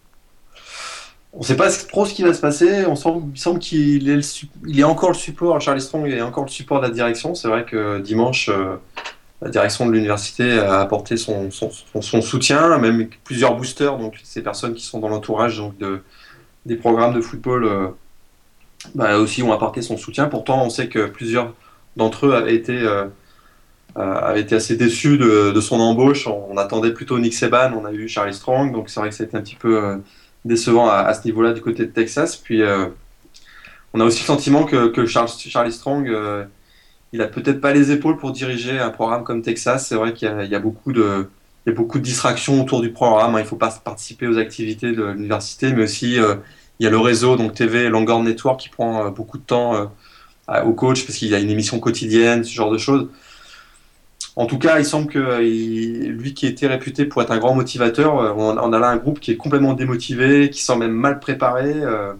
On 1.34 1.40
ne 1.40 1.44
sait 1.44 1.56
pas 1.56 1.70
trop 1.70 2.06
ce 2.06 2.14
qui 2.14 2.22
va 2.22 2.32
se 2.32 2.40
passer. 2.40 2.84
Il 2.88 2.96
semble 3.38 3.58
qu'il 3.58 4.08
est, 4.08 4.46
est 4.76 4.84
encore 4.84 5.10
le 5.10 5.14
support. 5.14 5.60
Charlie 5.60 5.80
Strong 5.80 6.08
est 6.08 6.22
encore 6.22 6.44
le 6.44 6.50
support 6.50 6.80
de 6.80 6.86
la 6.86 6.92
direction. 6.92 7.34
C'est 7.34 7.48
vrai 7.48 7.64
que 7.64 7.98
dimanche, 7.98 8.48
euh, 8.48 8.76
la 9.42 9.50
direction 9.50 9.86
de 9.86 9.92
l'université 9.92 10.58
a 10.58 10.80
apporté 10.80 11.16
son, 11.16 11.50
soutien, 12.22 12.78
même 12.78 13.08
plusieurs 13.24 13.56
boosters, 13.56 13.98
donc 13.98 14.18
ces 14.24 14.42
personnes 14.42 14.74
qui 14.74 14.84
sont 14.84 14.98
dans 14.98 15.08
l'entourage 15.08 15.58
donc 15.58 15.78
de, 15.78 16.02
des 16.66 16.76
programmes 16.76 17.14
de 17.14 17.20
football 17.20 17.64
euh, 17.64 17.88
bah, 18.94 19.18
aussi 19.18 19.42
ont 19.42 19.52
apporté 19.52 19.82
son 19.82 19.96
soutien. 19.96 20.26
Pourtant, 20.26 20.64
on 20.64 20.70
sait 20.70 20.88
que 20.88 21.06
plusieurs 21.06 21.54
d'entre 21.96 22.26
eux 22.26 22.34
avaient 22.34 22.54
été, 22.54 22.78
euh, 22.80 23.06
assez 23.94 24.76
déçus 24.76 25.18
de, 25.18 25.52
de, 25.52 25.60
son 25.60 25.78
embauche. 25.78 26.26
On, 26.26 26.56
attendait 26.56 26.92
plutôt 26.92 27.18
Nick 27.18 27.34
Seban, 27.34 27.72
on 27.74 27.84
a 27.84 27.92
eu 27.92 28.08
Charlie 28.08 28.34
Strong, 28.34 28.72
donc 28.72 28.88
c'est 28.88 28.98
vrai 28.98 29.10
que 29.10 29.14
c'était 29.14 29.36
un 29.36 29.40
petit 29.40 29.56
peu 29.56 30.00
décevant 30.44 30.88
à, 30.88 31.12
ce 31.14 31.24
niveau-là 31.24 31.52
du 31.52 31.60
côté 31.60 31.84
de 31.84 31.90
Texas. 31.90 32.36
Puis 32.36 32.62
euh, 32.62 32.86
on 33.92 34.00
a 34.00 34.04
aussi 34.04 34.20
le 34.20 34.26
sentiment 34.26 34.64
que, 34.64 35.06
Charlie 35.06 35.72
Strong, 35.72 36.08
euh, 36.08 36.44
il 37.12 37.22
a 37.22 37.26
peut-être 37.26 37.60
pas 37.60 37.72
les 37.72 37.90
épaules 37.90 38.16
pour 38.16 38.32
diriger 38.32 38.78
un 38.78 38.90
programme 38.90 39.24
comme 39.24 39.42
Texas. 39.42 39.86
C'est 39.88 39.94
vrai 39.94 40.12
qu'il 40.12 40.28
y, 40.28 40.54
a 40.54 40.58
beaucoup 40.58 40.92
de 40.92 41.28
il 41.66 41.70
y 41.70 41.72
a 41.72 41.76
beaucoup 41.76 41.98
de 41.98 42.04
distractions 42.04 42.60
autour 42.62 42.80
du 42.80 42.92
programme. 42.92 43.34
Hein. 43.34 43.40
Il 43.40 43.42
ne 43.42 43.48
faut 43.48 43.56
pas 43.56 43.70
participer 43.84 44.26
aux 44.26 44.38
activités 44.38 44.92
de 44.92 45.04
l'université, 45.04 45.72
mais 45.72 45.84
aussi 45.84 46.18
euh, 46.18 46.36
il 46.78 46.84
y 46.84 46.86
a 46.86 46.90
le 46.90 46.98
réseau, 46.98 47.36
donc 47.36 47.54
TV, 47.54 47.88
Longhorn 47.88 48.24
Network, 48.24 48.60
qui 48.60 48.68
prend 48.68 49.10
beaucoup 49.10 49.36
de 49.38 49.42
temps 49.42 49.90
au 50.64 50.72
coach 50.72 51.04
parce 51.04 51.18
qu'il 51.18 51.28
y 51.28 51.34
a 51.34 51.40
une 51.40 51.50
émission 51.50 51.80
quotidienne, 51.80 52.44
ce 52.44 52.52
genre 52.52 52.70
de 52.70 52.78
choses. 52.78 53.08
En 54.38 54.46
tout 54.46 54.58
cas, 54.58 54.78
il 54.78 54.84
semble 54.84 55.10
que 55.10 55.40
lui 55.40 56.32
qui 56.32 56.46
était 56.46 56.68
réputé 56.68 57.06
pour 57.06 57.20
être 57.22 57.32
un 57.32 57.38
grand 57.38 57.56
motivateur, 57.56 58.20
euh, 58.20 58.32
on, 58.36 58.72
a 58.72 58.78
là 58.78 58.86
un 58.88 58.96
groupe 58.96 59.18
qui 59.18 59.32
est 59.32 59.36
complètement 59.36 59.74
démotivé, 59.74 60.48
qui 60.48 60.62
semble 60.62 60.84
même 60.84 60.94
mal 60.94 61.18
préparé. 61.18 61.72
Euh. 61.74 62.12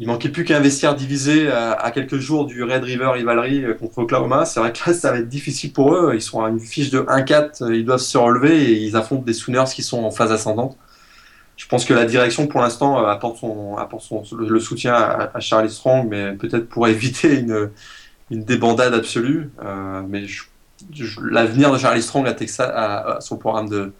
il 0.00 0.08
manquait 0.08 0.30
plus 0.30 0.44
qu'un 0.44 0.58
vestiaire 0.58 0.96
divisé 0.96 1.48
à, 1.48 1.92
quelques 1.92 2.18
jours 2.18 2.44
du 2.44 2.64
Red 2.64 2.82
River 2.82 3.06
Rivalry 3.14 3.64
euh, 3.64 3.74
contre 3.74 3.98
Oklahoma. 3.98 4.46
C'est 4.46 4.58
vrai 4.58 4.72
que 4.72 4.80
là, 4.84 4.94
ça 4.94 5.12
va 5.12 5.18
être 5.18 5.28
difficile 5.28 5.72
pour 5.72 5.94
eux. 5.94 6.10
Ils 6.16 6.20
sont 6.20 6.42
à 6.42 6.48
une 6.48 6.58
fiche 6.58 6.90
de 6.90 6.98
1-4, 6.98 7.72
ils 7.72 7.84
doivent 7.84 8.00
se 8.00 8.18
relever 8.18 8.72
et 8.72 8.72
ils 8.72 8.96
affrontent 8.96 9.22
des 9.22 9.32
Sooners 9.32 9.70
qui 9.72 9.84
sont 9.84 10.02
en 10.02 10.10
phase 10.10 10.32
ascendante. 10.32 10.76
Je 11.56 11.68
pense 11.68 11.84
que 11.84 11.94
la 11.94 12.04
direction, 12.04 12.48
pour 12.48 12.60
l'instant, 12.62 13.06
apporte, 13.06 13.38
son, 13.38 13.76
apporte 13.76 14.10
le, 14.36 14.58
soutien 14.58 14.94
à, 14.94 15.38
Charlie 15.38 15.70
Strong, 15.70 16.08
mais 16.10 16.32
peut-être 16.32 16.68
pour 16.68 16.88
éviter 16.88 17.38
une, 17.38 17.70
une 18.32 18.42
débandade 18.42 18.92
absolue. 18.92 19.50
mais 20.08 20.26
je 20.26 20.42
l'avenir 21.22 21.72
de 21.72 21.78
Charlie 21.78 22.02
Strong 22.02 22.26
à, 22.26 22.34
Texas, 22.34 22.70
à, 22.74 23.18
son 23.20 23.36
programme 23.36 23.68
de 23.68 23.92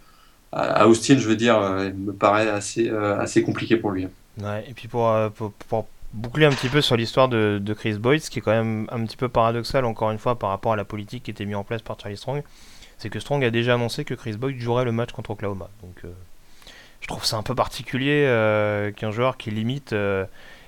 Austin, 0.53 1.19
je 1.19 1.29
veux 1.29 1.37
dire, 1.37 1.59
euh, 1.59 1.91
me 1.93 2.13
paraît 2.13 2.49
assez, 2.49 2.89
euh, 2.89 3.19
assez 3.19 3.43
compliqué 3.43 3.77
pour 3.77 3.91
lui. 3.91 4.09
Et 4.39 4.73
puis 4.75 4.89
euh, 4.95 5.31
pour, 5.31 5.53
pour, 5.53 5.87
boucler 6.13 6.47
un 6.47 6.51
petit 6.51 6.69
peu 6.69 6.81
sur 6.81 6.97
l'histoire 6.97 7.29
de, 7.29 7.75
Chris 7.77 7.95
Boyd, 7.95 8.23
ce 8.23 8.31
qui 8.31 8.39
est 8.39 8.43
quand 8.43 8.53
même 8.53 8.87
un 8.91 9.05
petit 9.05 9.17
peu 9.17 9.29
paradoxal, 9.29 9.85
encore 9.85 10.11
une 10.11 10.19
fois, 10.19 10.39
par 10.39 10.51
rapport 10.51 10.73
à 10.73 10.77
la 10.77 10.85
politique 10.85 11.25
qui 11.25 11.31
était 11.31 11.45
mise 11.45 11.57
en 11.57 11.65
place 11.65 11.83
par 11.83 11.99
Charlie 12.01 12.17
Strong, 12.17 12.43
c'est 12.97 13.11
que 13.11 13.21
Strong 13.21 13.45
a 13.45 13.51
déjà 13.51 13.75
annoncé 13.75 14.05
que 14.05 14.15
Chris 14.15 14.37
Boyd 14.37 14.59
jouerait 14.59 14.85
le 14.85 14.93
match 14.93 15.13
contre 15.13 15.31
Oklahoma. 15.31 15.69
Donc 15.83 16.03
je 17.01 17.07
trouve 17.07 17.25
ça 17.25 17.37
un 17.37 17.43
peu 17.43 17.55
particulier 17.55 18.23
qu'un 18.97 19.11
joueur 19.11 19.37
qui 19.37 19.51
limite 19.51 19.95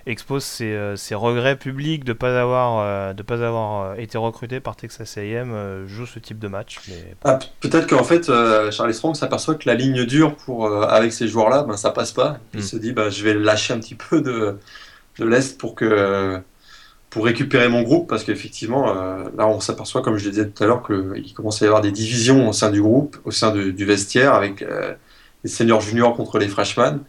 expose 0.09 0.59
euh, 0.61 0.97
ses, 0.97 1.15
regrets 1.15 1.57
publics 1.57 2.05
de 2.05 2.13
pas 2.13 2.41
avoir 2.41 2.79
euh, 2.81 3.13
de 3.13 3.23
pas 3.23 3.45
avoir 3.45 3.83
euh, 3.83 3.95
été 3.97 4.19
recruté 4.19 4.61
par 4.61 4.77
Texas 4.77 5.19
A&M 5.19 5.85
joue 5.87 6.07
ce 6.07 6.19
type 6.19 6.39
de 6.39 6.49
match. 6.49 6.81
Ah, 7.25 7.39
peut-être 7.61 7.87
qu'en 7.87 8.05
fait 8.05 8.31
Charlie 8.71 8.95
Strong 8.95 9.15
s'aperçoit 9.15 9.55
que 9.55 9.69
la 9.69 9.75
ligne 9.75 10.05
dure 10.05 10.35
pour 10.37 10.73
avec 10.73 11.13
ces 11.13 11.29
joueurs-là, 11.29 11.63
ben 11.63 11.77
ça 11.77 11.91
passe 11.91 12.13
pas. 12.13 12.39
Il 12.55 12.61
hmm. 12.61 12.63
se 12.63 12.77
dit 12.77 12.93
ben, 12.93 13.11
je 13.11 13.23
vais 13.23 13.35
lâcher 13.35 13.75
un 13.75 13.79
petit 13.79 13.95
peu 13.95 14.21
de 14.21 14.57
de 15.19 15.25
l'est 15.25 15.59
pour 15.59 15.75
que 15.75 16.41
pour 17.11 17.25
récupérer 17.25 17.69
mon 17.69 17.83
groupe 17.83 18.09
parce 18.09 18.25
qu'effectivement 18.25 18.93
là 18.95 19.49
on 19.49 19.61
s'aperçoit 19.61 20.03
comme 20.03 20.17
je 20.17 20.25
le 20.27 20.31
disais 20.31 20.49
tout 20.49 20.63
à 20.63 20.67
l'heure 20.67 20.87
qu'il 20.87 21.35
commence 21.35 21.61
à 21.63 21.65
y 21.65 21.69
avoir 21.69 21.81
des 21.81 21.93
divisions 21.93 22.49
au 22.49 22.53
sein 22.53 22.71
du 22.71 22.81
groupe, 22.81 23.17
au 23.25 23.31
sein 23.31 23.51
du 23.53 23.85
vestiaire 23.85 24.35
avec 24.35 24.65
les 25.45 25.51
seniors 25.51 25.81
juniors 25.81 26.17
contre 26.17 26.39
les 26.39 26.49
freshmen 26.49 27.01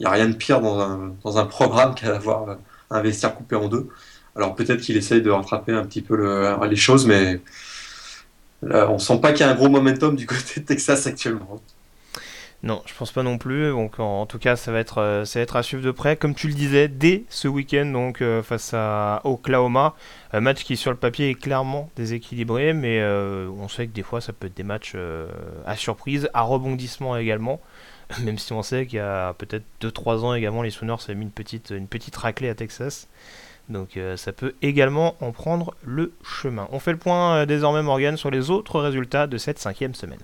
n'y 0.00 0.06
a 0.06 0.10
rien 0.10 0.28
de 0.28 0.34
pire 0.34 0.60
dans 0.60 0.78
un, 0.80 1.14
dans 1.22 1.38
un 1.38 1.46
programme 1.46 1.94
qu'à 1.94 2.14
avoir 2.16 2.58
un 2.90 3.00
vestiaire 3.00 3.34
coupé 3.34 3.56
en 3.56 3.68
deux. 3.68 3.88
Alors 4.36 4.54
peut-être 4.54 4.80
qu'il 4.80 4.96
essaye 4.96 5.22
de 5.22 5.30
rattraper 5.30 5.72
un 5.72 5.84
petit 5.84 6.02
peu 6.02 6.16
le, 6.16 6.56
les 6.66 6.76
choses, 6.76 7.06
mais 7.06 7.40
là, 8.62 8.90
on 8.90 8.98
sent 8.98 9.18
pas 9.20 9.32
qu'il 9.32 9.46
y 9.46 9.48
a 9.48 9.52
un 9.52 9.54
gros 9.54 9.68
momentum 9.68 10.16
du 10.16 10.26
côté 10.26 10.60
de 10.60 10.66
Texas 10.66 11.06
actuellement. 11.06 11.60
Non, 12.64 12.82
je 12.86 12.94
pense 12.94 13.12
pas 13.12 13.22
non 13.22 13.36
plus. 13.36 13.68
Donc 13.70 14.00
en, 14.00 14.24
tout 14.24 14.38
cas, 14.38 14.56
ça 14.56 14.72
va 14.72 14.78
être 14.78 14.98
euh, 14.98 15.26
ça 15.26 15.38
va 15.38 15.42
être 15.42 15.56
à 15.56 15.62
suivre 15.62 15.82
de 15.82 15.90
près. 15.90 16.16
Comme 16.16 16.34
tu 16.34 16.48
le 16.48 16.54
disais, 16.54 16.88
dès 16.88 17.24
ce 17.28 17.46
week-end, 17.46 17.84
donc 17.84 18.22
euh, 18.22 18.42
face 18.42 18.72
à 18.72 19.20
Oklahoma, 19.24 19.94
un 20.32 20.40
match 20.40 20.64
qui 20.64 20.78
sur 20.78 20.90
le 20.90 20.96
papier 20.96 21.28
est 21.28 21.34
clairement 21.34 21.90
déséquilibré, 21.94 22.72
mais 22.72 23.00
euh, 23.02 23.50
on 23.58 23.68
sait 23.68 23.86
que 23.86 23.92
des 23.92 24.02
fois 24.02 24.22
ça 24.22 24.32
peut 24.32 24.46
être 24.46 24.56
des 24.56 24.62
matchs 24.62 24.96
à 25.66 25.76
surprise, 25.76 26.30
à 26.32 26.40
rebondissement 26.40 27.18
également. 27.18 27.60
même 28.22 28.38
si 28.38 28.52
on 28.52 28.62
sait 28.62 28.86
qu'il 28.86 28.96
y 28.96 29.00
a 29.00 29.34
peut-être 29.34 29.64
2-3 29.80 30.20
ans 30.20 30.34
également, 30.34 30.62
les 30.62 30.70
Sooners 30.70 30.96
avaient 31.04 31.14
mis 31.14 31.24
une 31.24 31.30
petite, 31.30 31.70
une 31.70 31.88
petite 31.88 32.16
raclée 32.16 32.48
à 32.48 32.54
Texas. 32.54 33.08
Donc 33.70 33.98
ça 34.16 34.32
peut 34.34 34.54
également 34.60 35.16
en 35.20 35.32
prendre 35.32 35.74
le 35.82 36.12
chemin. 36.22 36.68
On 36.70 36.80
fait 36.80 36.92
le 36.92 36.98
point 36.98 37.46
désormais 37.46 37.82
Morgan 37.82 38.18
sur 38.18 38.30
les 38.30 38.50
autres 38.50 38.78
résultats 38.78 39.26
de 39.26 39.38
cette 39.38 39.58
cinquième 39.58 39.94
semaine. 39.94 40.20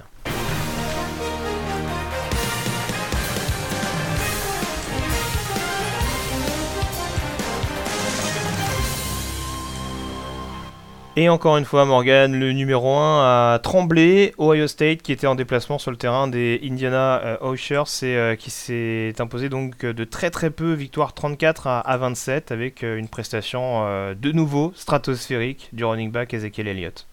Et 11.21 11.29
encore 11.29 11.59
une 11.59 11.67
fois, 11.67 11.85
Morgan, 11.85 12.33
le 12.33 12.53
numéro 12.53 12.97
1 12.97 13.55
a 13.55 13.59
tremblé. 13.59 14.33
Ohio 14.39 14.67
State, 14.67 15.03
qui 15.03 15.13
était 15.13 15.27
en 15.27 15.35
déplacement 15.35 15.79
sur 15.79 15.91
le 15.91 15.99
terrain 15.99 16.29
des 16.29 16.59
Indiana 16.65 17.21
euh, 17.23 17.37
Oshers, 17.43 17.83
euh, 18.05 18.37
qui 18.37 18.51
s'est 18.51 19.13
imposé 19.19 19.51
donc 19.51 19.85
de 19.85 20.05
très 20.05 20.31
très 20.31 20.49
peu, 20.49 20.73
victoire 20.73 21.13
34 21.13 21.67
à, 21.67 21.97
27, 21.99 22.53
avec 22.53 22.83
euh, 22.83 22.97
une 22.97 23.07
prestation 23.07 23.83
de 24.15 24.33
nouveau 24.33 24.73
stratosphérique 24.75 25.69
du 25.75 25.85
running 25.85 26.11
back 26.11 26.33
Ezekiel 26.33 26.69
Elliott. 26.69 27.07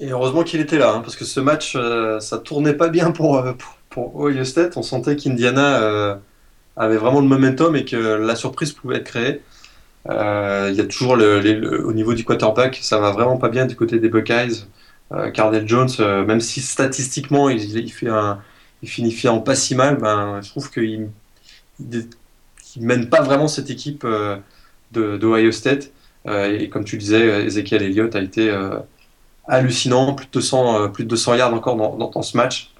Et 0.00 0.10
heureusement 0.10 0.42
qu'il 0.42 0.60
était 0.60 0.76
là, 0.76 0.92
hein, 0.92 1.00
parce 1.00 1.16
que 1.16 1.24
ce 1.24 1.40
match, 1.40 1.78
ça 2.20 2.36
tournait 2.36 2.74
pas 2.74 2.90
bien 2.90 3.10
pour, 3.10 3.42
pour, 3.88 4.20
Ohio 4.20 4.44
State. 4.44 4.76
On 4.76 4.82
sentait 4.82 5.16
qu'Indiana 5.16 6.20
avait 6.76 6.98
vraiment 6.98 7.20
le 7.20 7.28
momentum 7.28 7.74
et 7.74 7.86
que 7.86 7.96
la 7.96 8.36
surprise 8.36 8.72
pouvait 8.72 8.96
être 8.96 9.04
créée. 9.04 9.40
Euh, 10.10 10.68
il 10.70 10.76
y 10.76 10.80
a 10.80 10.84
toujours 10.84 11.12
au 11.12 11.92
niveau 11.92 12.14
du 12.14 12.24
quarterback, 12.24 12.78
ça 12.82 12.98
va 12.98 13.10
vraiment 13.12 13.38
pas 13.38 13.48
bien 13.48 13.66
du 13.66 13.76
côté 13.76 13.98
des 13.98 14.08
Buckeyes. 14.08 14.66
Euh, 15.12 15.30
Cardell 15.30 15.68
Jones, 15.68 15.88
euh, 16.00 16.24
même 16.24 16.40
si 16.40 16.60
statistiquement 16.60 17.48
il, 17.48 17.76
il, 17.78 17.92
fait 17.92 18.08
finit 18.84 19.16
en 19.28 19.40
pas 19.40 19.54
si 19.54 19.74
mal, 19.74 19.96
ben, 19.98 20.40
je 20.42 20.50
trouve 20.50 20.70
qu'il 20.70 21.08
il, 21.80 22.08
mène 22.80 23.08
pas 23.08 23.22
vraiment 23.22 23.48
cette 23.48 23.70
équipe 23.70 24.06
de, 24.92 25.18
Ohio 25.22 25.52
State. 25.52 25.90
et 26.26 26.68
comme 26.70 26.84
tu 26.84 26.96
disais, 26.98 27.46
Ezekiel 27.46 27.82
Elliott 27.82 28.14
a 28.16 28.20
été 28.20 28.52
hallucinant, 29.46 30.14
plus 30.14 30.26
de 30.26 30.30
200, 30.32 30.90
plus 30.90 31.04
de 31.04 31.08
200 31.10 31.34
yards 31.36 31.54
encore 31.54 31.76
dans, 31.76 31.96
dans, 31.96 32.22
ce 32.22 32.36
match. 32.36 32.72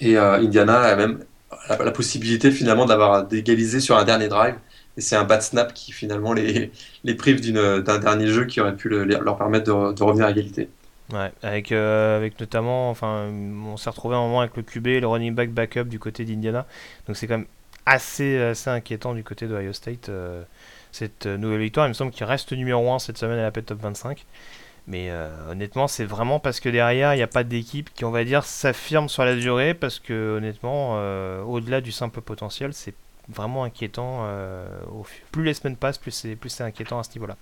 Et 0.00 0.16
Indiana 0.18 0.80
a 0.82 0.96
même 0.96 1.24
la, 1.68 1.76
la 1.78 1.90
possibilité 1.90 2.50
finalement 2.50 2.86
d'avoir 2.86 3.26
d'égaliser 3.26 3.80
sur 3.80 3.96
un 3.96 4.04
dernier 4.04 4.28
drive 4.28 4.56
et 4.98 5.00
c'est 5.00 5.14
un 5.14 5.22
bad 5.24 5.42
snap 5.42 5.72
qui 5.72 5.92
finalement 5.92 6.32
les, 6.32 6.72
prive 7.16 7.40
d'un 7.52 7.98
dernier 7.98 8.26
jeu 8.26 8.46
qui 8.46 8.60
aurait 8.60 8.74
pu 8.74 8.88
leur 8.88 9.38
permettre 9.38 9.92
de, 9.92 10.02
revenir 10.02 10.26
à 10.26 10.32
égalité. 10.32 10.68
Ouais, 11.12 11.32
avec, 11.42 11.70
euh, 11.70 12.16
avec 12.16 12.38
notamment, 12.40 12.90
enfin, 12.90 13.30
on 13.64 13.76
s'est 13.76 13.88
retrouvé 13.88 14.16
un 14.16 14.20
moment 14.20 14.40
avec 14.40 14.56
le 14.56 14.62
QB 14.62 14.86
le 15.00 15.06
running 15.06 15.34
back 15.34 15.50
backup 15.50 15.84
du 15.84 16.00
côté 16.00 16.24
d'Indiana. 16.24 16.66
Donc 17.06 17.16
c'est 17.16 17.28
quand 17.28 17.38
même 17.38 17.46
assez, 17.86 18.38
assez 18.38 18.68
inquiétant 18.68 19.14
du 19.14 19.22
côté 19.22 19.46
de 19.46 19.54
Ohio 19.54 19.72
State. 19.72 20.08
Euh, 20.08 20.42
cette 20.90 21.26
nouvelle 21.26 21.60
victoire, 21.60 21.86
il 21.86 21.90
me 21.90 21.94
semble 21.94 22.10
qu'il 22.10 22.26
reste 22.26 22.52
numéro 22.52 22.92
1 22.92 22.98
cette 22.98 23.18
semaine 23.18 23.38
à 23.38 23.42
la 23.42 23.52
PET 23.52 23.66
Top 23.66 23.80
25. 23.80 24.26
Mais 24.88 25.10
euh, 25.10 25.30
honnêtement, 25.48 25.86
c'est 25.86 26.06
vraiment 26.06 26.40
parce 26.40 26.58
que 26.58 26.68
derrière, 26.68 27.14
il 27.14 27.18
n'y 27.18 27.22
a 27.22 27.28
pas 27.28 27.44
d'équipe 27.44 27.94
qui, 27.94 28.04
on 28.04 28.10
va 28.10 28.24
dire, 28.24 28.42
s'affirme 28.44 29.08
sur 29.08 29.24
la 29.24 29.36
durée. 29.36 29.74
Parce 29.74 30.00
que 30.00 30.36
honnêtement, 30.38 30.94
au-delà 31.44 31.80
du 31.80 31.92
simple 31.92 32.20
potentiel, 32.20 32.74
c'est 32.74 32.94
vraiment 33.28 33.64
inquiétant. 33.64 34.20
Euh, 34.22 34.66
plus 35.32 35.44
les 35.44 35.54
semaines 35.54 35.76
passent, 35.76 35.98
plus 35.98 36.10
c'est, 36.10 36.36
plus 36.36 36.48
c'est 36.48 36.64
inquiétant 36.64 36.98
à 36.98 37.02
ce 37.02 37.10
niveau-là. 37.14 37.36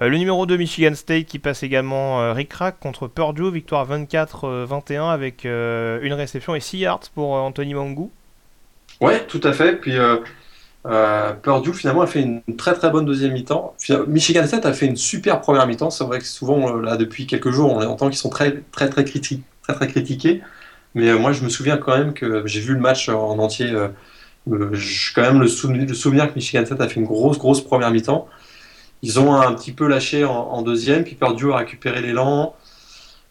Euh, 0.00 0.08
le 0.08 0.18
numéro 0.18 0.46
2, 0.46 0.56
Michigan 0.56 0.94
State, 0.94 1.26
qui 1.26 1.38
passe 1.38 1.62
également 1.62 2.20
euh, 2.20 2.32
Rick 2.32 2.52
Rack 2.52 2.78
contre 2.78 3.08
Purdue, 3.08 3.50
victoire 3.50 3.88
24-21 3.90 5.10
avec 5.10 5.44
une 5.44 6.12
réception 6.12 6.54
et 6.54 6.60
6 6.60 6.78
yards 6.78 7.10
pour 7.14 7.32
Anthony 7.32 7.74
Mangou. 7.74 8.10
Ouais, 9.00 9.24
tout 9.26 9.40
à 9.42 9.52
fait. 9.52 9.76
Puis 9.76 9.94
Purdue 11.42 11.72
finalement 11.72 12.02
a 12.02 12.06
fait 12.06 12.20
une 12.20 12.42
très 12.56 12.74
très 12.74 12.90
bonne 12.90 13.06
deuxième 13.06 13.32
mi-temps. 13.32 13.74
Michigan 14.06 14.46
State 14.46 14.66
a 14.66 14.72
fait 14.72 14.86
une 14.86 14.96
super 14.96 15.40
première 15.40 15.66
mi-temps. 15.66 15.90
C'est 15.90 16.04
vrai 16.04 16.18
que 16.18 16.26
souvent 16.26 16.76
là 16.76 16.96
depuis 16.96 17.26
quelques 17.26 17.50
jours 17.50 17.72
on 17.72 17.82
entend 17.82 18.08
qu'ils 18.08 18.18
sont 18.18 18.30
très 18.30 18.62
très 18.70 18.88
très, 18.88 19.04
très, 19.04 19.74
très 19.74 19.88
critiqués. 19.88 20.42
Mais 20.94 21.12
moi 21.14 21.32
je 21.32 21.42
me 21.42 21.48
souviens 21.48 21.78
quand 21.78 21.96
même 21.96 22.12
que 22.12 22.46
j'ai 22.46 22.60
vu 22.60 22.74
le 22.74 22.80
match 22.80 23.08
en 23.08 23.38
entier 23.38 23.72
j'ai 24.46 25.12
quand 25.14 25.22
même 25.22 25.40
le 25.40 25.46
souvenir, 25.46 26.28
que 26.28 26.34
Michigan 26.34 26.64
State 26.64 26.80
a 26.80 26.88
fait 26.88 27.00
une 27.00 27.06
grosse, 27.06 27.38
grosse 27.38 27.60
première 27.60 27.90
mi-temps. 27.90 28.28
Ils 29.02 29.18
ont 29.18 29.34
un 29.34 29.52
petit 29.54 29.72
peu 29.72 29.88
lâché 29.88 30.24
en, 30.24 30.62
deuxième, 30.62 31.04
puis 31.04 31.14
Purdue 31.14 31.52
a 31.52 31.56
récupéré 31.58 32.00
l'élan, 32.00 32.54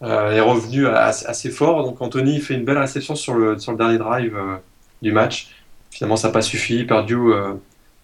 euh, 0.03 0.31
est 0.31 0.41
revenu 0.41 0.87
assez, 0.87 1.49
fort. 1.49 1.83
Donc 1.83 2.01
Anthony 2.01 2.39
fait 2.39 2.55
une 2.55 2.65
belle 2.65 2.77
réception 2.77 3.15
sur 3.15 3.35
le, 3.35 3.57
sur 3.57 3.71
le 3.71 3.77
dernier 3.77 3.97
drive 3.97 4.35
euh, 4.35 4.57
du 5.01 5.11
match. 5.11 5.55
Finalement, 5.89 6.17
ça 6.17 6.27
n'a 6.27 6.33
pas 6.33 6.41
suffi. 6.41 6.83
Purdue 6.83 7.15
euh, 7.15 7.53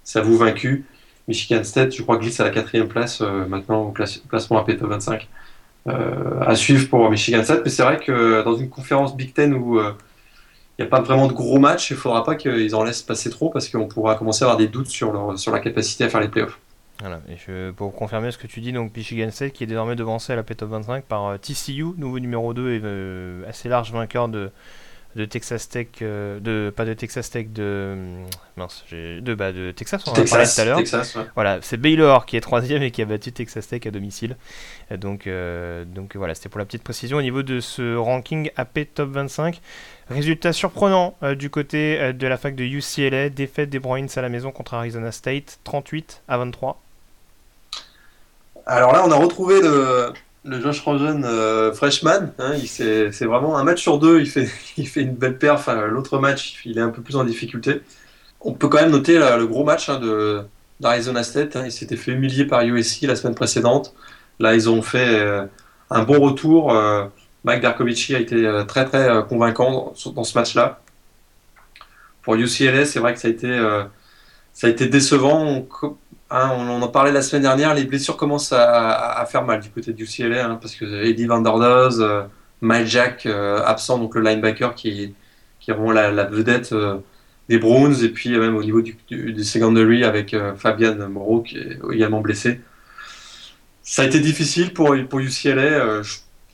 s'avoue 0.04 0.38
vaincu. 0.38 0.86
Michigan 1.28 1.64
State, 1.64 1.94
je 1.94 2.04
crois, 2.04 2.18
glisse 2.18 2.40
à 2.40 2.46
la 2.46 2.52
quatrième 2.52 2.88
place 2.88 3.20
maintenant 3.20 3.82
au 3.82 3.92
classement 3.92 4.60
AP 4.60 4.72
25. 4.80 5.28
à 5.86 6.56
suivre 6.56 6.88
pour 6.88 7.12
Michigan 7.12 7.44
State, 7.44 7.64
mais 7.66 7.70
c'est 7.70 7.84
vrai 7.84 7.98
que 7.98 8.44
dans 8.44 8.56
une 8.56 8.70
conférence 8.70 9.18
Big 9.18 9.34
Ten 9.34 9.54
où 9.54 9.78
n'y 10.80 10.86
a 10.86 10.90
pas 10.90 11.02
vraiment 11.02 11.28
de 11.28 11.34
gros 11.34 11.60
matchs. 11.60 11.92
Il 11.92 11.94
ne 11.94 12.00
faudra 12.00 12.24
pas 12.24 12.36
qu'ils 12.36 12.76
en 12.76 12.84
laissent 12.84 13.02
passer 13.02 13.30
trop 13.30 13.50
parce 13.50 13.70
qu'on 13.70 13.88
pourra 13.88 14.16
commencer 14.16 14.44
à 14.44 14.48
avoir 14.48 14.58
des 14.58 14.68
doutes 14.68 14.88
sur, 14.88 15.12
leur, 15.12 15.38
sur 15.38 15.52
la 15.52 15.60
capacité 15.60 16.04
à 16.04 16.10
faire 16.10 16.22
les 16.22 16.30
playoffs. 16.30 16.60
Voilà, 17.00 17.20
et 17.30 17.36
je, 17.46 17.72
pour 17.72 17.94
confirmer 17.94 18.32
ce 18.32 18.40
que 18.40 18.48
tu 18.48 18.60
dis, 18.60 18.72
donc 18.72 18.96
Michigan 18.96 19.30
State 19.30 19.54
qui 19.54 19.64
est 19.64 19.68
désormais 19.68 19.96
devancé 19.96 20.34
à 20.34 20.36
la 20.36 20.44
P-Top 20.44 20.70
25 20.70 21.04
par 21.04 21.28
euh, 21.28 21.38
TCU, 21.38 21.86
nouveau 21.98 22.20
numéro 22.20 22.54
2 22.56 22.72
et 22.72 22.82
euh, 22.84 23.48
assez 23.48 23.70
large 23.70 23.92
vainqueur 23.92 24.30
de, 24.30 24.50
de 25.16 25.26
Texas 25.26 25.70
Tech, 25.70 25.88
euh, 26.02 26.40
de, 26.40 26.74
pas 26.76 26.86
de 26.86 26.96
Texas 26.96 27.30
Tech, 27.30 27.50
de, 27.50 27.96
mince, 28.56 28.84
de, 28.92 29.36
bah, 29.36 29.52
de 29.52 29.70
Texas, 29.70 30.08
on 30.08 30.10
en 30.10 30.14
a 30.14 30.26
parlé 30.26 30.46
tout 30.46 30.62
à 30.62 30.66
l'heure. 30.66 30.82
Voilà, 31.36 31.60
c'est 31.62 31.78
Baylor 31.78 32.26
qui 32.26 32.36
est 32.36 32.42
troisième 32.42 32.82
et 32.82 32.90
qui 32.90 33.04
a 33.04 33.06
battu 33.06 33.32
Texas 33.32 33.68
Tech 33.68 33.86
à 33.86 33.92
domicile. 33.92 34.36
Donc, 34.90 35.30
donc 35.86 36.16
voilà, 36.16 36.34
c'était 36.34 36.50
pour 36.50 36.60
la 36.60 36.66
petite 36.66 36.84
précision 36.84 37.18
au 37.18 37.22
niveau 37.22 37.44
de 37.44 37.60
ce 37.60 37.96
ranking 37.96 38.50
AP 38.56 38.88
Top 38.96 39.12
25. 39.12 39.62
Résultat 40.10 40.54
surprenant 40.54 41.18
euh, 41.22 41.36
du 41.36 41.50
côté 41.50 42.00
euh, 42.00 42.14
de 42.14 42.28
la 42.28 42.38
fac 42.38 42.56
de 42.56 42.64
UCLA, 42.64 43.30
défaite 43.30 43.70
des 43.70 43.80
Bruins 43.80 44.08
à 44.16 44.22
la 44.22 44.30
maison 44.30 44.52
contre 44.52 44.74
Arizona 44.74 45.12
State, 45.12 45.60
38 45.66 46.24
à 46.30 46.38
23. 46.38 46.82
Alors 48.66 48.94
là, 48.94 49.04
on 49.06 49.12
a 49.12 49.16
retrouvé 49.16 49.60
le, 49.62 50.14
Josh 50.62 50.80
Rosen 50.80 51.26
euh, 51.26 51.74
freshman. 51.74 52.32
Hein, 52.40 52.54
c'est 52.66 53.26
vraiment 53.26 53.58
un 53.58 53.66
match 53.66 53.82
sur 53.82 54.00
deux, 54.00 54.22
il 54.22 54.28
fait, 54.28 54.48
il 54.78 54.88
fait 54.88 55.02
une 55.02 55.14
belle 55.14 55.38
perf. 55.38 55.68
L'autre 55.90 56.20
match, 56.20 56.62
il 56.64 56.78
est 56.78 56.82
un 56.82 56.90
peu 56.90 57.02
plus 57.02 57.18
en 57.18 57.26
difficulté. 57.26 57.82
On 58.40 58.54
peut 58.54 58.70
quand 58.70 58.80
même 58.80 58.92
noter 58.92 59.18
le 59.20 59.46
gros 59.46 59.66
match 59.66 59.90
hein, 59.90 60.00
d'Arizona 60.80 61.24
State. 61.24 61.58
Hein. 61.58 61.64
il 61.66 61.72
s'était 61.72 61.98
fait 61.98 62.12
humilier 62.12 62.46
par 62.46 62.62
USC 62.62 63.02
la 63.02 63.18
semaine 63.18 63.36
précédente. 63.36 63.94
Là, 64.40 64.56
ils 64.56 64.70
ont 64.70 64.82
fait 64.82 65.22
un 65.90 66.04
bon 66.04 66.22
retour. 66.22 66.72
Mike 67.44 67.62
Darkovici 67.62 68.16
a 68.16 68.20
été 68.20 68.46
euh, 68.46 68.64
très 68.64 68.86
très 68.86 69.10
euh, 69.10 69.22
convaincant 69.22 69.94
dans, 70.14 70.24
ce 70.24 70.38
match-là. 70.38 70.82
Pour 72.22 72.36
UCLA, 72.36 72.86
c'est 72.86 73.00
vrai 73.00 73.14
que 73.14 73.20
ça 73.20 73.28
a 73.28 73.32
été, 73.32 73.50
euh, 73.50 73.84
ça 74.54 74.68
a 74.68 74.70
été 74.70 74.88
décevant. 74.88 75.66
Hein, 76.30 76.52
on, 76.58 76.82
en 76.82 76.88
parlait 76.90 77.14
la 77.14 77.22
semaine 77.22 77.44
dernière, 77.44 77.74
les 77.74 77.86
blessures 77.86 78.18
commencent 78.18 78.52
à, 78.52 79.26
faire 79.30 79.44
mal 79.44 79.62
du 79.62 79.70
côté 79.70 79.94
de 79.94 80.02
UCLA, 80.02 80.46
hein, 80.46 80.60
parce 80.62 80.76
que 80.76 81.06
Eddie 81.06 81.26
Van 81.26 81.40
Der 81.40 81.88
Mike 82.60 82.88
Jack 82.88 83.26
absent, 83.26 84.00
donc 84.00 84.16
le 84.16 84.22
linebacker 84.22 84.76
qui, 84.76 85.14
qui 85.60 85.72
est 85.72 85.74
vraiment 85.74 85.94
la, 85.94 86.26
vedette 86.26 86.76
des 87.48 87.60
Browns, 87.60 88.04
et 88.04 88.10
puis 88.10 88.38
même 88.38 88.58
au 88.58 88.64
niveau 88.64 88.82
du, 88.82 89.44
secondary 89.44 90.04
avec 90.04 90.36
Fabian 90.58 90.96
Moreau 91.08 91.44
qui 91.44 91.60
est 91.60 91.80
également 91.94 92.20
blessé. 92.20 92.60
Ça 93.84 94.02
a 94.02 94.06
été 94.06 94.20
difficile 94.20 94.74
pour, 94.74 94.94
pour 95.08 95.20
UCLA 95.20 96.02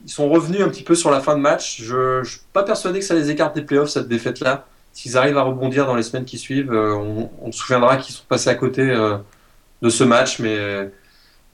ils 0.04 0.12
sont 0.12 0.30
revenus 0.30 0.62
un 0.62 0.70
petit 0.70 0.84
peu 0.84 0.96
sur 0.96 1.12
la 1.12 1.20
fin 1.20 1.36
de 1.36 1.42
match. 1.42 1.82
Je 1.82 2.20
ne 2.20 2.24
suis 2.24 2.42
pas 2.52 2.63
persuadé 2.63 3.00
que 3.00 3.06
ça 3.06 3.16
les 3.16 3.30
écarte 3.30 3.56
des 3.56 3.62
playoffs, 3.62 3.89
cette 3.89 4.08
défaite-là. 4.08 4.66
S'ils 4.92 5.18
arrivent 5.18 5.38
à 5.38 5.44
rebondir 5.44 5.86
dans 5.86 5.96
les 5.96 6.04
semaines 6.04 6.26
qui 6.26 6.38
suivent, 6.38 6.72
euh, 6.72 6.94
on, 7.42 7.52
se 7.52 7.60
souviendra 7.60 7.98
qu'ils 7.98 8.13
sont 8.13 8.26
passés 8.28 8.50
à 8.50 8.56
côté 8.56 8.82
euh, 8.82 9.18
de 9.82 9.89
ce 9.89 10.04
match. 10.04 10.39
Mais, 10.39 10.92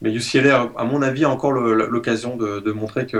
mais 0.01 0.11
UCLA, 0.11 0.71
à 0.75 0.83
mon 0.83 1.01
avis, 1.01 1.25
a 1.25 1.29
encore 1.29 1.51
l'occasion 1.51 2.35
de, 2.37 2.71
montrer 2.71 3.05
qu'il 3.05 3.19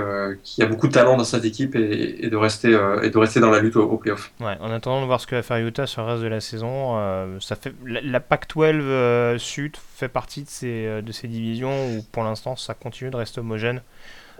y 0.58 0.62
a 0.62 0.66
beaucoup 0.66 0.88
de 0.88 0.92
talent 0.92 1.16
dans 1.16 1.24
cette 1.24 1.44
équipe 1.44 1.74
et, 1.76 2.28
de, 2.28 2.36
rester, 2.36 2.74
euh, 2.74 3.00
et 3.02 3.10
de 3.10 3.18
rester 3.18 3.38
dans 3.40 3.50
la 3.50 3.60
lutte 3.60 3.76
au, 3.76 3.96
playoff. 3.96 4.32
Ouais, 4.40 4.56
en 4.60 4.70
attendant 4.70 5.00
de 5.00 5.06
voir 5.06 5.20
ce 5.20 5.26
que 5.26 5.36
va 5.36 5.42
faire 5.42 5.58
Utah 5.58 5.86
sur 5.86 6.02
le 6.02 6.08
reste 6.08 6.22
de 6.22 6.28
la 6.28 6.40
saison, 6.40 7.38
ça 7.40 7.54
fait, 7.54 7.72
la, 7.86 8.20
Pac-12 8.20 9.38
Sud 9.38 9.76
fait 9.94 10.08
partie 10.08 10.42
de 10.42 10.50
ces, 10.50 11.00
de 11.00 11.12
ces 11.12 11.28
divisions 11.28 11.92
où 11.92 12.02
pour 12.12 12.24
l'instant 12.24 12.56
ça 12.56 12.74
continue 12.74 13.10
de 13.10 13.16
rester 13.16 13.40
homogène. 13.40 13.80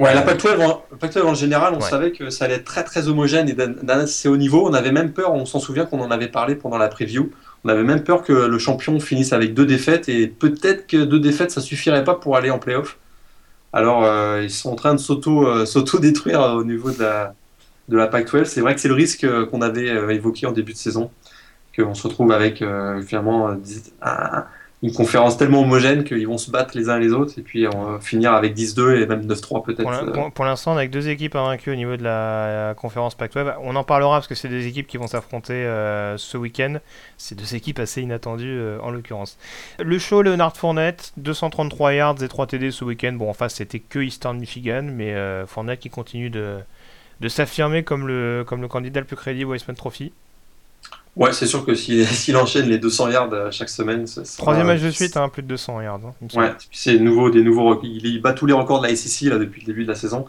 Ouais, 0.01 0.15
la 0.15 0.23
Pac-12 0.23 1.23
en, 1.23 1.35
général, 1.35 1.75
on 1.77 1.81
savait 1.81 2.11
que 2.13 2.31
ça 2.31 2.47
allait 2.47 2.55
être 2.55 2.65
très 2.65 2.85
très 2.85 3.09
homogène 3.09 3.51
et 3.51 3.53
d'un 3.53 3.77
assez 3.87 4.31
haut 4.31 4.39
niveau. 4.39 4.67
On 4.67 4.73
avait 4.73 4.93
même 4.93 5.13
peur, 5.13 5.35
on 5.35 5.45
s'en 5.45 5.61
souvient 5.61 5.85
qu'on 5.85 6.01
en 6.01 6.11
avait 6.11 6.29
parlé 6.29 6.55
pendant 6.55 6.79
la 6.79 6.89
preview, 6.89 7.31
on 7.65 7.69
avait 7.69 7.83
même 7.83 8.03
peur 8.03 8.23
que 8.23 8.33
le 8.33 8.59
champion 8.59 8.99
finisse 8.99 9.35
avec 9.35 9.53
deux 9.53 9.67
défaites 9.67 10.09
et 10.09 10.27
peut-être 10.27 10.87
que 10.87 11.05
deux 11.05 11.21
défaites 11.21 11.51
ça 11.51 11.61
suffirait 11.61 12.03
pas 12.03 12.15
pour 12.15 12.35
aller 12.35 12.49
en 12.49 12.59
playoff. 12.59 12.97
Alors 13.75 14.03
euh, 14.05 14.43
ils 14.43 14.51
sont 14.51 14.71
en 14.71 14.75
train 14.75 14.95
de 14.95 15.01
euh, 15.01 15.67
s'auto-détruire 15.67 16.41
au 16.41 16.65
niveau 16.65 16.91
de 16.91 17.01
la, 17.01 17.35
de 17.91 17.97
la 17.99 18.07
Pac-12. 18.07 18.47
C'est 18.47 18.63
vrai 18.63 18.75
que 18.75 18.81
c'est 18.81 18.89
le 18.89 18.95
risque 18.95 19.25
euh, 19.25 19.45
qu'on 19.45 19.61
avait 19.61 19.89
évoqué 20.15 20.47
en 20.47 20.53
début 20.53 20.73
de 20.73 20.79
saison, 20.79 21.11
qu'on 21.77 21.93
se 21.93 22.09
retrouve 22.09 22.33
avec 22.33 22.65
finalement 23.07 23.55
une 24.83 24.93
conférence 24.93 25.37
tellement 25.37 25.61
homogène 25.61 26.05
qu'ils 26.05 26.27
vont 26.27 26.39
se 26.39 26.51
battre 26.51 26.77
les 26.77 26.89
uns 26.89 26.99
les 26.99 27.13
autres 27.13 27.39
et 27.39 27.43
puis 27.43 27.67
on 27.69 27.85
va 27.85 28.01
finir 28.01 28.33
avec 28.33 28.57
10-2 28.57 29.03
et 29.03 29.07
même 29.07 29.27
9-3 29.27 29.63
peut-être. 29.63 30.31
Pour 30.31 30.45
l'instant, 30.47 30.73
on 30.73 30.77
a 30.79 30.87
deux 30.87 31.09
équipes 31.09 31.37
invaincues 31.37 31.73
au 31.73 31.75
niveau 31.75 31.97
de 31.97 32.03
la, 32.03 32.75
conférence 32.77 33.15
Pac-12. 33.15 33.57
On 33.63 33.77
en 33.77 33.85
parlera 33.85 34.17
parce 34.17 34.27
que 34.27 34.35
c'est 34.35 34.49
des 34.49 34.67
équipes 34.67 34.87
qui 34.87 34.97
vont 34.97 35.07
s'affronter 35.07 35.53
euh, 35.53 36.17
ce 36.17 36.39
week-end. 36.39 36.79
C'est 37.19 37.35
deux 37.35 37.55
équipes 37.55 37.79
assez 37.79 38.01
inattendues 38.01 38.59
euh, 38.59 38.79
en 38.81 38.91
l'occurrence. 38.91 39.39
Le 39.79 39.99
show 39.99 40.23
Leonard 40.23 40.57
Fournette, 40.57 41.13
233 41.19 41.93
yards 41.93 42.23
et 42.23 42.29
3 42.29 42.47
TD 42.47 42.71
ce 42.71 42.85
week-end. 42.85 43.13
Bon, 43.13 43.29
en 43.29 43.35
face, 43.35 43.57
c'était 43.57 43.81
que 43.81 43.99
Eastern 43.99 44.39
Michigan, 44.39 44.89
mais 44.91 45.13
euh, 45.15 45.47
Fournette 45.47 45.81
qui 45.81 45.91
continue 45.91 46.31
de, 46.31 46.57
de 47.21 47.29
s'affirmer 47.29 47.83
comme 47.83 48.09
le, 48.09 48.45
comme 48.47 48.63
le 48.63 48.69
candidat 48.69 49.01
le 49.01 49.07
plus 49.07 49.17
crédible 49.17 49.51
au 49.51 49.53
Weissman 49.53 49.77
Trophy. 49.77 50.13
Ouais, 51.17 51.33
c'est 51.33 51.47
sûr 51.47 51.67
que 51.67 51.75
s'il 51.75 52.37
enchaîne 52.37 52.69
les 52.69 52.79
200 52.79 53.11
yards 53.11 53.33
euh, 53.33 53.51
chaque 53.51 53.69
semaine. 53.69 54.05
Troisième 54.39 54.67
match 54.67 54.81
de 54.81 54.91
suite, 54.91 55.17
hein, 55.17 55.29
plus 55.29 55.43
de 55.43 55.49
200 55.49 55.81
yards. 55.83 56.01
Hein, 56.05 56.15
ouais, 56.35 56.53
c'est 56.71 56.99
nouveau, 56.99 57.31
des 57.31 57.43
nouveaux. 57.43 57.81
Il, 57.83 58.21
bat 58.23 58.33
tous 58.33 58.47
les 58.47 58.53
records 58.53 58.81
de 58.81 58.87
la 58.87 58.97
SEC 58.97 59.29
là, 59.29 59.39
depuis 59.39 59.61
le 59.61 59.67
début 59.67 59.83
de 59.85 59.89
la 59.89 59.97
saison. 59.97 60.27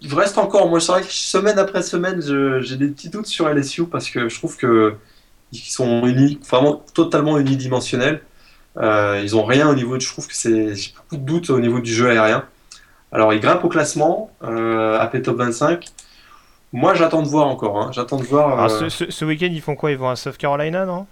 Il 0.00 0.14
reste 0.14 0.38
encore, 0.38 0.68
moi 0.70 0.80
c'est 0.80 0.92
vrai 0.92 1.02
que 1.02 1.08
semaine 1.10 1.58
après 1.58 1.82
semaine, 1.82 2.22
j'ai 2.62 2.76
des 2.76 2.88
petits 2.88 3.10
doutes 3.10 3.26
sur 3.26 3.48
LSU 3.48 3.84
parce 3.84 4.08
que 4.08 4.30
je 4.30 4.36
trouve 4.36 4.56
que 4.56 4.96
ils 5.52 5.58
sont 5.58 6.06
unis, 6.06 6.38
vraiment 6.48 6.82
totalement 6.94 7.38
unidimensionnels. 7.38 8.22
Euh, 8.76 9.20
ils 9.22 9.36
ont 9.36 9.44
rien 9.44 9.68
au 9.68 9.74
niveau, 9.74 9.96
de, 9.96 10.02
je 10.02 10.08
trouve 10.08 10.26
que 10.26 10.34
c'est 10.34 10.74
beaucoup 10.96 11.16
de 11.16 11.26
doutes 11.26 11.50
au 11.50 11.60
niveau 11.60 11.80
du 11.80 11.92
jeu 11.92 12.08
aérien. 12.08 12.44
Alors 13.12 13.32
ils 13.32 13.40
grimpent 13.40 13.64
au 13.64 13.68
classement, 13.68 14.30
euh, 14.44 14.98
AP 14.98 15.22
top 15.22 15.36
25. 15.38 15.86
Moi, 16.72 16.94
j'attends 16.94 17.22
de 17.22 17.28
voir 17.28 17.48
encore. 17.48 17.78
Hein. 17.78 17.90
J'attends 17.92 18.18
de 18.18 18.24
voir. 18.24 18.58
Ah, 18.58 18.68
euh, 18.82 18.88
ce, 18.88 19.24
week-end, 19.24 19.48
ils 19.50 19.60
font 19.60 19.74
quoi? 19.74 19.90
Ils 19.90 19.98
vont 19.98 20.08
à 20.08 20.16
South 20.16 20.36
Carolina, 20.36 20.86
non? 20.86 21.06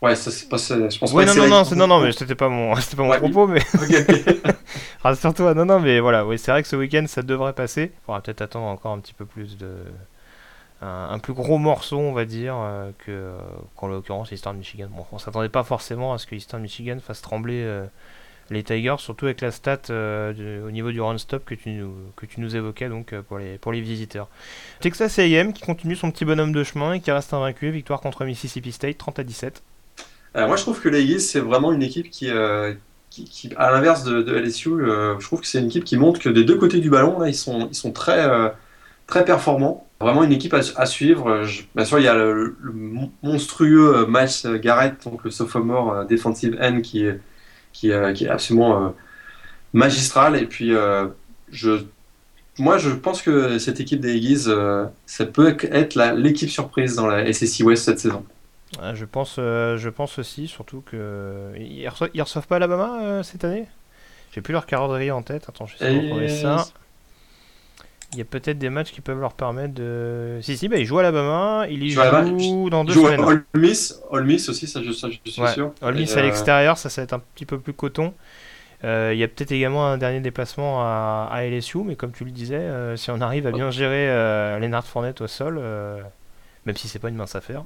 Ouais, 0.00 0.16
ça 0.16 0.32
c'est 0.32 0.48
pas. 0.48 0.56
Je 0.56 0.98
pense 0.98 1.12
ouais, 1.12 1.24
non, 1.24 1.34
non, 1.36 1.48
non, 1.48 1.76
non, 1.76 1.86
non, 1.86 2.00
mais 2.00 2.10
c'était 2.10 2.34
pas 2.34 2.48
mon, 2.48 2.74
c'était 2.80 2.96
pas 2.96 3.04
mon 3.04 3.16
propos, 3.16 3.46
mais. 3.46 3.60
Rassure-toi, 5.02 5.54
non, 5.54 5.64
non, 5.64 5.78
mais 5.78 6.00
voilà, 6.00 6.26
oui, 6.26 6.38
c'est 6.38 6.50
vrai 6.50 6.62
que 6.62 6.68
ce 6.68 6.74
week-end, 6.74 7.04
ça 7.06 7.22
devrait 7.22 7.52
passer. 7.52 7.92
Il 7.94 8.04
faudra 8.06 8.20
peut-être 8.20 8.42
attendre 8.42 8.66
encore 8.66 8.92
un 8.92 8.98
petit 8.98 9.14
peu 9.14 9.24
plus 9.24 9.56
de. 9.56 9.70
Un, 10.84 11.20
plus 11.20 11.32
gros 11.32 11.58
morceau, 11.58 11.96
on 11.96 12.12
va 12.12 12.24
dire, 12.24 12.56
euh, 12.58 12.90
que 12.98 13.30
qu'en 13.76 13.86
l'occurrence 13.86 14.32
Eastern 14.32 14.56
Michigan. 14.56 14.88
Bon, 14.90 15.06
on 15.12 15.18
s'attendait 15.18 15.48
pas 15.48 15.62
forcément 15.62 16.12
à 16.12 16.18
ce 16.18 16.26
que 16.26 16.34
Eastern 16.34 16.60
Michigan 16.60 16.98
fasse 17.00 17.22
trembler. 17.22 17.62
Euh, 17.62 17.86
les 18.52 18.62
Tigers, 18.62 18.96
surtout 18.98 19.26
avec 19.26 19.40
la 19.40 19.50
stat 19.50 19.80
euh, 19.90 20.66
au 20.66 20.70
niveau 20.70 20.90
du 20.90 21.00
tu, 21.56 21.70
nous, 21.70 21.94
que 22.16 22.26
tu 22.26 22.40
nous 22.40 22.54
évoquais 22.54 22.88
donc, 22.88 23.12
euh, 23.12 23.22
pour, 23.22 23.38
les, 23.38 23.80
visiteurs. 23.80 24.28
Texas 24.80 25.18
AM 25.18 25.52
qui 25.52 25.62
continue 25.62 25.96
son 25.96 26.10
petit 26.10 26.24
bonhomme 26.24 26.52
de 26.52 26.62
chemin 26.62 26.94
et 26.94 27.00
qui 27.00 27.10
reste 27.10 27.34
invaincu, 27.34 27.70
victoire 27.70 28.00
contre 28.00 28.24
Mississippi 28.24 28.72
State 28.72 28.98
30 28.98 29.18
à 29.18 29.24
17. 29.24 29.62
Euh, 30.36 30.46
moi 30.46 30.56
je 30.56 30.62
trouve 30.62 30.80
que 30.80 30.88
les 30.88 31.02
Eagles 31.02 31.20
c'est 31.20 31.40
vraiment 31.40 31.72
une 31.72 31.82
équipe 31.82 32.10
qui, 32.10 32.30
à 32.30 33.70
l'inverse 33.70 34.04
de, 34.04 34.38
LSU, 34.38 34.70
je 34.70 35.24
trouve 35.24 35.40
que 35.40 35.46
c'est 35.46 35.58
une 35.58 35.66
équipe 35.66 35.84
qui 35.84 35.96
montre 35.96 36.20
que 36.20 36.28
des 36.28 36.44
deux 36.44 36.56
côtés 36.56 36.78
du 36.78 36.90
ballon, 36.90 37.24
ils 37.24 37.34
sont, 37.34 37.92
très, 37.92 38.54
performants. 39.24 39.86
Vraiment 40.00 40.24
une 40.24 40.32
équipe 40.32 40.54
à, 40.54 40.86
suivre. 40.86 41.42
bien 41.74 41.84
sûr, 41.84 41.98
il 41.98 42.04
y 42.04 42.08
a 42.08 42.14
le, 42.14 42.56
monstrueux 43.22 44.06
Miles 44.08 44.60
Garrett, 44.60 44.94
donc 45.04 45.24
le 45.24 45.30
sophomore 45.30 46.06
defensive 46.06 46.58
end 46.60 46.80
qui 46.80 47.04
est 47.04 47.20
qui, 47.72 47.92
euh, 47.92 48.12
qui 48.12 48.24
est 48.24 48.28
absolument 48.28 48.86
euh, 48.86 48.90
magistral. 49.72 50.36
Et 50.36 50.46
puis, 50.46 50.74
euh, 50.74 51.06
je, 51.50 51.84
moi, 52.58 52.78
je 52.78 52.90
pense 52.90 53.22
que 53.22 53.58
cette 53.58 53.80
équipe 53.80 54.00
des 54.00 54.16
Eagles, 54.16 54.90
ça 55.06 55.26
peut 55.26 55.56
être 55.70 55.96
l'équipe 56.16 56.50
surprise 56.50 56.96
dans 56.96 57.06
la 57.06 57.32
SSI 57.32 57.62
West 57.62 57.84
cette 57.84 57.98
saison. 57.98 58.24
je, 58.94 59.04
pense, 59.04 59.36
je 59.36 59.88
pense 59.88 60.18
aussi, 60.18 60.48
surtout 60.48 60.82
que. 60.84 61.52
Ils 61.58 61.88
reçoivent, 61.88 62.10
reçoivent 62.14 62.46
pas 62.46 62.56
Alabama 62.56 63.22
cette 63.22 63.44
année? 63.44 63.66
J'ai 64.34 64.40
plus 64.40 64.52
leur 64.52 64.66
calendrier 64.66 65.10
en 65.10 65.22
tête. 65.22 65.44
Attends, 65.48 65.66
je 65.66 65.76
sais 65.76 66.10
pas 66.10 66.28
ça. 66.28 66.66
Il 68.12 68.18
y 68.18 68.22
a 68.22 68.26
peut-être 68.26 68.58
des 68.58 68.68
matchs 68.68 68.92
qui 68.92 69.00
peuvent 69.00 69.20
leur 69.20 69.32
permettre 69.32 69.72
de. 69.72 70.38
Si, 70.42 70.58
si, 70.58 70.68
bah, 70.68 70.76
ils 70.76 70.84
jouent 70.84 70.98
à 70.98 71.02
l'Alabama, 71.02 71.66
ils 71.70 71.82
y 71.82 71.90
jouent 71.92 72.68
dans 72.68 72.84
deux 72.84 72.92
semaines. 72.92 73.20
All 73.20 73.44
Miss, 73.54 74.00
All 74.12 74.24
Miss 74.24 74.48
aussi, 74.50 74.66
ça 74.66 74.82
je, 74.82 74.92
ça, 74.92 75.08
je 75.08 75.18
suis 75.30 75.48
sûr. 75.48 75.72
All 75.80 75.94
Miss 75.94 76.14
à 76.14 76.20
euh, 76.20 76.22
l'extérieur, 76.24 76.76
ça, 76.76 76.90
ça 76.90 77.00
va 77.00 77.04
être 77.04 77.14
un 77.14 77.22
petit 77.34 77.46
peu 77.46 77.58
plus 77.58 77.72
coton. 77.72 78.12
Euh, 78.84 79.12
il 79.14 79.18
y 79.18 79.22
a 79.22 79.28
peut-être 79.28 79.52
également 79.52 79.86
un 79.86 79.96
dernier 79.96 80.20
déplacement 80.20 80.82
à, 80.82 81.28
à, 81.32 81.44
LSU, 81.44 81.78
mais 81.78 81.96
comme 81.96 82.12
tu 82.12 82.24
le 82.24 82.32
disais, 82.32 82.56
euh, 82.56 82.96
si 82.96 83.10
on 83.10 83.20
arrive 83.20 83.46
à 83.46 83.52
bien 83.52 83.70
gérer 83.70 84.08
Lennart 84.60 84.86
Fournette 84.86 85.22
au 85.22 85.26
sol, 85.26 85.62
même 86.66 86.76
si 86.76 86.88
c'est 86.88 86.98
pas 86.98 87.08
une 87.08 87.16
mince 87.16 87.34
affaire, 87.34 87.64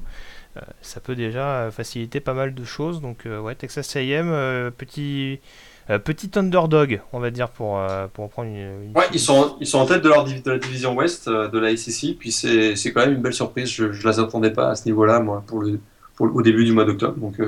ça 0.81 1.01
peut 1.01 1.17
déjà 1.17 1.71
faciliter 1.73 2.21
pas 2.21 2.35
mal 2.35 2.55
de 2.55 2.65
choses. 2.65 3.01
Donc, 3.01 3.27
ouais, 3.27 3.55
Texas 3.57 3.97
AM, 3.97 4.31
petit 4.77 5.41
euh, 5.89 5.99
petit 5.99 6.31
underdog, 6.37 7.01
on 7.13 7.21
va 7.21 7.31
dire, 7.31 7.49
pour, 7.49 7.79
euh, 7.79 8.07
pour 8.13 8.29
prendre 8.29 8.49
une, 8.49 8.93
Ouais, 8.95 9.07
ils 9.13 9.21
sont, 9.21 9.57
ils 9.61 9.67
sont 9.67 9.79
en 9.79 9.87
tête 9.87 10.03
de, 10.03 10.09
leur 10.09 10.25
de 10.25 10.51
la 10.51 10.59
division 10.59 10.95
Ouest 10.95 11.29
euh, 11.29 11.49
de 11.49 11.59
la 11.59 11.77
SEC, 11.77 12.17
puis 12.19 12.33
c'est 12.33 12.93
quand 12.93 13.03
même 13.03 13.15
une 13.15 13.23
belle 13.23 13.35
surprise. 13.35 13.69
Je 13.71 13.85
ne 13.85 13.93
les 13.93 14.21
attendais 14.21 14.51
pas 14.51 14.71
à 14.71 14.75
ce 14.75 14.87
niveau-là, 14.87 15.21
moi, 15.21 15.45
pour 15.47 15.63
le, 15.63 15.79
pour 16.17 16.35
au 16.35 16.43
début 16.43 16.65
du 16.65 16.73
mois 16.73 16.85
d'octobre. 16.85 17.17
Donc, 17.17 17.41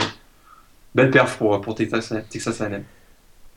belle 0.95 1.11
perf 1.11 1.36
pour, 1.36 1.61
pour 1.61 1.74
Texas, 1.74 2.12
Texas 2.30 2.61
A&M. 2.61 2.84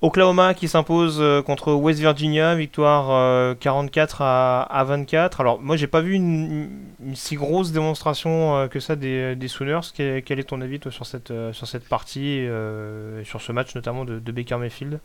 Oklahoma 0.01 0.55
qui 0.55 0.67
s'impose 0.67 1.17
euh, 1.19 1.43
contre 1.43 1.73
West 1.73 1.99
Virginia, 1.99 2.55
victoire 2.55 3.55
44 3.57 4.21
euh, 4.21 4.63
à, 4.67 4.83
24. 4.83 5.41
Alors 5.41 5.61
moi 5.61 5.75
j'ai 5.75 5.85
pas 5.85 6.01
vu 6.01 6.13
une, 6.13 6.69
si 7.13 7.35
grosse 7.35 7.71
démonstration 7.71 8.57
euh, 8.57 8.67
que 8.67 8.79
ça 8.79 8.95
des, 8.95 9.35
des 9.35 9.47
Sooners. 9.47 9.81
Quel, 9.93 10.39
est 10.39 10.49
ton 10.49 10.59
avis 10.61 10.79
toi, 10.79 10.91
sur, 10.91 11.05
cette, 11.05 11.31
sur 11.51 11.67
cette 11.67 11.87
partie 11.87 12.29
et 12.29 13.23
sur 13.23 13.41
ce 13.41 13.51
match 13.51 13.75
notamment 13.75 14.03
de, 14.03 14.31
Baker 14.31 14.57
Mayfield? 14.57 14.99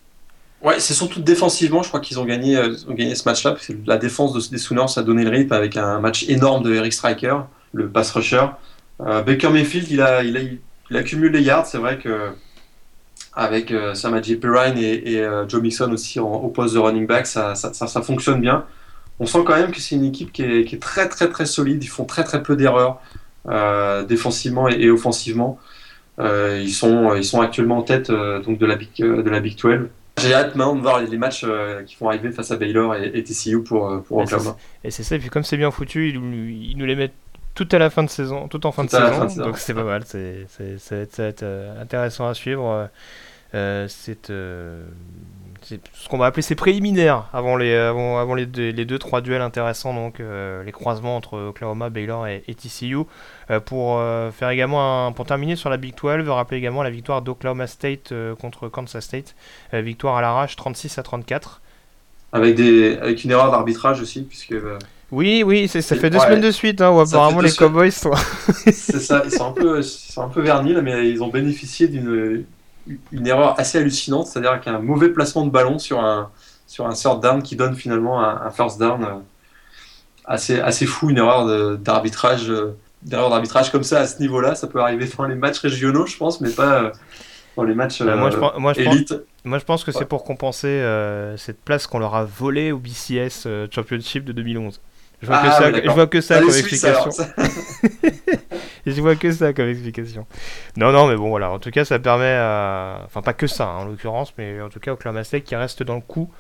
Ouais, 0.62 0.80
c'est 0.80 0.94
surtout 0.94 1.20
défensivement, 1.20 1.82
je 1.82 1.88
crois 1.88 2.01
qu'ils 2.01 2.18
ont 2.18 2.24
gagné, 2.24 2.57
ce 2.57 3.28
match-là, 3.28 3.53
parce 3.53 3.66
que 3.66 3.74
la 3.84 3.99
défense 3.99 4.51
des 4.51 4.57
Sooners 4.57 4.86
a 4.97 5.03
donné 5.03 5.22
le 5.22 5.30
rythme 5.30 5.53
avec 5.53 5.76
un 5.76 6.01
match 6.01 6.26
énorme 6.28 6.62
de 6.62 6.74
Eric 6.74 6.94
Striker, 6.94 7.40
le 7.74 7.90
pass 7.90 8.11
rusher. 8.12 8.47
Baker 8.99 9.51
Mayfield, 9.51 9.90
il, 9.90 10.01
a, 10.01 10.22
il, 10.22 10.59
il 10.90 10.97
accumule 10.97 11.32
les 11.32 11.42
yards, 11.42 11.66
c'est 11.66 11.76
vrai 11.76 11.99
que 11.99 12.32
avec 13.37 13.70
euh, 13.70 13.95
Samaji 13.95 14.37
Perrine 14.37 14.78
et, 14.78 15.18
euh, 15.18 15.47
Joe 15.47 15.61
Mixon 15.61 15.93
aussi 15.93 16.18
au 16.18 16.49
poste 16.49 16.74
de 16.74 16.78
running 16.78 17.07
back, 17.07 17.26
ça, 17.26 17.55
ça, 17.55 18.03
fonctionne 18.03 18.41
bien. 18.41 18.64
On 19.20 19.26
sent 19.26 19.41
quand 19.47 19.57
même 19.57 19.70
que 19.70 19.80
c'est 19.80 19.95
une 19.95 20.07
équipe 20.07 20.32
qui 20.32 20.43
est, 20.43 20.82
très 20.82 21.09
très 21.09 21.28
très 21.28 21.45
solide. 21.45 21.84
Ils 21.84 21.89
font 21.89 22.07
très 22.07 22.24
très 22.24 22.43
peu 22.43 22.57
d'erreurs 22.57 23.01
euh, 23.49 24.05
défensivement 24.05 24.68
et, 24.68 24.91
offensivement. 24.91 25.59
ils, 26.18 26.72
sont, 26.72 27.14
ils 27.14 27.24
sont 27.24 27.43
actuellement 27.43 27.78
en 27.78 27.82
tête 27.82 28.11
donc 28.11 28.59
de, 28.59 28.66
la 28.66 28.76
Big, 28.76 28.89
de 28.99 29.30
la 29.30 29.41
Big 29.41 29.57
12. 29.59 29.89
J'ai 30.18 30.32
hâte 30.32 30.55
maintenant 30.55 30.74
de 30.74 30.80
voir 30.80 31.03
les, 31.03 31.18
matchs 31.18 31.45
qui 31.87 31.97
vont 32.01 32.09
arriver 32.09 32.32
face 32.32 32.51
à 32.51 32.57
Baylor 32.57 32.95
et, 32.95 33.22
TCU 33.22 33.62
pour, 33.62 34.03
pour 34.05 34.18
Oklahoma. 34.18 34.57
Et 34.82 34.91
c'est 34.91 35.03
ça, 35.03 35.16
et 35.16 35.18
puis 35.18 35.28
comme 35.28 35.45
c'est 35.45 35.59
bien 35.59 35.70
foutu, 35.70 36.09
ils, 36.09 36.76
nous 36.78 36.87
les 36.87 36.97
mettent 36.97 37.12
tout 37.55 37.68
à 37.72 37.78
la 37.78 37.91
fin 37.91 38.03
de 38.03 38.09
saison, 38.09 38.49
tout 38.49 38.66
en 38.66 38.72
fin, 38.72 38.84
de, 38.84 38.91
saison, 38.91 39.26
donc 39.45 39.59
c'est 39.59 39.74
pas 39.74 39.84
mal, 39.84 40.05
c'est, 40.07 40.47
ça 40.78 40.97
va 40.97 41.28
être 41.28 41.45
intéressant 41.82 42.28
à 42.28 42.32
suivre. 42.32 42.89
Euh, 43.57 43.88
euh, 44.30 44.84
c'est 45.62 45.80
ce 45.94 46.09
qu'on 46.09 46.18
va 46.18 46.26
appeler 46.26 46.42
ses 46.42 46.54
préliminaires 46.54 47.28
avant 47.32 47.57
les, 47.57 47.74
avant, 47.74 48.18
avant 48.18 48.34
les, 48.34 48.46
deux, 48.46 48.70
les 48.70 48.84
deux 48.84 48.98
trois 48.98 49.20
duels 49.20 49.40
intéressants, 49.40 49.94
donc 49.94 50.20
euh, 50.20 50.62
les 50.62 50.72
croisements 50.72 51.16
entre 51.16 51.38
Oklahoma, 51.38 51.90
Baylor 51.90 52.28
et, 52.28 52.42
TCU. 52.54 52.98
pour 53.64 54.00
faire 54.32 54.50
également 54.50 55.07
un, 55.07 55.12
pour 55.12 55.26
terminer 55.26 55.57
sur 55.57 55.70
la 55.70 55.76
Big 55.76 55.94
12, 56.00 56.28
rappeler 56.28 56.59
également 56.59 56.82
la 56.82 56.90
victoire 56.90 57.22
d'Oklahoma 57.22 57.66
State 57.66 58.12
contre 58.40 58.68
Kansas 58.68 59.04
State, 59.04 59.34
victoire 59.72 60.16
à 60.16 60.20
l'arrache 60.20 60.54
36 60.54 60.98
à 60.98 61.02
34. 61.02 61.62
Avec, 62.32 62.54
des, 62.54 62.98
avec 62.98 63.24
une 63.24 63.30
erreur 63.30 63.50
d'arbitrage 63.50 64.00
aussi, 64.00 64.22
puisque. 64.22 64.54
Oui, 65.11 65.42
oui, 65.44 65.68
ça 65.68 65.80
fait 65.80 66.11
deux 66.11 66.18
semaines 66.18 66.40
de 66.40 66.50
suite 66.50 66.80
hein, 66.80 66.90
où 66.90 67.00
apparemment 67.00 67.40
les 67.40 67.52
Cowboys 67.52 67.92
c'est 67.92 69.00
ça, 69.00 69.22
ils 69.24 69.30
sont 69.30 69.48
un 69.48 69.52
peu, 69.52 69.78
ils 69.78 69.84
sont 69.84 70.22
un 70.22 70.28
peu 70.28 70.42
vernis 70.42 70.74
là, 70.74 70.82
mais 70.82 71.09
ils 71.09 71.22
ont 71.22 71.28
bénéficié 71.28 71.86
d'une 71.86 72.44
une 73.12 73.26
erreur 73.26 73.59
assez 73.59 73.78
hallucinante, 73.78 74.26
c'est-à-dire 74.26 74.61
qu'un 74.61 74.78
mauvais 74.78 75.09
placement 75.09 75.45
de 75.45 75.51
ballon 75.51 75.78
sur 75.78 76.01
un, 76.01 76.30
sur 76.66 76.87
un 76.87 76.93
third 76.93 77.22
down 77.22 77.43
qui 77.43 77.57
donne 77.57 77.74
finalement 77.74 78.22
un, 78.22 78.51
first 78.51 78.78
down 78.78 79.05
euh, 79.05 79.14
assez, 80.24 80.61
assez 80.61 80.87
fou, 80.87 81.11
une 81.11 81.18
erreur 81.18 81.78
d'arbitrage 81.78 82.51
euh, 82.51 82.76
d'erreur 83.03 83.30
d'arbitrage 83.30 83.70
comme 83.70 83.84
ça 83.84 84.01
à 84.01 84.07
ce 84.07 84.20
niveau-là. 84.20 84.55
Ça 84.55 84.66
peut 84.66 84.80
arriver 84.80 85.09
dans 85.16 85.24
les 85.24 85.34
matchs 85.34 85.61
régionaux, 85.61 86.07
je 86.07 86.16
pense, 86.16 86.41
mais 86.41 86.51
pas 86.51 86.82
euh, 86.82 86.91
dans 87.57 87.62
les 87.62 87.74
matchs 87.74 88.03
bah, 88.03 88.16
moi, 88.16 88.30
je, 88.30 88.59
moi, 88.59 88.72
je 88.72 88.80
élites. 88.80 89.09
Pense, 89.09 89.20
moi, 89.45 89.59
je 89.59 89.64
pense 89.64 89.84
que 89.84 89.93
c'est 89.93 90.05
pour 90.05 90.24
compenser 90.24 90.82
cette 91.37 91.61
place 91.61 91.87
qu'on 91.87 91.99
leur 91.99 92.14
a 92.14 92.24
volée 92.24 92.72
au 92.72 92.78
BCS 92.78 93.68
Championship 93.70 94.24
de 94.24 94.32
2011. 94.32 94.80
Je 95.22 95.28
vois, 95.28 95.39
que, 95.39 95.47
ah, 95.47 95.53
ça, 95.53 95.82
je 95.82 95.91
vois 95.91 96.07
que 96.07 96.20
ça 96.20 96.41
comme 96.41 96.49
explication. 96.51 97.11
je 98.93 99.01
vois 99.01 99.16
que 99.16 99.32
ça 99.32 99.53
comme 99.53 99.68
explication. 99.68 100.26
Non, 100.76 100.93
non, 100.93 101.09
mais 101.09 101.16
bon, 101.16 101.28
voilà. 101.28 101.51
En 101.51 101.59
tout 101.59 101.70
cas, 101.70 101.84
ça 101.84 101.99
permet 101.99 102.34
à... 102.39 103.03
Enfin, 103.05 103.20
pas 103.20 103.32
que 103.32 103.49
ça, 103.49 103.68
hein, 103.68 103.78
en 103.78 103.84
l'occurrence, 103.87 104.32
mais 104.39 104.61
en 104.61 104.68
tout 104.68 104.78
cas, 104.78 104.93
Oklahoma 104.93 105.24
State 105.24 105.43
qui 105.43 105.57
reste 105.57 105.82
dans 105.82 105.97
le 105.97 106.01
coup, 106.01 106.30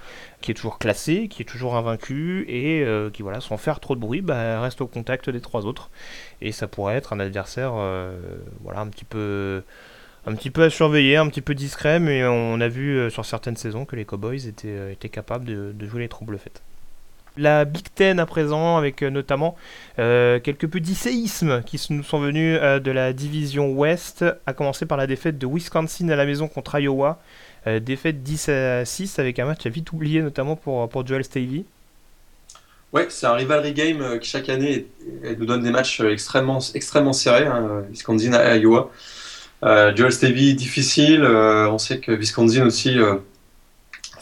qui 0.40 0.52
est 0.52 0.54
toujours 0.54 0.78
classé, 0.78 1.26
qui 1.28 1.42
est 1.42 1.46
toujours 1.46 1.74
invaincu, 1.74 2.44
et 2.48 2.84
euh, 2.84 3.10
qui, 3.10 3.22
voilà, 3.22 3.40
sans 3.40 3.56
faire 3.56 3.80
trop 3.80 3.96
de 3.96 4.00
bruit, 4.00 4.20
bah, 4.20 4.60
reste 4.60 4.80
au 4.80 4.86
contact 4.86 5.28
des 5.28 5.40
trois 5.40 5.66
autres. 5.66 5.90
Et 6.40 6.52
ça 6.52 6.68
pourrait 6.68 6.94
être 6.94 7.12
un 7.12 7.20
adversaire, 7.20 7.72
euh, 7.74 8.16
voilà, 8.62 8.80
un 8.80 8.88
petit 8.88 9.04
peu 9.04 9.62
un 10.28 10.34
petit 10.34 10.50
peu 10.50 10.64
à 10.64 10.70
surveiller, 10.70 11.16
un 11.16 11.28
petit 11.28 11.40
peu 11.40 11.54
discret, 11.54 12.00
mais 12.00 12.24
on 12.24 12.60
a 12.60 12.66
vu 12.66 13.08
sur 13.12 13.24
certaines 13.24 13.56
saisons 13.56 13.84
que 13.84 13.94
les 13.94 14.04
Cowboys 14.04 14.48
étaient, 14.48 14.96
capables 15.08 15.44
de, 15.44 15.86
jouer 15.86 16.00
les 16.00 16.08
troubles 16.08 16.36
faits. 16.36 16.62
La 17.38 17.66
Big 17.66 17.84
Ten 17.94 18.18
à 18.18 18.24
présent, 18.24 18.78
avec 18.78 19.02
euh, 19.02 19.10
notamment 19.10 19.56
euh, 19.98 20.40
quelques 20.40 20.68
petits 20.68 20.94
séismes 20.94 21.62
qui 21.66 21.80
nous 21.90 22.02
sont 22.02 22.18
venus 22.18 22.58
euh, 22.62 22.80
de 22.80 22.90
la 22.90 23.12
division 23.12 23.72
Ouest, 23.72 24.24
à 24.46 24.54
commencer 24.54 24.86
par 24.86 24.96
la 24.96 25.06
défaite 25.06 25.36
de 25.36 25.46
Wisconsin 25.46 26.08
à 26.08 26.16
la 26.16 26.24
maison 26.24 26.48
contre 26.48 26.78
Iowa. 26.80 27.20
défaite 27.82 28.22
10 28.22 28.48
à 28.48 28.84
6 28.86 29.18
avec 29.18 29.38
un 29.38 29.44
match 29.44 29.66
à 29.66 29.68
vite 29.68 29.92
oublié, 29.92 30.22
notamment 30.22 30.56
pour, 30.56 30.88
pour 30.88 31.06
Joel 31.06 31.24
Stavey. 31.24 31.64
Ouais, 32.92 33.06
c'est 33.10 33.26
un 33.26 33.34
rivalry 33.34 33.74
game 33.74 34.18
qui 34.20 34.30
chaque 34.30 34.48
année 34.48 34.86
nous 35.38 35.44
donne 35.44 35.62
des 35.62 35.72
matchs 35.72 36.00
extrêmement, 36.00 36.60
extrêmement 36.74 37.12
serrés, 37.12 37.46
hein, 37.46 37.84
Wisconsin 37.90 38.32
à 38.32 38.56
Iowa. 38.56 38.90
Joel 39.62 40.12
Stavey 40.12 40.54
difficile, 40.54 41.24
on 41.24 41.76
sait 41.76 41.98
que 41.98 42.12
Wisconsin 42.12 42.64
aussi 42.64 42.96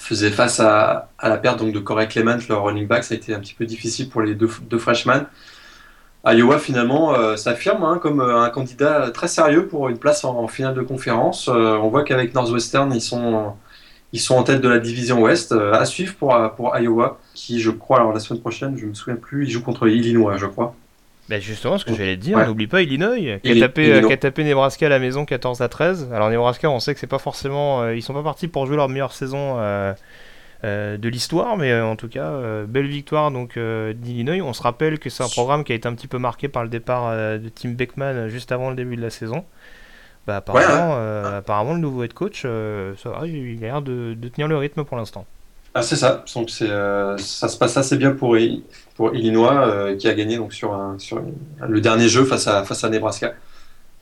faisait 0.04 0.30
face 0.30 0.60
à, 0.60 1.08
la 1.22 1.38
perte 1.38 1.58
donc, 1.58 1.72
de 1.72 1.78
Corey 1.78 2.06
Clement, 2.08 2.38
leur 2.48 2.64
running 2.64 2.86
back. 2.86 3.04
Ça 3.04 3.14
a 3.14 3.16
été 3.16 3.34
un 3.34 3.40
petit 3.40 3.54
peu 3.54 3.64
difficile 3.64 4.08
pour 4.08 4.22
les 4.22 4.34
deux, 4.34 4.48
freshmen. 4.78 5.26
Iowa, 6.26 6.58
finalement, 6.58 7.14
euh, 7.14 7.36
s'affirme 7.36 7.84
hein, 7.84 7.98
comme 8.00 8.20
euh, 8.20 8.40
un 8.40 8.48
candidat 8.50 9.10
très 9.10 9.28
sérieux 9.28 9.66
pour 9.66 9.88
une 9.88 9.98
place 9.98 10.24
en, 10.24 10.46
finale 10.46 10.74
de 10.74 10.82
conférence. 10.82 11.48
Euh, 11.48 11.76
on 11.76 11.88
voit 11.88 12.02
qu'avec 12.02 12.34
Northwestern, 12.34 12.92
ils 12.94 13.02
sont, 13.02 13.54
ils 14.12 14.20
sont 14.20 14.36
en 14.36 14.42
tête 14.42 14.60
de 14.60 14.68
la 14.68 14.78
division 14.78 15.22
Ouest. 15.22 15.52
à 15.52 15.84
suivre 15.84 16.14
pour, 16.14 16.36
pour 16.56 16.76
Iowa, 16.76 17.18
qui, 17.34 17.60
je 17.60 17.70
crois, 17.70 17.98
alors 17.98 18.12
la 18.12 18.20
semaine 18.20 18.40
prochaine, 18.40 18.76
je 18.76 18.84
ne 18.84 18.90
me 18.90 18.94
souviens 18.94 19.16
plus, 19.16 19.46
ils 19.46 19.50
jouent 19.50 19.62
contre 19.62 19.88
Illinois, 19.88 20.36
je 20.36 20.46
crois. 20.46 20.74
Ben 21.28 21.40
justement, 21.40 21.78
ce 21.78 21.86
que 21.86 21.94
j'allais 21.94 22.16
te 22.16 22.20
dire, 22.20 22.46
n'oublie 22.46 22.66
pas 22.66 22.82
Illinois, 22.82 23.38
qui 23.40 23.50
a, 23.50 23.58
tapé, 23.58 24.02
qui 24.06 24.12
a, 24.12 24.16
tapé, 24.16 24.44
Nebraska 24.44 24.86
à 24.86 24.88
la 24.90 24.98
maison 24.98 25.24
14 25.24 25.62
à 25.62 25.68
13. 25.68 26.10
Alors 26.12 26.28
Nebraska, 26.28 26.68
on 26.70 26.80
sait 26.80 26.92
que 26.92 27.00
c'est 27.00 27.06
pas 27.06 27.18
forcément, 27.18 27.82
euh, 27.82 27.96
ils 27.96 28.02
sont 28.02 28.12
pas 28.12 28.22
partis 28.22 28.46
pour 28.46 28.66
jouer 28.66 28.76
leur 28.76 28.90
meilleure 28.90 29.12
saison 29.12 29.56
euh, 29.58 29.94
euh, 30.64 30.98
de 30.98 31.08
l'histoire, 31.08 31.56
mais 31.56 31.80
en 31.80 31.96
tout 31.96 32.08
cas, 32.08 32.30
belle 32.68 32.88
victoire 32.88 33.30
donc 33.30 33.58
d'Illinois. 33.58 34.42
On 34.42 34.52
se 34.52 34.62
rappelle 34.62 34.98
que 34.98 35.08
c'est 35.08 35.22
un 35.22 35.28
programme 35.28 35.64
qui 35.64 35.72
a 35.72 35.74
été 35.74 35.88
un 35.88 35.94
petit 35.94 36.08
peu 36.08 36.18
marqué 36.18 36.48
par 36.48 36.62
le 36.62 36.68
départ 36.68 37.12
de 37.12 37.48
Tim 37.48 37.70
Beckman 37.70 38.28
juste 38.28 38.52
avant 38.52 38.68
le 38.68 38.76
début 38.76 38.96
de 38.96 39.02
la 39.02 39.10
saison. 39.10 39.44
Bah, 40.26 40.36
apparemment, 40.36 40.96
apparemment, 41.38 41.72
le 41.72 41.80
nouveau 41.80 42.02
head 42.02 42.12
coach, 42.12 42.42
ça 42.42 43.10
va, 43.10 43.26
il 43.26 43.58
a 43.64 43.66
l'air 43.66 43.82
de, 43.82 44.14
de 44.14 44.28
tenir 44.28 44.46
le 44.46 44.58
rythme 44.58 44.84
pour 44.84 44.98
l'instant. 44.98 45.24
Ah, 45.76 45.82
c'est 45.82 45.96
ça. 45.96 46.24
Donc 46.34 46.50
c'est, 46.50 46.70
euh, 46.70 47.18
ça 47.18 47.48
se 47.48 47.58
passe 47.58 47.76
assez 47.76 47.96
bien 47.96 48.12
pour, 48.12 48.36
pour 48.94 49.14
Illinois 49.14 49.66
euh, 49.66 49.96
qui 49.96 50.06
a 50.06 50.14
gagné 50.14 50.36
donc 50.36 50.52
sur, 50.52 50.72
un, 50.72 50.96
sur 51.00 51.20
le 51.68 51.80
dernier 51.80 52.08
jeu 52.08 52.24
face 52.24 52.46
à, 52.46 52.64
face 52.64 52.84
à 52.84 52.88
Nebraska. 52.88 53.34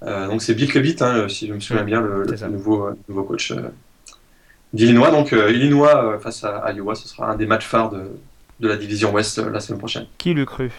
Euh, 0.03 0.29
donc 0.29 0.43
c'est 0.43 0.55
Bill 0.55 0.69
Clevitt, 0.69 1.01
hein, 1.01 1.29
si 1.31 1.47
je 1.47 1.55
me 1.55 1.61
souviens 1.61 1.85
bien, 1.85 2.03
le, 2.03 2.27
nouveau, 2.49 2.91
nouveau 3.09 3.25
coach 3.25 3.55
d'Illinois. 4.75 5.11
Donc 5.11 5.33
Illinois 5.33 6.19
face 6.23 6.45
à, 6.45 6.71
Iowa, 6.73 6.95
ce 6.95 7.09
sera 7.09 7.31
un 7.31 7.37
des 7.37 7.47
matchs 7.47 7.67
phares 7.67 7.89
de, 7.89 8.03
de 8.61 8.69
la 8.69 8.77
division 8.77 9.11
Ouest 9.13 9.39
la 9.39 9.61
semaine 9.61 9.79
prochaine. 9.79 10.07
Qui 10.19 10.35
le 10.35 10.45
cru? 10.45 10.71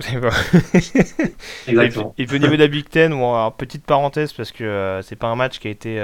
Exactement. 1.68 2.14
Et, 2.16 2.26
puis 2.26 2.36
au 2.36 2.38
niveau 2.38 2.54
de 2.54 2.60
la 2.60 2.68
Big 2.68 2.88
Ten, 2.88 3.12
bon, 3.12 3.50
petite 3.52 3.84
parenthèse 3.84 4.32
parce 4.32 4.50
que 4.50 4.98
c'est 5.04 5.16
pas 5.16 5.28
un 5.28 5.36
match 5.36 5.60
qui 5.60 5.68
a 5.68 5.70
été 5.70 6.00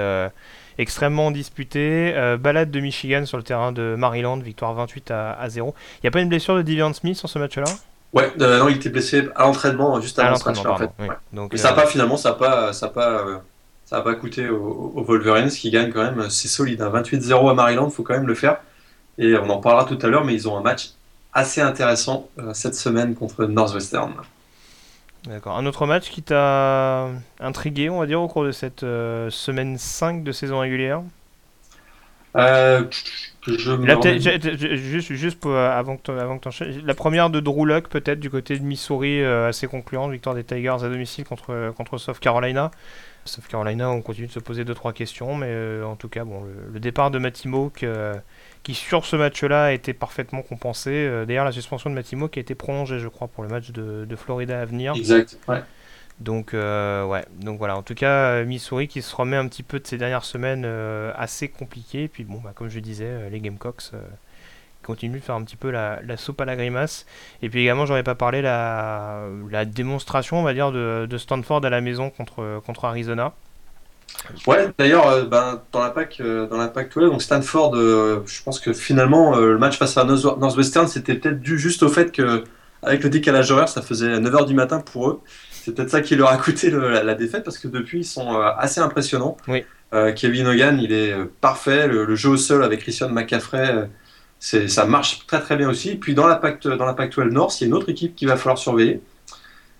extrêmement 0.77 1.31
disputé. 1.31 2.13
Euh, 2.15 2.37
balade 2.37 2.71
de 2.71 2.79
Michigan 2.79 3.25
sur 3.25 3.37
le 3.37 3.43
terrain 3.43 3.71
de 3.71 3.95
Maryland, 3.97 4.37
victoire 4.37 4.73
28 4.73 5.11
à, 5.11 5.49
0. 5.49 5.73
Il 5.95 5.99
n'y 6.03 6.07
a 6.07 6.11
pas 6.11 6.21
une 6.21 6.29
blessure 6.29 6.55
de 6.55 6.61
Devian 6.61 6.93
Smith 6.93 7.17
sur 7.17 7.29
ce 7.29 7.39
match-là? 7.39 7.65
Ouais, 8.13 8.31
euh, 8.39 8.59
non, 8.59 8.69
il 8.69 8.77
était 8.77 8.89
blessé 8.89 9.27
à 9.35 9.43
l'entraînement 9.43 9.99
juste 9.99 10.17
avant 10.19 10.35
ce 10.35 10.45
match-là 10.45 10.71
en 10.71 10.77
fait. 10.77 10.89
Donc, 11.33 11.51
Mais 11.51 11.57
ça 11.57 11.69
n'a 11.69 11.75
pas 11.75 11.85
finalement, 11.85 12.17
ça 12.17 12.29
n'a 12.29 12.35
pas, 12.35 12.73
ça 12.73 12.87
pas, 12.87 13.27
euh, 13.27 13.37
ça 13.85 13.97
a 13.97 14.01
pas 14.01 14.15
coûté 14.15 14.49
aux, 14.49 15.03
Wolverines 15.03 15.49
qui 15.49 15.69
gagnent 15.71 15.91
quand 15.91 16.03
même, 16.03 16.29
c'est 16.29 16.47
solide. 16.47 16.81
28-0 16.81 17.33
hein. 17.33 17.51
à 17.51 17.53
Maryland, 17.53 17.87
il 17.89 17.93
faut 17.93 18.03
quand 18.03 18.13
même 18.13 18.27
le 18.27 18.35
faire. 18.35 18.57
Et 19.17 19.35
on 19.35 19.49
en 19.49 19.57
parlera 19.57 19.85
tout 19.85 19.97
à 20.01 20.07
l'heure, 20.07 20.23
mais 20.23 20.33
ils 20.33 20.47
ont 20.47 20.57
un 20.57 20.61
match 20.61 20.91
assez 21.33 21.59
intéressant 21.59 22.29
cette 22.53 22.75
semaine 22.75 23.15
contre 23.15 23.45
Northwestern. 23.45 24.13
D'accord. 25.27 25.57
Un 25.57 25.65
autre 25.65 25.85
match 25.85 26.09
qui 26.09 26.23
t'a 26.23 27.09
intrigué, 27.41 27.89
on 27.89 27.99
va 27.99 28.05
dire, 28.05 28.21
au 28.21 28.29
cours 28.29 28.45
de 28.45 28.53
cette 28.53 28.83
euh, 28.83 29.29
semaine 29.29 29.77
5 29.77 30.23
de 30.23 30.31
saison 30.31 30.59
régulière? 30.59 31.03
Euh, 32.35 32.83
je 33.47 34.75
juste, 34.75 35.13
juste 35.13 35.39
pour, 35.39 35.51
euh, 35.51 35.69
avant 35.69 35.97
que 35.97 36.11
avant 36.11 36.37
que 36.37 36.49
la 36.85 36.93
première 36.93 37.29
de 37.29 37.39
Drew 37.39 37.65
Luck 37.65 37.87
peut-être 37.87 38.19
du 38.19 38.29
côté 38.29 38.59
de 38.59 38.63
Missouri 38.63 39.23
assez 39.23 39.67
concluante, 39.67 40.11
victoire 40.11 40.35
des 40.35 40.43
Tigers 40.43 40.83
à 40.83 40.89
domicile 40.89 41.25
contre 41.25 41.73
contre 41.75 41.97
South 41.97 42.19
Carolina. 42.19 42.71
South 43.25 43.47
Carolina, 43.47 43.89
on 43.89 44.01
continue 44.01 44.27
de 44.27 44.31
se 44.31 44.39
poser 44.39 44.63
deux 44.63 44.73
trois 44.73 44.93
questions, 44.93 45.35
mais 45.35 45.81
en 45.83 45.95
tout 45.95 46.07
cas 46.07 46.23
bon, 46.23 46.43
le, 46.71 46.79
départ 46.79 47.11
de 47.11 47.19
Matimo 47.19 47.71
qui 47.71 47.85
sur 48.73 49.05
ce 49.05 49.15
match-là 49.15 49.65
a 49.65 49.71
été 49.71 49.93
parfaitement 49.93 50.41
compensé. 50.41 50.91
Euh, 50.91 51.25
d'ailleurs, 51.25 51.45
la 51.45 51.53
suspension 51.53 51.89
de 51.89 51.95
Matimo 51.95 52.27
qui 52.27 52.39
a 52.39 52.41
été 52.41 52.53
prolongée, 52.53 52.99
je 52.99 53.07
crois, 53.07 53.29
pour 53.29 53.43
le 53.43 53.49
match 53.49 53.71
de, 53.71 54.15
Florida 54.17 54.59
à 54.59 54.65
venir. 54.65 54.93
Exact, 54.95 55.39
ouais. 55.47 55.63
Donc, 56.19 56.53
euh, 56.53 57.05
ouais. 57.05 57.25
Donc 57.39 57.57
voilà, 57.59 57.77
en 57.77 57.83
tout 57.83 57.93
cas, 57.93 58.43
Missouri 58.43 58.87
qui 58.87 59.01
se 59.01 59.15
remet 59.15 59.37
un 59.37 59.47
petit 59.47 59.63
peu 59.63 59.79
de 59.79 59.87
ces 59.87 59.97
dernières 59.97 60.25
semaines 60.25 60.63
euh, 60.65 61.11
assez 61.15 61.47
compliquées. 61.47 62.03
Et 62.03 62.07
puis, 62.07 62.23
bon, 62.23 62.39
bah, 62.43 62.51
comme 62.55 62.69
je 62.69 62.79
disais, 62.79 63.29
les 63.29 63.39
Gamecocks 63.39 63.91
continuent 64.83 65.19
de 65.19 65.23
faire 65.23 65.35
un 65.35 65.43
petit 65.43 65.57
peu 65.57 65.69
la, 65.69 65.99
soupe 66.17 66.41
à 66.41 66.45
la 66.45 66.55
grimace. 66.55 67.05
Et 67.41 67.49
puis 67.49 67.61
également, 67.61 67.85
ai 67.85 68.03
pas 68.03 68.15
parlé, 68.15 68.41
la, 68.41 69.27
la 69.51 69.65
démonstration, 69.65 70.39
on 70.39 70.43
va 70.43 70.53
dire, 70.53 70.71
de, 70.71 71.17
Stanford 71.17 71.65
à 71.65 71.69
la 71.69 71.81
maison 71.81 72.09
contre, 72.09 72.61
contre 72.65 72.85
Arizona. 72.85 73.33
Ouais, 74.45 74.69
d'ailleurs, 74.77 75.07
euh, 75.07 75.23
ben, 75.25 75.61
dans 75.71 75.81
la 75.81 75.89
PAC, 75.89 76.19
euh, 76.19 76.47
dans 76.47 76.57
la 76.57 76.67
PAC 76.67 76.93
12, 76.93 77.11
donc 77.11 77.21
Stanford, 77.21 77.75
euh, 77.75 78.23
je 78.25 78.41
pense 78.43 78.59
que 78.59 78.73
finalement, 78.73 79.35
le 79.37 79.57
match 79.57 79.77
face 79.77 79.97
à 79.97 80.03
Northwestern, 80.03 80.87
c'était 80.87 81.15
peut-être 81.15 81.39
dû 81.39 81.57
juste 81.57 81.83
au 81.83 81.89
fait 81.89 82.11
que, 82.11 82.43
avec 82.81 83.03
le 83.03 83.09
décalage 83.09 83.51
horaire, 83.51 83.69
ça 83.69 83.81
faisait 83.81 84.19
9h 84.19 84.45
du 84.45 84.53
matin 84.53 84.79
pour 84.79 85.09
eux. 85.09 85.21
C'est 85.67 85.75
peut-être 85.75 85.89
ça 85.89 85.99
qui 85.99 86.15
leur 86.15 86.29
a 86.29 86.37
coûté 86.37 86.69
la, 86.69 87.13
défaite 87.13 87.43
parce 87.43 87.57
que 87.57 87.67
depuis, 87.67 87.99
ils 87.99 88.05
sont 88.05 88.39
assez 88.39 88.79
impressionnants. 88.79 89.35
Oui. 89.49 89.65
Kevin 90.15 90.47
Hogan, 90.47 90.79
il 90.79 90.93
est 90.93 91.13
parfait. 91.41 91.87
Le, 91.87 92.15
jeu 92.15 92.29
au 92.29 92.37
sol 92.37 92.63
avec 92.63 92.79
Christian 92.79 93.09
McCaffrey, 93.09 93.89
ça 94.39 94.85
marche 94.85 95.27
très 95.27 95.41
très 95.41 95.57
bien 95.57 95.69
aussi. 95.69 95.89
Et 95.89 95.95
puis 95.95 96.13
dans 96.13 96.25
la 96.25 96.37
PAC, 96.37 96.65
dans 96.65 96.85
la 96.85 96.93
PAC 96.93 97.13
12 97.13 97.33
North, 97.33 97.59
il 97.59 97.63
y 97.63 97.65
a 97.65 97.67
une 97.67 97.73
autre 97.73 97.89
équipe 97.89 98.15
qu'il 98.15 98.29
va 98.29 98.37
falloir 98.37 98.57
surveiller. 98.57 99.01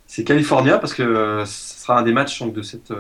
C'est 0.08 0.26
California 0.26 0.78
parce 0.78 0.94
que 0.94 1.44
ce 1.46 1.82
sera 1.82 2.00
un 2.00 2.04
des 2.04 2.12
matchs 2.12 2.44
de 2.44 2.62
cette 2.62 2.92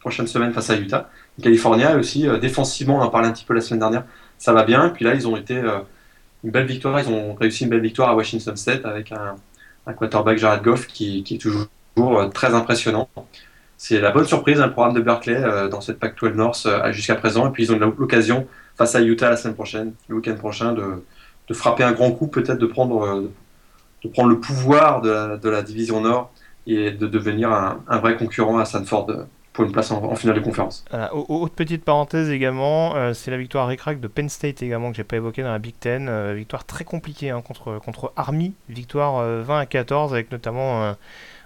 prochaine 0.00 0.26
semaine 0.26 0.52
face 0.52 0.70
à 0.70 0.76
Utah. 0.76 1.10
California 1.40 1.96
aussi, 1.96 2.26
euh, 2.28 2.38
défensivement, 2.38 2.98
on 2.98 3.02
en 3.02 3.10
parlait 3.10 3.28
un 3.28 3.32
petit 3.32 3.44
peu 3.44 3.54
la 3.54 3.60
semaine 3.60 3.80
dernière, 3.80 4.04
ça 4.38 4.52
va 4.52 4.64
bien. 4.64 4.88
Puis 4.90 5.04
là, 5.04 5.14
ils 5.14 5.28
ont 5.28 5.36
été 5.36 5.56
euh, 5.56 5.80
une 6.44 6.50
belle 6.50 6.66
victoire, 6.66 6.98
ils 7.00 7.08
ont 7.08 7.34
réussi 7.34 7.64
une 7.64 7.70
belle 7.70 7.80
victoire 7.80 8.10
à 8.10 8.16
Washington 8.16 8.56
State 8.56 8.84
avec 8.84 9.12
un, 9.12 9.36
quarterback 9.94 10.38
Jared 10.38 10.62
Goff 10.62 10.86
qui, 10.86 11.24
est 11.28 11.40
toujours 11.40 11.66
euh, 11.98 12.28
très 12.28 12.54
impressionnant. 12.54 13.08
C'est 13.76 14.00
la 14.00 14.10
bonne 14.10 14.26
surprise, 14.26 14.60
un 14.60 14.66
le 14.66 14.72
programme 14.72 14.94
de 14.94 15.00
Berkeley 15.00 15.40
dans 15.70 15.80
cette 15.80 15.98
Pac-12 15.98 16.34
North 16.34 16.68
jusqu'à 16.90 17.14
présent. 17.14 17.48
Et 17.48 17.50
puis 17.50 17.64
ils 17.64 17.72
ont 17.72 17.78
l'occasion 17.78 18.46
face 18.76 18.94
à 18.94 19.00
Utah 19.00 19.30
la 19.30 19.38
semaine 19.38 19.54
prochaine, 19.54 19.94
le 20.08 20.16
week-end 20.16 20.34
prochain, 20.34 20.74
de, 20.74 21.54
frapper 21.54 21.82
un 21.82 21.92
grand 21.92 22.12
coup, 22.12 22.26
peut-être 22.26 22.58
de 22.58 22.66
prendre, 22.66 23.30
de 24.04 24.08
prendre 24.08 24.28
le 24.28 24.38
pouvoir 24.38 25.00
de 25.00 25.48
la, 25.48 25.62
division 25.62 26.02
Nord 26.02 26.30
et 26.66 26.90
de 26.90 27.06
devenir 27.06 27.50
un, 27.50 27.82
un 27.88 27.98
vrai 27.98 28.18
concurrent 28.18 28.58
à 28.58 28.66
Stanford 28.66 29.26
pour 29.52 29.64
une 29.64 29.72
place 29.72 29.90
en, 29.90 30.14
finale 30.14 30.36
de 30.36 30.40
conférence. 30.40 30.84
autre 31.12 31.54
petite 31.54 31.84
parenthèse 31.84 32.30
également, 32.30 32.94
euh, 32.94 33.12
c'est 33.14 33.30
la 33.30 33.36
victoire 33.36 33.66
récrac 33.66 34.00
de 34.00 34.06
Penn 34.06 34.28
State 34.28 34.62
également 34.62 34.90
que 34.90 34.96
j'ai 34.96 35.04
pas 35.04 35.16
évoqué 35.16 35.42
dans 35.42 35.50
la 35.50 35.58
Big 35.58 35.74
Ten. 35.78 36.08
Euh, 36.08 36.34
victoire 36.34 36.64
très 36.64 36.84
compliquée 36.84 37.30
hein, 37.30 37.42
contre, 37.42 37.78
contre 37.78 38.12
Army, 38.16 38.54
victoire 38.68 39.16
20 39.16 39.24
euh, 39.24 39.58
à 39.58 39.66
14 39.66 40.12
avec 40.12 40.30
notamment 40.30 40.94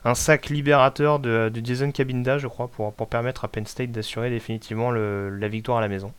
un 0.05 0.15
sac 0.15 0.51
libérateur 0.51 1.19
de, 1.19 1.49
de, 1.49 1.65
Jason 1.65 1.91
Cabinda, 1.91 2.39
je 2.39 2.47
crois, 2.47 2.69
pour, 2.69 2.93
pour 2.93 3.09
permettre 3.09 3.45
à 3.45 3.49
Penn 3.49 3.67
State 3.67 3.91
d'assurer 3.91 4.31
définitivement 4.31 4.91
la 4.91 5.49
victoire 5.49 5.79
à 5.79 5.81
la 5.81 5.89
maison. 5.89 6.13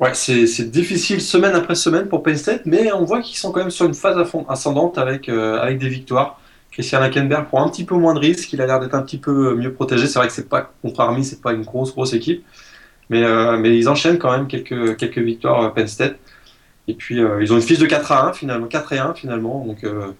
Ouais, 0.00 0.12
c'est 0.14 0.70
difficile 0.70 1.20
semaine 1.20 1.54
après 1.54 1.74
semaine 1.74 2.08
pour 2.08 2.22
Penn 2.22 2.36
State, 2.36 2.62
mais 2.66 2.92
on 2.92 3.04
voit 3.04 3.22
qu'ils 3.22 3.36
sont 3.38 3.52
quand 3.52 3.60
même 3.60 3.70
sur 3.70 3.86
une 3.86 3.94
phase 3.94 4.16
ascendante 4.48 4.98
avec, 4.98 5.28
avec 5.28 5.78
des 5.78 5.88
victoires. 5.88 6.40
Christian 6.74 7.02
Hackenberg 7.02 7.46
prend 7.46 7.64
un 7.64 7.68
petit 7.68 7.84
peu 7.84 7.94
moins 7.94 8.14
de 8.14 8.18
risques, 8.18 8.52
il 8.52 8.60
a 8.60 8.66
l'air 8.66 8.80
d'être 8.80 8.94
un 8.94 9.02
petit 9.02 9.18
peu 9.18 9.54
mieux 9.54 9.72
protégé. 9.72 10.08
C'est 10.08 10.18
vrai 10.18 10.26
que 10.26 10.34
c'est 10.34 10.48
pas 10.48 10.72
contre 10.82 11.00
Army, 11.00 11.24
c'est 11.24 11.40
pas 11.40 11.52
une 11.52 11.62
grosse 11.62 11.92
grosse 11.92 12.14
équipe, 12.14 12.44
mais, 13.10 13.22
euh, 13.22 13.56
mais 13.56 13.78
ils 13.78 13.88
enchaînent 13.88 14.18
quand 14.18 14.32
même 14.32 14.48
quelques, 14.48 14.96
quelques 14.96 15.18
victoires 15.18 15.62
à 15.62 15.72
Penn 15.72 15.86
State. 15.86 16.16
Et 16.88 16.94
puis 16.94 17.20
euh, 17.20 17.40
ils 17.40 17.52
ont 17.52 17.56
une 17.56 17.62
fiche 17.62 17.78
de 17.78 17.86
4 17.86 18.10
à 18.10 18.26
1 18.26 18.32
finalement, 18.32 18.66
4 18.66 18.92
et 18.92 18.98
1 18.98 19.14
finalement, 19.14 19.64
donc 19.64 19.84
euh, 19.84 20.10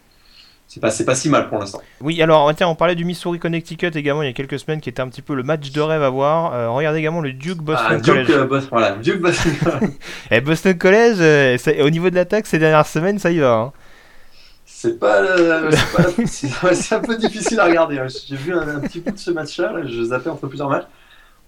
c'est 0.67 0.81
pas, 0.81 0.91
pas 0.91 1.15
si 1.15 1.29
mal 1.29 1.49
pour 1.49 1.59
l'instant. 1.59 1.81
Oui, 2.01 2.21
alors 2.23 2.53
tiens, 2.55 2.69
on 2.69 2.75
parlait 2.75 2.95
du 2.95 3.05
Missouri 3.05 3.39
Connecticut 3.39 3.91
également 3.95 4.23
il 4.23 4.27
y 4.27 4.31
a 4.31 4.33
quelques 4.33 4.59
semaines 4.59 4.81
qui 4.81 4.89
était 4.89 5.03
un 5.03 5.09
petit 5.09 5.23
peu 5.23 5.35
le 5.35 5.43
match 5.43 5.71
de 5.71 5.81
rêve 5.81 6.03
à 6.03 6.11
voir. 6.11 6.75
regardez 6.75 6.99
également 6.99 7.21
le 7.21 7.33
Duke 7.33 7.62
Boston 7.62 8.01
ah, 8.01 8.05
College. 8.05 8.67
voilà, 8.71 8.93
Duke 8.93 9.21
Boston. 9.21 9.53
et 10.31 10.41
Boston 10.41 10.77
College, 10.77 11.61
au 11.81 11.91
niveau 11.91 12.11
de 12.11 12.15
l'attaque 12.17 12.47
ces 12.47 12.59
dernières 12.59 12.87
semaines, 12.87 13.19
ça 13.19 13.31
y 13.31 13.39
va. 13.39 13.53
Hein. 13.53 13.73
C'est 14.85 14.99
pas, 14.99 15.23
c'est 16.27 16.95
un 16.95 17.01
peu 17.01 17.17
difficile 17.17 17.59
à 17.61 17.65
regarder. 17.65 17.99
Hein. 17.99 18.07
J'ai 18.29 18.37
vu 18.37 18.53
un, 18.53 18.81
petit 18.81 19.01
bout 19.01 19.12
de 19.12 19.19
ce 19.19 19.31
match-là, 19.31 19.73
je 19.87 20.03
zappais 20.03 20.29
entre 20.29 20.47
plusieurs 20.47 20.69
matchs. 20.69 20.87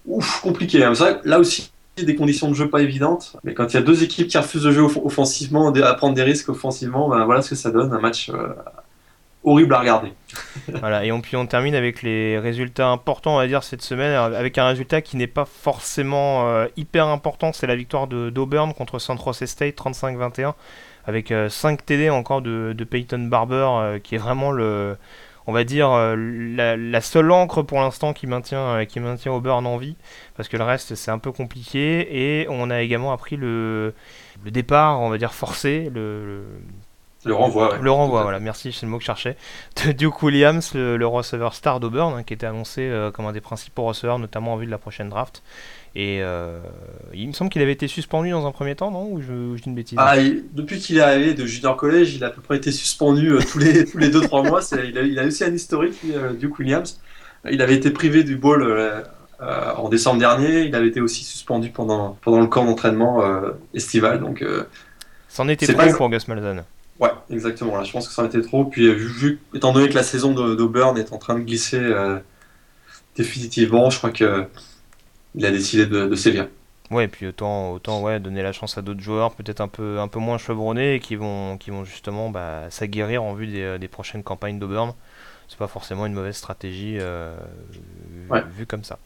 ouf, 0.05 0.41
compliqué. 0.41 0.83
Hein. 0.83 0.93
là 1.23 1.39
aussi, 1.39 1.71
des 1.97 2.15
conditions 2.15 2.49
de 2.49 2.55
jeu 2.55 2.69
pas 2.69 2.81
évidentes. 2.81 3.37
Mais 3.43 3.53
quand 3.53 3.71
il 3.71 3.75
y 3.75 3.77
a 3.77 3.81
deux 3.81 4.03
équipes 4.03 4.27
qui 4.27 4.37
refusent 4.37 4.63
de 4.63 4.71
jouer 4.71 4.91
offensivement, 5.03 5.71
à 5.71 5.93
prendre 5.93 6.15
des 6.15 6.23
risques 6.23 6.49
offensivement, 6.49 7.09
ben 7.09 7.25
voilà 7.25 7.41
ce 7.41 7.51
que 7.51 7.55
ça 7.55 7.69
donne. 7.71 7.93
Un 7.93 7.99
match 7.99 8.29
euh, 8.29 8.47
horrible 9.47 9.73
à 9.73 9.79
regarder. 9.79 10.13
voilà, 10.79 11.05
et 11.05 11.11
on, 11.11 11.21
puis 11.21 11.35
on 11.35 11.45
termine 11.45 11.75
avec 11.75 12.01
les 12.01 12.37
résultats 12.37 12.89
importants, 12.89 13.35
on 13.35 13.37
va 13.37 13.47
dire, 13.47 13.63
cette 13.63 13.81
semaine, 13.81 14.13
avec 14.13 14.57
un 14.57 14.67
résultat 14.67 15.01
qui 15.01 15.17
n'est 15.17 15.27
pas 15.27 15.45
forcément 15.45 16.47
euh, 16.47 16.67
hyper 16.75 17.07
important. 17.07 17.53
C'est 17.53 17.67
la 17.67 17.75
victoire 17.75 18.07
d'Auburn 18.07 18.73
contre 18.73 18.99
Jose 18.99 19.45
State 19.45 19.75
35-21, 19.75 20.53
avec 21.05 21.33
5 21.49 21.85
TD 21.85 22.09
encore 22.09 22.41
de, 22.41 22.73
de 22.77 22.83
Peyton 22.83 23.19
Barber, 23.19 23.99
qui 24.03 24.15
est 24.15 24.19
vraiment 24.19 24.51
le 24.51 24.97
on 25.47 25.53
va 25.53 25.63
dire, 25.63 25.91
euh, 25.91 26.15
la, 26.17 27.01
seule 27.01 27.31
encre 27.31 27.61
pour 27.61 27.79
l'instant 27.79 28.11
qui 28.11 28.27
maintient, 28.27 28.59
euh, 28.59 28.85
qui 28.85 28.99
maintient 28.99 29.31
Auburn 29.31 29.65
en 29.65 29.77
vie, 29.77 29.95
parce 30.35 30.49
que 30.49 30.57
le 30.57 30.63
reste 30.65 30.95
c'est 30.95 31.09
un 31.09 31.19
peu 31.19 31.31
compliqué. 31.31 32.41
Et 32.41 32.47
on 32.49 32.69
a 32.69 32.81
également 32.81 33.13
appris 33.13 33.37
le, 33.37 33.93
le 34.43 34.51
départ, 34.51 34.99
on 34.99 35.09
va 35.09 35.17
dire 35.17 35.33
forcé, 35.33 35.89
le 35.93 36.43
renvoi. 37.33 37.77
Le 37.81 37.91
renvoi, 37.91 38.23
voilà, 38.23 38.39
merci, 38.39 38.71
c'est 38.71 38.85
le 38.85 38.91
mot 38.91 38.97
que 38.97 39.03
je 39.03 39.07
cherchais. 39.07 39.37
De 39.85 39.91
Duke 39.91 40.21
Williams, 40.23 40.73
le, 40.73 41.05
receveur 41.05 41.53
star 41.53 41.79
d'Auburn, 41.79 42.15
hein, 42.17 42.23
qui 42.23 42.33
était 42.33 42.45
annoncé 42.45 42.81
euh, 42.81 43.11
comme 43.11 43.25
un 43.25 43.31
des 43.31 43.41
principaux 43.41 43.83
receveurs, 43.83 44.19
notamment 44.19 44.53
en 44.53 44.57
vue 44.57 44.65
de 44.65 44.71
la 44.71 44.77
prochaine 44.77 45.09
draft. 45.09 45.41
Et 45.99 46.21
euh, 46.21 46.59
il 47.11 47.27
me 47.27 47.33
semble 47.33 47.49
qu'il 47.49 47.63
avait 47.63 47.71
été 47.71 47.87
suspendu 47.87 48.29
dans 48.29 48.45
un 48.45 48.51
premier 48.51 48.75
temps, 48.75 48.91
non? 48.91 49.09
Ou 49.11 49.19
je, 49.19 49.55
dis 49.55 49.63
une 49.65 49.73
bêtise? 49.73 49.97
Ah, 49.99 50.15
Depuis 50.53 50.77
qu'il 50.77 50.97
est 50.97 51.01
arrivé 51.01 51.33
de 51.33 51.43
junior 51.47 51.75
collège, 51.75 52.13
il 52.13 52.23
a 52.23 52.27
à 52.27 52.29
peu 52.29 52.39
près 52.39 52.57
été 52.57 52.71
suspendu 52.71 53.31
euh, 53.31 53.39
tous 53.39 53.57
les 53.57 53.83
tous 53.83 53.97
les 53.97 54.11
2-3 54.11 54.47
mois. 54.47 54.61
Il 54.87 54.95
a, 54.95 55.01
il 55.01 55.17
a, 55.17 55.25
aussi 55.25 55.43
un 55.43 55.51
historique, 55.51 55.97
euh, 56.05 56.33
Duke 56.33 56.59
Williams. 56.59 57.01
Il 57.49 57.63
avait 57.63 57.73
été 57.73 57.89
privé 57.89 58.23
du 58.23 58.35
bowl 58.35 58.63
en 59.39 59.89
décembre 59.89 60.19
dernier. 60.19 60.65
Il 60.65 60.75
avait 60.75 60.89
été 60.89 61.01
aussi 61.01 61.23
suspendu 61.23 61.69
pendant, 61.69 62.15
pendant 62.21 62.41
le 62.41 62.47
camp 62.47 62.65
d'entraînement 62.65 63.23
estival. 63.73 64.19
Donc, 64.19 64.45
C'en 65.29 65.47
était 65.47 65.65
trop 65.65 65.97
pour 65.97 66.09
Gus 66.09 66.27
Malzahn. 66.27 66.63
Ouais, 66.99 67.11
exactement. 67.29 67.77
Là, 67.77 67.83
je 67.83 67.91
pense 67.91 68.07
que 68.07 68.13
ça 68.13 68.23
en 68.23 68.25
était 68.25 68.41
trop. 68.41 68.65
Puis, 68.65 68.91
vu, 68.93 69.39
étant 69.53 69.71
donné 69.71 69.89
que 69.89 69.95
la 69.95 70.03
saison 70.03 70.33
d'Auburn 70.33 70.97
est 70.97 71.13
en 71.13 71.17
train 71.17 71.35
de 71.35 71.43
glisser 71.43 71.93
définitivement, 73.15 73.89
je 73.89 73.97
crois 73.97 74.11
que 74.11 74.45
il 75.35 75.45
a 75.45 75.51
décidé 75.51 75.85
de, 75.85 76.07
de 76.07 76.15
sévir. 76.15 76.47
Ouais, 76.89 77.05
et 77.05 77.07
puis 77.07 77.27
autant, 77.27 77.73
autant 77.73 78.01
ouais, 78.01 78.19
donner 78.19 78.41
la 78.41 78.53
chance 78.53 78.77
à 78.77 78.81
d'autres 78.81 79.01
joueurs, 79.01 79.33
peut-être 79.35 79.59
un 79.59 79.67
peu, 79.67 79.99
un 79.99 80.07
peu 80.07 80.19
moins 80.19 80.37
chevronnés, 80.37 80.95
et 80.95 80.99
qui 80.99 81.15
vont, 81.15 81.57
qui 81.57 81.69
vont 81.69 81.83
justement 81.83 82.29
bah, 82.29 82.63
s'aguerrir 82.69 83.23
en 83.23 83.33
vue 83.33 83.47
des, 83.47 83.77
des 83.77 83.87
prochaines 83.87 84.23
campagnes 84.23 84.57
d'Auburn. 84.57 84.93
C'est 85.47 85.57
pas 85.57 85.67
forcément 85.67 86.05
une 86.05 86.13
mauvaise 86.13 86.35
stratégie 86.35 86.97
euh, 86.99 87.35
vue 88.57 88.65
comme 88.65 88.83
ça. 88.83 88.99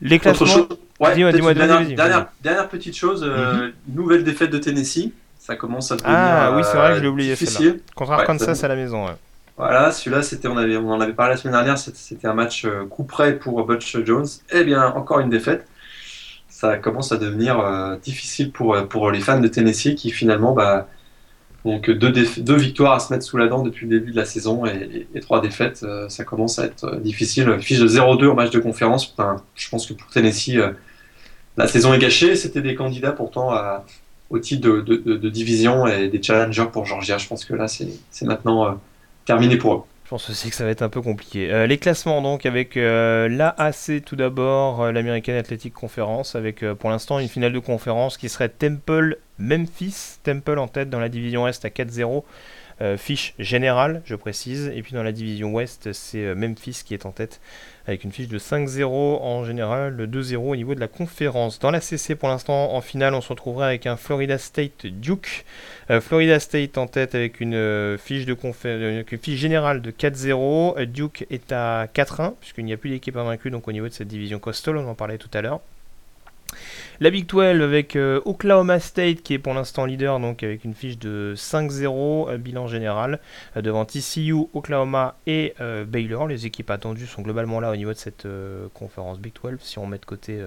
Les 0.00 0.18
classements. 0.18 0.66
Ouais, 1.00 1.14
dis-moi, 1.14 1.32
dis-moi, 1.32 1.54
dernière, 1.54 2.28
dernière, 2.42 2.68
petite 2.68 2.96
chose, 2.96 3.24
euh, 3.24 3.66
mhm. 3.66 3.72
nouvelle 3.88 4.24
défaite 4.24 4.50
de 4.50 4.58
Tennessee. 4.58 5.12
Ça 5.46 5.56
commence 5.56 5.92
à 5.92 5.96
devenir. 5.96 6.16
Ah 6.16 6.56
oui, 6.56 6.62
c'est 6.64 6.78
vrai, 6.78 6.94
je 6.96 7.02
l'ai 7.02 7.06
oublié. 7.06 7.32
Difficile. 7.32 7.80
Contre 7.94 8.12
Arkansas 8.12 8.60
à 8.62 8.68
la 8.68 8.76
maison. 8.76 9.04
Ouais. 9.04 9.12
Voilà, 9.58 9.92
celui-là, 9.92 10.22
c'était, 10.22 10.48
on, 10.48 10.56
avait, 10.56 10.78
on 10.78 10.90
en 10.90 11.02
avait 11.02 11.12
parlé 11.12 11.34
la 11.34 11.36
semaine 11.36 11.52
dernière, 11.52 11.76
c'était 11.76 12.26
un 12.26 12.32
match 12.32 12.64
euh, 12.64 12.86
coup 12.86 13.04
près 13.04 13.34
pour 13.34 13.62
Butch 13.66 13.94
Jones. 14.06 14.26
Eh 14.50 14.64
bien, 14.64 14.86
encore 14.86 15.20
une 15.20 15.28
défaite. 15.28 15.66
Ça 16.48 16.78
commence 16.78 17.12
à 17.12 17.18
devenir 17.18 17.60
euh, 17.60 17.96
difficile 17.96 18.52
pour, 18.52 18.74
euh, 18.74 18.84
pour 18.84 19.10
les 19.10 19.20
fans 19.20 19.38
de 19.38 19.46
Tennessee 19.46 19.94
qui 19.94 20.08
finalement 20.08 20.54
bah, 20.54 20.88
donc 21.66 21.90
deux, 21.90 22.10
deux, 22.10 22.56
victoires 22.56 22.94
à 22.94 23.00
se 23.00 23.12
mettre 23.12 23.26
sous 23.26 23.36
la 23.36 23.46
dent 23.46 23.62
depuis 23.62 23.86
le 23.86 23.98
début 23.98 24.12
de 24.12 24.16
la 24.16 24.24
saison 24.24 24.64
et, 24.64 25.06
trois 25.20 25.42
défaites. 25.42 25.84
ça 26.08 26.24
commence 26.24 26.58
à 26.58 26.64
être 26.64 26.96
difficile. 26.96 27.58
Fiche 27.60 27.80
de 27.80 27.88
0-2 27.88 28.24
au 28.24 28.34
match 28.34 28.50
de 28.50 28.60
conférence. 28.60 29.14
Je 29.54 29.68
pense 29.68 29.86
que 29.86 29.92
pour 29.92 30.08
Tennessee, 30.08 30.56
la 31.58 31.68
saison 31.68 31.92
est 31.92 31.98
gâchée. 31.98 32.34
C'était 32.34 32.62
des 32.62 32.74
candidats 32.74 33.12
pourtant 33.12 33.50
à, 33.50 33.84
au 34.30 34.38
titre 34.38 34.68
de, 34.68 35.28
division 35.28 35.86
et 35.86 36.08
des 36.08 36.22
challengers 36.22 36.66
pour 36.72 36.84
Georgia. 36.86 37.18
Je 37.18 37.28
pense 37.28 37.44
que 37.44 37.54
là, 37.54 37.68
c'est 37.68 37.88
maintenant 38.22 38.78
terminé 39.24 39.56
pour 39.56 39.74
eux. 39.74 39.82
Je 40.04 40.10
pense 40.10 40.28
aussi 40.28 40.50
que 40.50 40.54
ça 40.54 40.64
va 40.64 40.70
être 40.70 40.82
un 40.82 40.90
peu 40.90 41.00
compliqué. 41.00 41.50
Euh, 41.50 41.66
les 41.66 41.78
classements 41.78 42.20
donc 42.20 42.44
avec 42.44 42.76
euh, 42.76 43.26
l'AAC 43.26 44.04
tout 44.04 44.16
d'abord, 44.16 44.82
euh, 44.82 44.92
l'American 44.92 45.32
Athletic 45.32 45.72
Conference, 45.72 46.34
avec 46.34 46.62
pour 46.74 46.90
l'instant 46.90 47.18
une 47.18 47.28
finale 47.28 47.54
de 47.54 47.58
conférence 47.58 48.18
qui 48.18 48.28
serait 48.28 48.50
Temple 48.50 49.16
Memphis. 49.38 50.18
Temple 50.22 50.58
en 50.58 50.68
tête 50.68 50.90
dans 50.90 51.00
la 51.00 51.08
division 51.08 51.48
Est 51.48 51.64
à 51.64 51.70
4-0. 51.70 52.22
Fiche 52.96 53.34
générale, 53.38 54.02
je 54.04 54.14
précise. 54.14 54.72
Et 54.74 54.82
puis 54.82 54.94
dans 54.94 55.02
la 55.02 55.12
division 55.12 55.52
Ouest, 55.52 55.92
c'est 55.92 56.34
Memphis 56.34 56.82
qui 56.84 56.94
est 56.94 57.06
en 57.06 57.12
tête 57.12 57.40
avec 57.86 58.04
une 58.04 58.12
fiche 58.12 58.28
de 58.28 58.38
5-0 58.38 58.84
en 58.86 59.44
général, 59.44 59.96
2-0 60.06 60.36
au 60.36 60.56
niveau 60.56 60.74
de 60.74 60.80
la 60.80 60.88
conférence. 60.88 61.58
Dans 61.58 61.70
la 61.70 61.80
CC 61.80 62.14
pour 62.14 62.28
l'instant, 62.28 62.72
en 62.72 62.80
finale, 62.80 63.14
on 63.14 63.20
se 63.20 63.28
retrouverait 63.28 63.66
avec 63.66 63.86
un 63.86 63.96
Florida 63.96 64.38
State 64.38 64.86
Duke. 64.86 65.44
Euh, 65.90 66.00
Florida 66.00 66.40
State 66.40 66.78
en 66.78 66.86
tête 66.86 67.14
avec 67.14 67.40
une, 67.40 67.54
euh, 67.54 67.98
fiche, 67.98 68.24
de 68.24 68.36
euh, 68.64 69.02
une 69.10 69.18
fiche 69.18 69.38
générale 69.38 69.82
de 69.82 69.90
4-0. 69.90 70.86
Duke 70.86 71.26
est 71.30 71.52
à 71.52 71.86
4-1, 71.94 72.34
puisqu'il 72.40 72.64
n'y 72.64 72.72
a 72.72 72.78
plus 72.78 72.90
d'équipe 72.90 73.16
invaincue 73.16 73.50
donc 73.50 73.68
au 73.68 73.72
niveau 73.72 73.88
de 73.88 73.92
cette 73.92 74.08
division 74.08 74.38
coastal, 74.38 74.76
on 74.78 74.88
en 74.88 74.94
parlait 74.94 75.18
tout 75.18 75.30
à 75.34 75.42
l'heure. 75.42 75.60
La 77.00 77.10
Big 77.10 77.26
12 77.26 77.60
avec 77.60 77.96
euh, 77.96 78.20
Oklahoma 78.24 78.78
State 78.78 79.22
qui 79.22 79.34
est 79.34 79.38
pour 79.38 79.52
l'instant 79.52 79.84
leader, 79.84 80.20
donc 80.20 80.42
avec 80.42 80.64
une 80.64 80.74
fiche 80.74 80.98
de 80.98 81.34
5-0, 81.36 82.30
euh, 82.30 82.38
bilan 82.38 82.68
général, 82.68 83.18
euh, 83.56 83.62
devant 83.62 83.84
TCU, 83.84 84.46
Oklahoma 84.54 85.16
et 85.26 85.54
Baylor. 85.86 86.28
Les 86.28 86.46
équipes 86.46 86.70
attendues 86.70 87.06
sont 87.06 87.22
globalement 87.22 87.60
là 87.60 87.72
au 87.72 87.76
niveau 87.76 87.92
de 87.92 87.98
cette 87.98 88.26
conférence 88.74 89.18
Big 89.18 89.32
12, 89.42 89.58
si 89.60 89.78
on 89.78 89.86
met 89.86 89.98
de 89.98 90.04
côté 90.04 90.40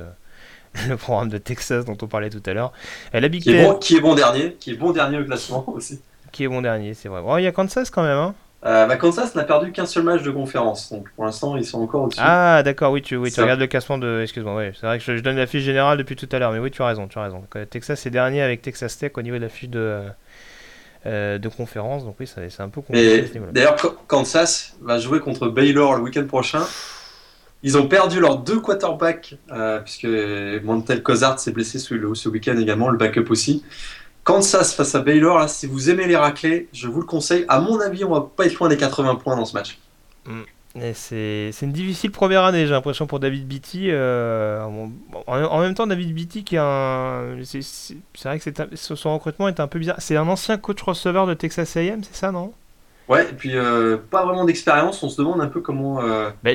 le 0.88 0.96
programme 0.96 1.30
de 1.30 1.38
Texas 1.38 1.86
dont 1.86 1.98
on 2.02 2.08
parlait 2.08 2.30
tout 2.30 2.44
à 2.46 2.54
l'heure. 2.54 2.72
La 3.14 3.28
Big 3.28 3.44
qui, 3.44 3.52
est 3.52 3.64
bon, 3.64 3.76
qui 3.76 3.98
est 3.98 4.02
bon 4.02 4.16
dernier, 4.16 4.54
qui 4.60 4.72
est 4.72 4.76
bon 4.76 4.92
dernier 4.92 5.20
au 5.20 5.26
classement 5.26 5.68
aussi. 5.70 6.02
Qui 6.32 6.44
est 6.44 6.48
bon 6.48 6.62
dernier, 6.62 6.94
c'est 6.94 7.10
vrai. 7.10 7.42
il 7.42 7.44
y 7.44 7.48
a 7.48 7.52
Kansas 7.52 7.90
quand 7.90 8.04
même, 8.04 8.18
hein 8.18 8.36
euh, 8.66 8.88
bah, 8.88 8.98
Kansas 8.98 9.36
n'a 9.36 9.44
perdu 9.44 9.72
qu'un 9.72 9.86
seul 9.86 10.04
match 10.04 10.24
de 10.24 10.32
conférence, 10.32 10.92
donc 10.92 11.10
pour 11.12 11.26
l'instant 11.26 11.56
ils 11.58 11.66
sont 11.66 11.80
encore 11.80 12.04
au-dessus. 12.04 12.20
Ah 12.24 12.64
d'accord, 12.64 12.92
oui 12.92 13.04
tu, 13.04 13.16
oui, 13.16 13.32
tu 13.32 13.40
regardes 13.40 13.60
le 13.60 13.68
classement 13.68 14.00
de... 14.00 14.22
Excuse-moi, 14.24 14.56
oui, 14.56 14.72
c'est 14.74 14.88
vrai 14.88 14.98
que 14.98 15.04
je, 15.04 15.22
donne 15.22 15.38
la 15.38 15.46
fiche 15.46 15.64
générale 15.64 15.98
depuis 15.98 16.16
tout 16.16 16.28
à 16.32 16.40
l'heure, 16.40 16.52
mais 16.52 16.60
oui 16.60 16.72
tu 16.72 16.82
as 16.82 16.88
raison, 16.88 17.08
tu 17.08 17.20
as 17.20 17.24
raison. 17.24 17.44
Texas 17.70 18.06
est 18.06 18.10
dernier 18.10 18.42
avec 18.42 18.64
Texas 18.64 18.98
Tech 18.98 19.12
au 19.16 19.22
niveau 19.22 19.38
de 19.38 19.44
la 19.44 19.50
fiche 19.50 19.70
de, 19.70 20.06
euh, 21.06 21.38
de 21.38 21.50
conférence, 21.50 22.04
donc 22.04 22.16
oui 22.20 22.28
c'est 22.28 22.62
un 22.62 22.70
peu 22.70 22.82
compliqué. 22.82 23.32
D'ailleurs 23.52 23.76
Kansas 24.08 24.76
va 24.82 24.98
jouer 24.98 25.20
contre 25.20 25.50
Baylor 25.50 25.96
le 25.96 26.02
week-end 26.02 26.26
prochain. 26.26 26.64
Ils 27.64 27.78
ont 27.78 27.88
perdu 27.88 28.20
leurs 28.20 28.38
deux 28.38 28.60
quarterbacks, 28.60 29.36
euh, 29.52 29.80
puisque 29.80 30.08
Montel 30.64 31.02
Cozart 31.04 31.40
s'est 31.40 31.52
blessé 31.52 31.80
ce, 31.80 31.96
ce 32.14 32.30
week-end 32.30 32.58
également, 32.58 32.90
le 32.90 32.98
backup 32.98 33.30
aussi. 33.30 33.64
Kansas 34.28 34.74
face 34.74 34.94
à 34.94 35.00
Baylor, 35.00 35.40
là, 35.40 35.48
si 35.48 35.68
vous 35.68 35.90
aimez 35.90 36.06
les 36.06 36.18
raclés, 36.18 36.68
je 36.74 36.90
vous 36.90 37.00
le 37.00 37.06
conseille. 37.06 37.46
À 37.48 37.62
mon 37.62 37.80
avis, 37.80 38.04
on 38.04 38.10
va 38.10 38.30
pas 38.36 38.46
être 38.46 38.56
loin 38.56 38.68
des 38.68 38.76
80 38.76 39.16
points 39.16 39.38
dans 39.38 39.46
ce 39.46 39.54
match. 39.54 39.80
Mm. 40.26 40.42
C'est 40.94 41.54
une 41.62 41.72
difficile 41.72 42.12
première 42.12 42.44
année, 42.44 42.66
j'ai 42.66 42.74
l'impression, 42.74 43.08
pour 43.08 43.22
David 43.22 43.48
Beatty. 43.48 43.88
Euh, 43.90 44.62
en, 45.28 45.60
même 45.62 45.74
temps, 45.76 45.88
David 45.88 46.14
Beatty, 46.14 46.44
qui. 46.44 46.58
C'est 46.58 48.28
vrai 48.28 48.40
que 48.40 48.76
son 48.76 49.14
recrutement 49.14 49.48
est 49.48 49.62
un 49.62 49.68
peu 49.68 49.80
bizarre. 49.80 49.96
C'est 50.00 50.18
un 50.18 50.28
ancien 50.28 50.58
coach 50.58 50.82
receveur 50.82 51.26
de 51.26 51.34
Texas 51.34 51.78
AM, 51.78 52.04
c'est 52.04 52.18
ça, 52.18 52.34
non? 52.34 52.52
Ouais, 53.08 53.24
et 53.24 53.34
puis 53.34 53.52
euh, 53.56 53.96
pas 53.98 54.26
vraiment 54.26 54.44
d'expérience, 54.44 55.02
on 55.02 55.08
se 55.08 55.22
demande 55.22 55.40
un 55.40 55.48
peu 55.48 55.62
comment. 55.62 56.02
Euh, 56.02 56.30
bah, 56.44 56.52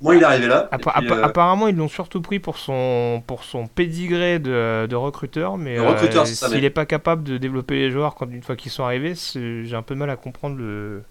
moi, 0.00 0.16
il... 0.16 0.22
est 0.22 0.24
arrivé 0.24 0.48
là. 0.48 0.68
Euh, 0.72 1.22
apparemment, 1.22 1.68
ils 1.68 1.76
l'ont 1.76 1.88
surtout 1.88 2.20
pris 2.20 2.40
pour 2.40 2.58
son, 2.58 3.22
pour 3.24 3.44
son 3.44 3.68
pédigré 3.68 4.40
de, 4.40 4.86
de 4.86 4.96
recruteur, 4.96 5.56
mais 5.56 5.78
s'il 6.24 6.60
n'est 6.60 6.70
pas 6.70 6.86
capable 6.86 7.22
de 7.22 7.38
développer 7.38 7.76
les 7.76 7.92
joueurs 7.92 8.16
quand 8.16 8.28
une 8.28 8.42
fois 8.42 8.56
qu'ils 8.56 8.72
sont 8.72 8.82
arrivés, 8.82 9.14
j'ai 9.14 9.76
un 9.76 9.82
peu 9.82 9.94
de 9.94 10.00
mal 10.00 10.10
à 10.10 10.16
comprendre 10.16 10.56
le, 10.56 11.04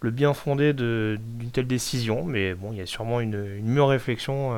le 0.00 0.10
bien 0.12 0.34
fondé 0.34 0.72
d'une 0.72 1.50
telle 1.52 1.66
décision. 1.66 2.22
Mais 2.24 2.54
bon, 2.54 2.68
il 2.70 2.78
y 2.78 2.82
a 2.82 2.86
sûrement 2.86 3.20
une, 3.20 3.44
une 3.58 3.66
mûre 3.66 3.88
réflexion 3.88 4.52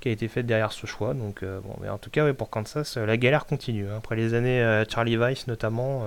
qui 0.00 0.10
a 0.10 0.12
été 0.12 0.28
faite 0.28 0.44
derrière 0.44 0.72
ce 0.72 0.86
choix. 0.86 1.14
Donc, 1.14 1.42
bon, 1.42 1.76
mais 1.80 1.88
en 1.88 1.96
tout 1.96 2.10
cas, 2.10 2.30
pour 2.34 2.50
Kansas, 2.50 2.98
la 2.98 3.16
galère 3.16 3.46
continue. 3.46 3.86
Hein. 3.86 3.96
Après 3.96 4.16
les 4.16 4.34
années 4.34 4.82
Charlie 4.90 5.16
Weiss 5.16 5.46
notamment 5.46 6.02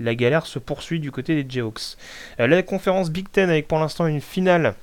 la 0.00 0.14
galère 0.14 0.46
se 0.46 0.58
poursuit 0.58 1.00
du 1.00 1.10
côté 1.10 1.42
des 1.42 1.48
Jayhawks. 1.48 1.96
Euh, 2.40 2.46
la 2.46 2.62
conférence 2.62 3.10
Big 3.10 3.30
Ten 3.30 3.50
avec 3.50 3.68
pour 3.68 3.78
l'instant 3.78 4.06
une 4.06 4.20
finale 4.20 4.74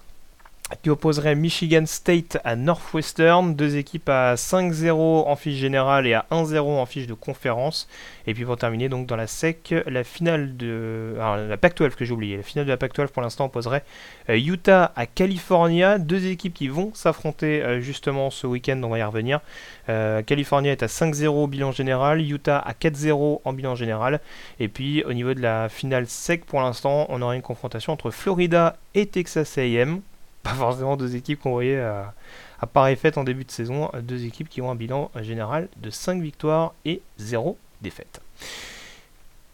qui 0.82 0.90
opposerait 0.90 1.36
Michigan 1.36 1.84
State 1.86 2.40
à 2.44 2.56
Northwestern, 2.56 3.56
deux 3.56 3.78
équipes 3.78 4.10
à 4.10 4.34
5-0 4.34 4.90
en 5.28 5.36
fiche 5.36 5.60
générale 5.60 6.08
et 6.08 6.16
à 6.16 6.26
1-0 6.32 6.60
en 6.60 6.86
fiche 6.88 7.06
de 7.06 7.14
conférence. 7.14 7.88
Et 8.26 8.34
puis 8.34 8.46
pour 8.46 8.58
terminer 8.58 8.90
donc 8.90 9.06
dans 9.06 9.16
la 9.16 9.28
SEC, 9.28 9.76
la 9.86 10.04
finale 10.04 10.58
de 10.58 11.14
alors, 11.18 11.38
la 11.38 11.58
Pac-12 11.58 11.92
que 11.92 12.04
j'ai 12.04 12.14
oublié, 12.14 12.38
la 12.38 12.44
finale 12.44 12.66
de 12.66 12.72
la 12.72 12.78
Pac-12 12.78 13.10
pour 13.10 13.22
l'instant 13.22 13.46
opposerait 13.46 13.84
euh, 14.30 14.38
Utah 14.38 14.92
à 14.96 15.06
California, 15.06 16.00
deux 16.00 16.26
équipes 16.26 16.56
qui 16.56 16.68
vont 16.68 16.92
s'affronter 16.96 17.62
euh, 17.62 17.80
justement 17.80 18.32
ce 18.32 18.48
week-end, 18.48 18.82
on 18.84 18.90
va 18.90 18.98
y 18.98 19.04
revenir. 19.04 19.42
Euh, 19.90 20.24
California 20.24 20.72
est 20.72 20.82
à 20.82 20.88
5-0 20.88 21.28
au 21.28 21.46
bilan 21.46 21.74
général, 21.74 22.22
Utah 22.22 22.58
à 22.58 22.74
4-0 22.74 23.42
en 23.44 23.54
bilan 23.54 23.76
général. 23.76 24.20
Et 24.60 24.68
puis 24.68 25.04
au 25.04 25.14
niveau 25.14 25.36
de 25.36 25.42
la 25.42 25.70
finale 25.70 26.08
SEC 26.08 26.44
pour 26.44 26.60
l'instant, 26.60 27.06
on 27.10 27.22
aura 27.22 27.36
une 27.36 27.44
confrontation 27.44 27.94
entre 27.94 28.10
Florida 28.10 28.78
et 28.96 29.06
Texas 29.06 29.60
A&M 29.60 30.02
pas 30.46 30.54
forcément 30.54 30.96
deux 30.96 31.16
équipes 31.16 31.42
qu'on 31.42 31.52
voyait 31.52 31.82
à, 31.82 32.14
à 32.62 32.68
pareille 32.68 32.96
fête 32.96 33.18
en 33.18 33.24
début 33.24 33.44
de 33.44 33.52
saison, 33.52 33.92
deux 34.02 34.26
équipes 34.26 34.48
qui 34.48 34.62
ont 34.62 34.72
un 34.72 34.76
bilan 34.76 35.12
général 35.22 35.68
de 35.82 35.90
5 35.90 36.22
victoires 36.22 36.74
et 36.86 37.02
0 37.18 37.58
défaites. 37.82 38.22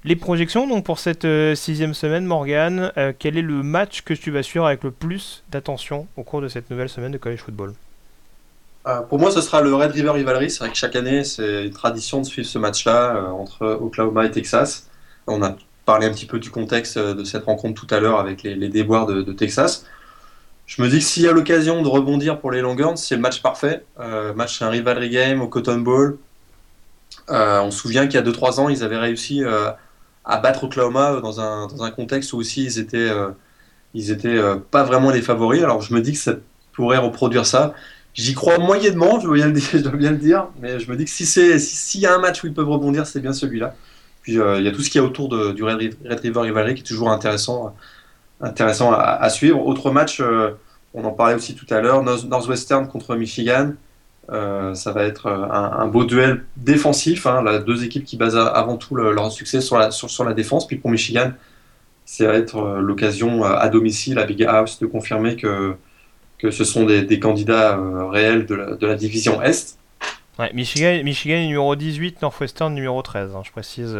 Les 0.03 0.15
projections 0.15 0.67
donc 0.67 0.83
pour 0.83 0.97
cette 0.97 1.25
euh, 1.25 1.53
sixième 1.53 1.93
semaine, 1.93 2.25
Morgan, 2.25 2.91
euh, 2.97 3.13
quel 3.17 3.37
est 3.37 3.43
le 3.43 3.61
match 3.61 4.01
que 4.01 4.15
tu 4.15 4.31
vas 4.31 4.41
suivre 4.41 4.65
avec 4.65 4.83
le 4.83 4.89
plus 4.89 5.43
d'attention 5.51 6.07
au 6.17 6.23
cours 6.23 6.41
de 6.41 6.47
cette 6.47 6.71
nouvelle 6.71 6.89
semaine 6.89 7.11
de 7.11 7.19
college 7.19 7.39
football? 7.39 7.75
Euh, 8.87 9.01
Pour 9.01 9.19
moi, 9.19 9.29
ce 9.29 9.41
sera 9.41 9.61
le 9.61 9.75
Red 9.75 9.91
River 9.91 10.09
Rivalry. 10.09 10.49
C'est 10.49 10.59
vrai 10.59 10.71
que 10.71 10.77
chaque 10.77 10.95
année, 10.95 11.23
c'est 11.23 11.65
une 11.65 11.73
tradition 11.73 12.19
de 12.19 12.25
suivre 12.25 12.47
ce 12.47 12.57
match-là 12.57 13.31
entre 13.31 13.77
Oklahoma 13.79 14.25
et 14.25 14.31
Texas. 14.31 14.89
On 15.27 15.43
a 15.43 15.55
parlé 15.85 16.07
un 16.07 16.11
petit 16.11 16.25
peu 16.25 16.39
du 16.39 16.49
contexte 16.49 16.97
de 16.97 17.23
cette 17.23 17.43
rencontre 17.43 17.79
tout 17.79 17.93
à 17.93 17.99
l'heure 17.99 18.19
avec 18.19 18.41
les, 18.41 18.69
déboires 18.69 19.05
de, 19.05 19.33
Texas. 19.33 19.85
Je 20.71 20.81
me 20.81 20.87
dis 20.87 20.99
que 20.99 21.03
s'il 21.03 21.23
y 21.23 21.27
a 21.27 21.33
l'occasion 21.33 21.81
de 21.81 21.87
rebondir 21.87 22.39
pour 22.39 22.51
les 22.51 22.61
Longhorns, 22.61 22.95
c'est 22.95 23.15
le 23.15 23.21
match 23.21 23.41
parfait. 23.41 23.83
match, 24.35 24.57
c'est 24.57 24.63
un 24.63 24.69
rivalry 24.69 25.09
game 25.09 25.41
au 25.41 25.47
Cotton 25.47 25.79
Bowl. 25.79 26.17
on 27.27 27.71
se 27.71 27.77
souvient 27.77 28.07
qu'il 28.07 28.15
y 28.15 28.23
a 28.23 28.25
2-3 28.25 28.59
ans, 28.61 28.69
ils 28.69 28.81
avaient 28.81 28.97
réussi 28.97 29.43
à 30.25 30.37
battre 30.37 30.65
Oklahoma 30.65 31.19
dans 31.21 31.39
un, 31.39 31.67
dans 31.67 31.83
un 31.83 31.91
contexte 31.91 32.33
où 32.33 32.37
aussi 32.37 32.63
ils 32.63 32.79
étaient, 32.79 32.97
euh, 32.97 33.29
ils 33.93 34.11
étaient 34.11 34.37
euh, 34.37 34.57
pas 34.57 34.83
vraiment 34.83 35.11
les 35.11 35.21
favoris. 35.21 35.63
Alors 35.63 35.81
je 35.81 35.93
me 35.93 36.01
dis 36.01 36.13
que 36.13 36.17
ça 36.17 36.33
pourrait 36.73 36.97
reproduire 36.97 37.45
ça. 37.45 37.73
J'y 38.13 38.33
crois 38.33 38.57
moyennement, 38.57 39.19
je 39.19 39.25
dois, 39.25 39.35
bien 39.95 40.11
le 40.11 40.17
dire, 40.17 40.47
mais 40.61 40.79
je 40.79 40.89
me 40.91 40.95
dis 40.95 41.05
que 41.05 41.11
si 41.11 41.25
c'est 41.25 41.59
s'il 41.59 42.01
y 42.01 42.05
a 42.05 42.13
un 42.13 42.19
match 42.19 42.43
où 42.43 42.47
ils 42.47 42.53
peuvent 42.53 42.69
rebondir, 42.69 43.07
c'est 43.07 43.19
bien 43.19 43.33
celui-là. 43.33 43.75
Puis 44.21 44.39
euh, 44.39 44.59
il 44.59 44.65
y 44.65 44.67
a 44.67 44.71
tout 44.71 44.81
ce 44.81 44.89
qu'il 44.89 45.01
y 45.01 45.03
a 45.03 45.07
autour 45.07 45.29
du 45.53 45.63
Red, 45.63 45.95
River 46.05 46.41
Rivalry 46.41 46.75
qui 46.75 46.81
est 46.81 46.85
toujours 46.85 47.09
intéressant, 47.09 47.73
intéressant 48.41 48.91
à, 48.93 49.29
suivre. 49.29 49.65
Autre 49.65 49.91
match, 49.91 50.21
on 50.93 51.03
en 51.03 51.11
parlait 51.11 51.35
aussi 51.35 51.55
tout 51.55 51.65
à 51.69 51.81
l'heure, 51.81 52.03
Northwestern 52.03 52.87
contre 52.87 53.15
Michigan. 53.15 53.71
Euh, 54.31 54.75
ça 54.75 54.91
va 54.91 55.03
être 55.03 55.25
euh, 55.25 55.47
un, 55.51 55.87
beau 55.87 56.05
duel 56.05 56.45
défensif. 56.55 57.25
Hein, 57.25 57.41
là, 57.43 57.59
deux 57.59 57.83
équipes 57.83 58.05
qui 58.05 58.17
basent 58.17 58.37
avant 58.37 58.77
tout 58.77 58.95
leur 58.95 59.31
succès 59.31 59.61
sur 59.61 59.77
la, 59.77 59.91
sur, 59.91 60.23
la 60.23 60.33
défense. 60.33 60.67
Puis 60.67 60.77
pour 60.77 60.89
Michigan, 60.89 61.31
ça 62.05 62.27
va 62.27 62.35
être 62.35 62.57
euh, 62.57 62.81
l'occasion 62.81 63.43
à 63.43 63.67
domicile, 63.67 64.19
à 64.19 64.25
Big 64.25 64.43
House, 64.43 64.79
de 64.79 64.85
confirmer 64.85 65.35
que, 65.35 65.75
que 66.37 66.51
ce 66.51 66.63
sont 66.63 66.85
des, 66.85 67.19
candidats 67.19 67.79
réels 68.09 68.45
de 68.45 68.85
la, 68.85 68.95
division 68.95 69.41
Est. 69.41 69.77
Ouais, 70.39 70.51
Michigan, 70.53 71.01
Michigan 71.03 71.39
numéro 71.39 71.75
18, 71.75 72.21
Northwestern 72.21 72.73
numéro 72.73 73.01
13, 73.01 73.35
hein, 73.35 73.41
je 73.43 73.51
précise 73.51 73.97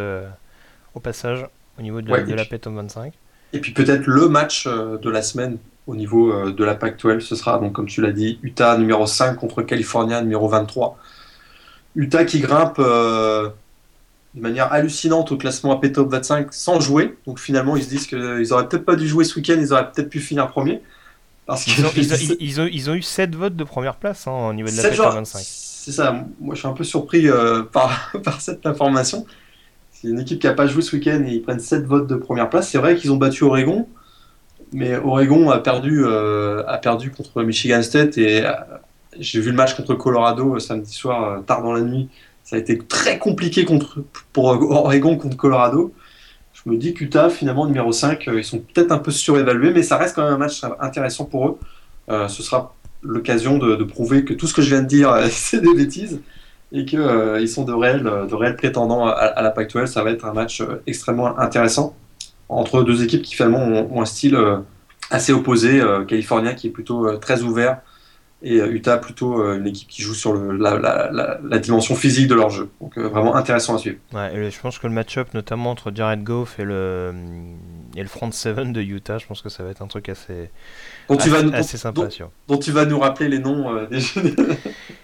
au 0.96 1.00
passage, 1.00 1.46
au 1.78 1.82
niveau 1.82 2.02
de, 2.02 2.08
de 2.08 2.34
la 2.34 2.46
P 2.46 2.60
25. 2.64 3.14
Et 3.54 3.60
puis 3.60 3.74
peut-être 3.74 4.06
le 4.06 4.30
match 4.30 4.68
de 4.68 5.10
la 5.10 5.22
semaine 5.22 5.58
au 5.88 5.96
niveau 5.96 6.32
euh, 6.32 6.52
de 6.52 6.64
la 6.64 6.76
PAC-12. 6.76 7.20
Ce 7.22 7.36
sera, 7.36 7.60
donc, 7.60 7.74
comme 7.74 7.88
tu 7.88 8.02
l'as 8.02 8.12
dit, 8.12 8.40
Utah 8.44 8.78
numéro 8.78 9.06
5 9.06 9.36
contre 9.36 9.62
California 9.62 10.22
numéro 10.22 10.48
23. 10.48 10.98
Utah 11.96 12.24
qui 12.24 12.40
grimpe 12.40 12.78
euh, 12.80 13.50
de 14.34 14.42
manière 14.42 14.72
hallucinante 14.72 15.32
au 15.32 15.38
classement 15.38 15.74
AP 15.74 15.92
Top 15.92 16.10
25 16.10 16.54
sans 16.54 16.80
jouer. 16.80 17.18
Donc 17.28 17.40
finalement, 17.40 17.76
ils 17.76 17.84
se 17.84 17.90
disent 17.90 18.08
qu'ils 18.08 18.54
auraient 18.54 18.68
peut-être 18.68 18.86
pas 18.86 18.96
dû 18.96 19.08
jouer 19.08 19.26
ce 19.26 19.36
week-end, 19.36 19.58
ils 19.60 19.74
auraient 19.74 19.92
peut-être 19.92 20.10
pu 20.10 20.20
finir 20.20 20.48
premier. 20.48 20.82
Parce 21.46 21.68
ils, 21.68 21.86
ont, 21.86 21.90
ils, 21.96 22.62
ont, 22.62 22.68
ils, 22.72 22.90
ont, 22.90 22.94
eu 22.94 23.02
7 23.02 23.36
votes 23.36 23.56
de 23.56 23.64
première 23.64 23.96
place 23.96 24.28
hein, 24.28 24.50
au 24.50 24.54
niveau 24.54 24.70
de 24.70 24.78
la 24.78 24.90
Top 24.90 25.14
25. 25.14 25.40
C'est 25.44 25.92
ça, 25.92 26.26
moi 26.40 26.54
je 26.54 26.60
suis 26.60 26.68
un 26.68 26.74
peu 26.74 26.84
surpris 26.84 27.28
euh, 27.28 27.64
par, 27.72 28.12
par 28.24 28.40
cette 28.40 28.66
information. 28.66 29.26
C'est 30.02 30.08
une 30.08 30.20
équipe 30.20 30.40
qui 30.40 30.48
n'a 30.48 30.54
pas 30.54 30.66
joué 30.66 30.82
ce 30.82 30.96
week-end 30.96 31.24
et 31.28 31.34
ils 31.34 31.44
prennent 31.44 31.60
7 31.60 31.86
votes 31.86 32.08
de 32.08 32.16
première 32.16 32.50
place. 32.50 32.70
C'est 32.70 32.80
vrai 32.80 32.96
qu'ils 32.96 33.12
ont 33.12 33.18
battu 33.18 33.44
Oregon. 33.44 33.88
Mais 34.74 34.96
Oregon 34.96 35.52
a 35.52 35.60
perdu, 35.60 36.04
euh, 36.06 36.64
a 36.68 36.78
perdu 36.78 37.12
contre 37.12 37.44
Michigan 37.44 37.84
State 37.84 38.18
et 38.18 38.44
euh, 38.44 38.52
j'ai 39.20 39.40
vu 39.40 39.52
le 39.52 39.56
match 39.56 39.76
contre 39.76 39.94
Colorado 39.94 40.56
euh, 40.56 40.60
samedi 40.60 40.92
soir, 40.92 41.44
tard 41.46 41.62
dans 41.62 41.74
la 41.74 41.82
nuit. 41.82 42.10
Ça 42.44 42.56
a 42.56 42.60
été 42.60 42.80
très 42.80 43.20
compliqué 43.20 43.64
contre, 43.64 44.00
pour 44.34 44.46
Oregon 44.46 45.18
contre 45.18 45.38
Colorado. 45.38 45.94
Je 46.54 46.70
me 46.70 46.78
dis 46.78 46.96
qu'Utah, 46.96 47.30
finalement, 47.30 47.68
numéro 47.68 47.92
5, 47.92 48.28
ils 48.34 48.44
sont 48.44 48.60
peut-être 48.60 48.92
un 48.92 48.98
peu 48.98 49.12
surévalués, 49.12 49.72
mais 49.72 49.84
ça 49.84 49.98
reste 49.98 50.16
quand 50.16 50.24
même 50.24 50.34
un 50.34 50.38
match 50.38 50.62
intéressant 50.80 51.26
pour 51.26 51.48
eux. 51.48 52.28
ce 52.28 52.44
sera 52.44 52.74
l'occasion 53.04 53.58
de, 53.58 53.84
prouver 53.84 54.26
que 54.26 54.34
tout 54.34 54.48
ce 54.48 54.54
que 54.54 54.62
je 54.62 54.70
viens 54.70 54.82
de 54.82 54.88
dire, 54.88 55.16
c'est 55.30 55.62
des 55.62 55.74
bêtises 55.74 56.20
et 56.72 56.86
qu'ils 56.86 57.50
sont 57.50 57.64
de 57.64 57.74
réels, 57.74 58.04
de 58.04 58.36
réels 58.36 58.56
prétendants 58.56 59.06
à, 59.06 59.12
à 59.12 59.42
la 59.42 59.52
Pac-12. 59.52 59.88
Ça 59.88 60.04
va 60.04 60.12
être 60.12 60.26
un 60.26 60.34
match 60.34 60.64
extrêmement 60.88 61.38
intéressant 61.38 61.96
entre 62.52 62.84
deux 62.84 63.04
équipes 63.04 63.24
qui 63.24 63.34
finalement 63.34 63.60
ont, 63.60 64.02
un 64.02 64.06
style 64.06 64.36
euh, 64.36 64.58
assez 65.10 65.34
opposé. 65.34 65.82
Euh, 65.82 66.04
California 66.04 66.54
qui 66.54 66.68
est 66.68 66.72
plutôt 66.72 67.08
euh, 67.08 67.18
très 67.18 67.42
ouvert 67.42 67.80
et 68.44 68.56
Utah 68.58 68.98
plutôt 68.98 69.54
une 69.54 69.68
équipe 69.68 69.88
qui 69.88 70.02
joue 70.02 70.16
sur 70.16 70.34
le, 70.34 70.58
la, 70.58 71.60
dimension 71.60 71.94
physique 71.94 72.28
de 72.28 72.34
leur 72.34 72.50
jeu. 72.50 72.72
Donc 72.82 72.98
vraiment 72.98 73.36
intéressant 73.36 73.76
à 73.76 73.78
suivre. 73.78 73.98
Ouais, 74.14 74.50
je 74.50 74.60
pense 74.60 74.80
que 74.80 74.88
le 74.88 74.94
match-up 74.94 75.28
notamment 75.36 75.70
entre 75.70 75.92
Jared 75.94 76.24
Goff 76.24 76.58
et 76.58 76.64
le, 76.64 77.14
et 77.96 78.02
le 78.02 78.08
front 78.08 78.32
7 78.32 78.72
de 78.72 78.82
Utah, 78.82 79.20
je 79.20 79.28
pense 79.28 79.44
que 79.44 79.50
ça 79.50 79.62
va 79.62 79.70
être 79.70 79.84
un 79.84 79.88
truc 79.88 80.10
assez, 80.10 80.50
dont 81.08 81.18
tu 81.18 81.30
vas 81.30 81.44
nous, 81.44 81.54
assez 81.54 81.78
sympa. 81.78 82.02
Dont, 82.48 82.58
tu 82.58 82.72
vas 82.72 82.86
nous 82.86 82.98
rappeler 82.98 83.30
les 83.30 83.38
noms 83.38 83.86
des 83.92 84.00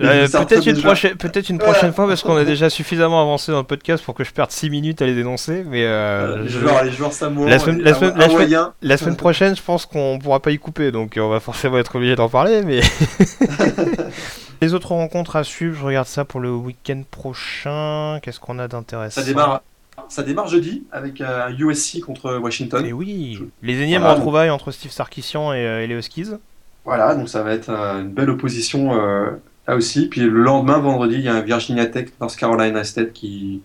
Euh, 0.00 0.28
peut-être 0.28 0.66
une, 0.66 0.80
prochaine, 0.80 1.16
peut 1.16 1.30
une 1.48 1.58
prochaine 1.58 1.92
fois 1.92 2.06
parce 2.06 2.22
qu'on 2.22 2.36
a 2.36 2.44
déjà 2.44 2.70
suffisamment 2.70 3.20
avancé 3.20 3.52
dans 3.52 3.58
le 3.58 3.64
podcast 3.64 4.04
pour 4.04 4.14
que 4.14 4.24
je 4.24 4.32
perde 4.32 4.50
6 4.50 4.70
minutes 4.70 5.02
à 5.02 5.06
les 5.06 5.14
dénoncer. 5.14 5.64
Mais 5.66 5.84
euh, 5.84 6.42
les, 6.42 6.48
joueurs, 6.48 6.84
les 6.84 6.90
joueurs 6.90 7.10
la 7.10 7.14
semaine, 7.14 7.48
la, 7.48 7.58
semaine, 7.94 8.72
la, 8.82 8.96
semaine, 8.96 9.16
prochaine, 9.16 9.56
je 9.56 9.62
pense 9.62 9.86
qu'on 9.86 10.18
pourra 10.18 10.40
pas 10.40 10.50
y 10.50 10.58
couper, 10.58 10.90
donc 10.90 11.18
on 11.18 11.28
va 11.28 11.40
forcément 11.40 11.78
être 11.78 11.96
obligé 11.96 12.16
d'en 12.16 12.28
parler. 12.28 12.62
Mais 12.62 12.80
les 14.62 14.74
autres 14.74 14.92
rencontres 14.92 15.36
à 15.36 15.44
suivre, 15.44 15.76
je 15.78 15.84
regarde 15.84 16.08
ça 16.08 16.24
pour 16.24 16.40
le 16.40 16.50
week-end 16.52 17.02
prochain. 17.10 18.18
Qu'est-ce 18.22 18.40
qu'on 18.40 18.58
a 18.58 18.68
d'intéressant 18.68 19.20
Ça 19.20 19.26
démarre. 19.26 19.62
Ça 20.08 20.22
démarre 20.22 20.48
jeudi 20.48 20.84
avec 20.92 21.20
euh, 21.20 21.46
un 21.46 21.52
USC 21.52 22.00
contre 22.00 22.36
Washington. 22.38 22.84
Et 22.84 22.92
oui, 22.92 23.38
les 23.62 23.82
énièmes 23.82 24.04
retrouvailles 24.04 24.50
entre 24.50 24.70
Steve 24.70 24.90
Sarkisian 24.90 25.52
et, 25.52 25.86
les 25.86 25.94
Huskies. 25.94 26.30
Voilà, 26.86 27.14
donc 27.14 27.28
ça 27.28 27.42
va 27.42 27.52
être 27.52 27.68
une 27.70 28.08
belle 28.08 28.30
opposition 28.30 28.98
ah, 29.66 29.76
aussi. 29.76 30.08
Puis 30.08 30.20
le 30.20 30.28
lendemain, 30.28 30.78
vendredi, 30.78 31.16
il 31.16 31.22
y 31.22 31.28
a 31.28 31.34
un 31.34 31.40
Virginia 31.40 31.86
Tech 31.86 32.08
North 32.20 32.36
Carolina 32.36 32.84
State 32.84 33.12
qui, 33.12 33.62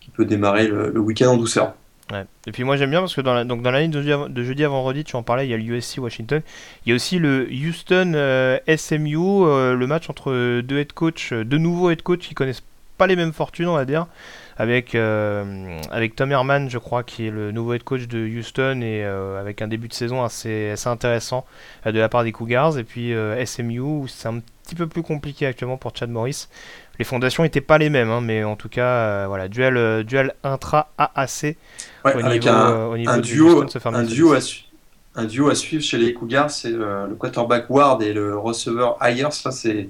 qui 0.00 0.10
peut 0.10 0.24
démarrer 0.24 0.66
le, 0.68 0.98
week-end 0.98 1.32
en 1.32 1.36
douceur. 1.36 1.74
Ouais. 2.10 2.24
Et 2.46 2.52
puis 2.52 2.64
moi 2.64 2.78
j'aime 2.78 2.88
bien 2.88 3.00
parce 3.00 3.14
que 3.14 3.20
dans 3.20 3.34
la, 3.34 3.44
donc 3.44 3.60
dans 3.60 3.70
la 3.70 3.82
ligne 3.82 3.90
de 3.90 4.42
jeudi, 4.42 4.64
à, 4.64 4.68
vendredi, 4.68 5.04
tu 5.04 5.14
en 5.16 5.22
parlais, 5.22 5.46
il 5.46 5.50
y 5.50 5.54
a 5.54 5.58
l'USC 5.58 5.98
Washington. 5.98 6.40
Il 6.84 6.90
y 6.90 6.92
a 6.92 6.94
aussi 6.94 7.18
le 7.18 7.46
Houston 7.50 8.12
euh, 8.14 8.58
SMU, 8.76 9.16
euh, 9.16 9.74
le 9.74 9.86
match 9.86 10.08
entre 10.08 10.60
deux 10.62 10.78
head 10.78 10.92
coach, 10.92 11.32
deux 11.32 11.58
nouveaux 11.58 11.90
head 11.90 12.02
coach 12.02 12.20
qui 12.20 12.34
connaissent 12.34 12.62
pas 12.96 13.06
les 13.06 13.14
mêmes 13.14 13.34
fortunes, 13.34 13.68
on 13.68 13.74
va 13.74 13.84
dire 13.84 14.06
avec, 14.58 14.96
euh, 14.96 15.80
avec 15.90 16.16
Tom 16.16 16.32
Herman, 16.32 16.68
je 16.68 16.78
crois, 16.78 17.04
qui 17.04 17.26
est 17.26 17.30
le 17.30 17.52
nouveau 17.52 17.74
head 17.74 17.84
coach 17.84 18.08
de 18.08 18.18
Houston 18.18 18.80
et 18.82 19.04
euh, 19.04 19.40
avec 19.40 19.62
un 19.62 19.68
début 19.68 19.86
de 19.86 19.94
saison 19.94 20.24
assez, 20.24 20.70
assez 20.70 20.88
intéressant 20.88 21.46
euh, 21.86 21.92
de 21.92 21.98
la 21.98 22.08
part 22.08 22.24
des 22.24 22.32
Cougars. 22.32 22.76
Et 22.76 22.84
puis 22.84 23.14
SMU, 23.44 24.08
c'est 24.08 24.28
un 24.28 24.40
petit 24.40 24.57
peu 24.74 24.86
plus 24.86 25.02
compliqué 25.02 25.46
actuellement 25.46 25.76
pour 25.76 25.94
Chad 25.94 26.10
Morris. 26.10 26.48
Les 26.98 27.04
fondations 27.04 27.42
n'étaient 27.42 27.60
pas 27.60 27.78
les 27.78 27.90
mêmes, 27.90 28.10
hein, 28.10 28.20
mais 28.20 28.44
en 28.44 28.56
tout 28.56 28.68
cas, 28.68 29.26
voilà, 29.26 29.48
duel, 29.48 30.04
duel 30.04 30.34
intra-AAC 30.42 31.56
au, 32.04 32.22
niveau, 32.22 32.48
un, 32.48 32.92
un 33.06 33.18
duo, 33.18 33.64
un 33.84 34.02
duo 34.02 34.32
à 34.32 34.40
un 35.14 35.24
duo 35.24 35.48
à 35.48 35.54
suivre 35.54 35.82
chez 35.82 35.98
les 35.98 36.14
Cougars, 36.14 36.50
c'est 36.50 36.70
le 36.70 37.14
quarterback 37.18 37.68
Ward 37.70 38.02
et 38.02 38.12
le 38.12 38.38
receveur 38.38 38.96
Ayers. 39.02 39.32
Ça, 39.32 39.50
c'est 39.50 39.88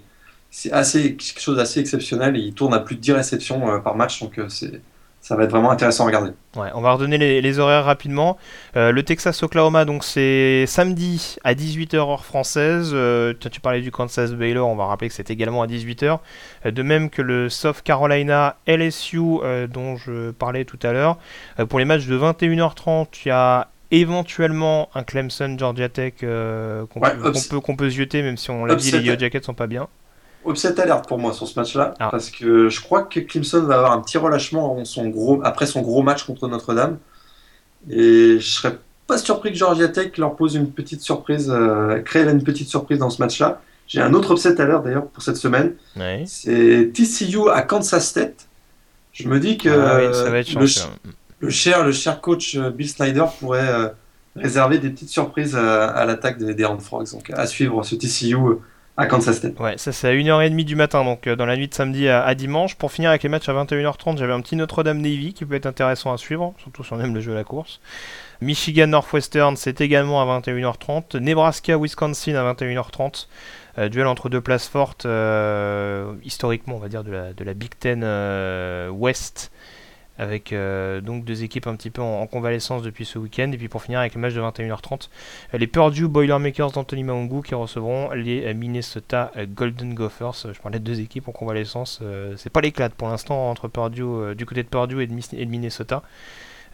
c'est 0.51 0.73
assez 0.73 1.17
quelque 1.17 1.41
chose 1.41 1.57
d'assez 1.57 1.81
exceptionnel. 1.81 2.37
Il 2.37 2.55
tourne 2.55 2.75
à 2.75 2.81
plus 2.81 2.97
de 2.97 3.01
10 3.01 3.13
réceptions 3.13 3.71
euh, 3.71 3.79
par 3.79 3.97
match, 3.97 4.21
donc 4.21 4.39
euh, 4.39 4.49
c'est 4.49 4.81
ça 5.29 5.37
va 5.37 5.45
être 5.45 5.51
vraiment 5.51 5.71
intéressant 5.71 6.05
à 6.05 6.07
regarder. 6.07 6.31
Ouais, 6.57 6.71
on 6.75 6.81
va 6.81 6.93
redonner 6.93 7.19
les, 7.19 7.59
horaires 7.59 7.85
rapidement. 7.85 8.39
Euh, 8.77 8.93
le 8.93 9.03
Texas-Oklahoma, 9.03 9.85
donc 9.85 10.03
c'est 10.03 10.65
samedi 10.67 11.37
à 11.45 11.53
18h 11.53 11.97
heure 11.97 12.25
française. 12.25 12.97
tu 13.39 13.61
parlais 13.61 13.83
du 13.83 13.91
Kansas 13.91 14.33
Baylor, 14.33 14.67
on 14.67 14.75
va 14.75 14.87
rappeler 14.87 15.09
que 15.09 15.15
c'est 15.15 15.31
également 15.31 15.61
à 15.61 15.67
18h. 15.67 16.21
de 16.65 16.83
même 16.83 17.11
que 17.11 17.21
le 17.21 17.51
South 17.51 17.83
Carolina 17.83 18.57
LSU 18.67 19.19
dont 19.69 19.97
je 19.99 20.31
parlais 20.31 20.65
tout 20.65 20.79
à 20.83 20.93
l'heure. 20.93 21.19
pour 21.69 21.79
les 21.79 21.85
matchs 21.85 22.07
de 22.07 22.19
21h30, 22.19 23.09
il 23.27 23.29
y 23.29 23.31
a 23.31 23.69
éventuellement 23.91 24.89
un 24.95 25.03
Clemson 25.03 25.57
Georgia 25.59 25.91
Tech 25.91 26.15
qu'on 26.21 27.01
peut, 27.01 27.61
qu'on 27.61 27.77
peut, 27.77 27.91
zioter, 27.91 28.23
même 28.23 28.39
si 28.39 28.51
on 28.51 28.65
l'a 28.65 28.77
dit, 28.77 28.93
les 28.93 29.01
Yellow 29.01 29.19
Jackets 29.19 29.43
sont 29.43 29.53
pas 29.53 29.67
bien 29.67 29.89
upset 30.51 30.81
alerte 30.81 31.07
pour 31.09 31.19
moi 31.19 31.33
sur 31.33 31.47
ce 31.47 31.59
match-là, 31.59 31.95
ah. 31.99 32.09
parce 32.11 32.31
que 32.31 32.69
je 32.69 32.81
crois 32.81 33.03
que 33.03 33.21
Clemson 33.21 33.63
va 33.63 33.77
avoir 33.77 33.93
un 33.93 34.01
petit 34.01 34.19
relâchement 34.19 34.85
son 34.85 35.09
gros, 35.09 35.41
après 35.45 35.67
son 35.67 35.83
gros 35.83 36.03
match 36.03 36.25
contre 36.25 36.49
Notre-Dame. 36.49 36.99
Et 37.91 38.39
je 38.39 38.49
serais 38.49 38.79
pas 39.07 39.19
surpris 39.19 39.53
que 39.53 39.57
Georgia 39.57 39.89
Tech 39.89 40.17
leur 40.19 40.37
pose 40.37 40.55
une 40.55 40.71
petite 40.71 41.01
surprise, 41.01 41.51
euh, 41.51 42.01
crée 42.01 42.23
une 42.23 42.43
petite 42.43 42.69
surprise 42.69 42.99
dans 42.99 43.11
ce 43.11 43.23
match-là. 43.23 43.61
J'ai 43.87 44.03
un 44.03 44.13
autre 44.13 44.33
upset 44.33 44.61
alerte 44.61 44.85
d'ailleurs 44.85 45.07
pour 45.07 45.23
cette 45.23 45.37
semaine. 45.37 45.75
C'est 46.27 46.91
TCU 46.93 47.49
à 47.51 47.63
Kansas 47.63 48.07
State. 48.07 48.47
Je 49.13 49.29
me 49.29 49.41
dis 49.41 49.57
que 49.57 49.69
ah 49.71 49.99
le, 51.41 51.51
cher, 51.51 51.85
le 51.85 51.93
cher 51.93 52.21
coach 52.21 52.57
euh, 52.57 52.71
Bill 52.71 52.89
Snyder 52.89 53.25
pourrait 53.41 53.69
euh, 53.69 53.89
réserver 54.37 54.79
des 54.79 54.91
petites 54.91 55.09
surprises 55.09 55.57
à, 55.57 56.05
l'attaque 56.05 56.39
des, 56.39 56.55
des 56.55 56.69
Frogs. 56.81 57.11
Donc 57.13 57.31
à 57.31 57.47
suivre 57.47 57.83
ce 57.83 57.95
TCU 57.95 58.37
à 58.99 59.07
Kansas 59.07 59.37
State. 59.37 59.59
Ouais, 59.61 59.79
ça 59.79 59.93
c'est 59.93 60.09
à 60.09 60.13
1h30 60.13 60.65
du 60.65 60.77
matin, 60.77 61.05
donc 61.05 61.29
dans 61.29 61.47
la 61.47 61.57
nuit 61.57 61.69
de 61.69 61.75
samedi 61.75 62.09
à, 62.09 62.35
dimanche. 62.35 62.75
Pour 62.75 62.93
finir 62.93 63.11
avec 63.11 63.23
les 63.23 63.29
matchs 63.29 63.49
à 63.49 63.53
21h30, 63.53 64.19
j'avais 64.19 64.33
un 64.33 64.41
petit 64.41 64.57
Notre-Dame 64.57 65.01
Navy 65.01 65.33
qui 65.33 65.47
peut 65.47 65.55
être 65.55 65.67
intéressant 65.67 66.13
à 66.13 66.19
suivre, 66.19 66.53
surtout 66.59 66.83
si 66.83 66.93
on 66.93 67.01
aime 67.01 67.15
le 67.15 67.21
jeu 67.21 67.33
à 67.33 67.37
la 67.37 67.45
course. 67.45 67.81
Michigan 68.41 68.89
Northwestern, 68.89 69.57
c'est 69.57 69.81
également 69.81 70.21
à 70.21 70.41
21h30. 70.41 71.17
Nebraska 71.19 71.79
Wisconsin 71.79 72.35
à 72.35 72.53
21h30. 72.53 73.27
Euh, 73.79 73.89
duel 73.89 74.09
entre 74.09 74.29
deux 74.29 74.41
places 74.41 74.67
fortes, 74.67 75.07
euh, 75.07 76.13
historiquement, 76.25 76.77
on 76.77 76.81
va 76.81 76.89
dire, 76.89 77.05
de 77.05 77.13
la, 77.13 77.33
de 77.33 77.45
la 77.45 77.55
Big 77.55 77.71
Ten 77.79 78.03
euh, 78.03 78.89
West 78.89 79.53
avec 80.19 80.53
donc 80.53 81.25
deux 81.25 81.43
équipes 81.45 81.67
un 81.67 81.77
petit 81.77 81.91
peu 81.91 82.03
en, 82.03 82.27
convalescence 82.27 82.83
depuis 82.83 83.05
ce 83.05 83.19
week-end. 83.19 83.51
Et 83.53 83.57
puis 83.57 83.69
pour 83.69 83.83
finir 83.83 84.01
avec 84.01 84.15
le 84.15 84.21
match 84.21 84.35
de 84.35 84.41
21h30, 84.41 85.09
les 85.55 85.67
Purdue 85.67 86.09
Boilermakers 86.09 86.73
d'Anthony 86.73 87.05
Maungu 87.05 87.43
qui 87.43 87.55
recevront 87.55 88.11
les 88.11 88.53
Minnesota 88.55 89.33
Golden 89.55 89.95
Gophers. 89.95 90.53
Je 90.53 90.61
parlais 90.61 90.79
de 90.79 90.85
deux 90.85 91.01
équipes 91.01 91.29
en 91.29 91.33
convalescence. 91.33 92.03
c'est 92.37 92.51
pas 92.51 92.61
l'éclate 92.61 92.95
pour 92.95 93.09
l'instant 93.09 93.51
entre 93.51 93.69
Purdue, 93.69 94.35
du 94.35 94.47
côté 94.47 94.63
de 94.63 94.69
Purdue 94.69 95.03
et 95.03 95.07
de 95.07 95.51
Minnesota. 95.51 96.03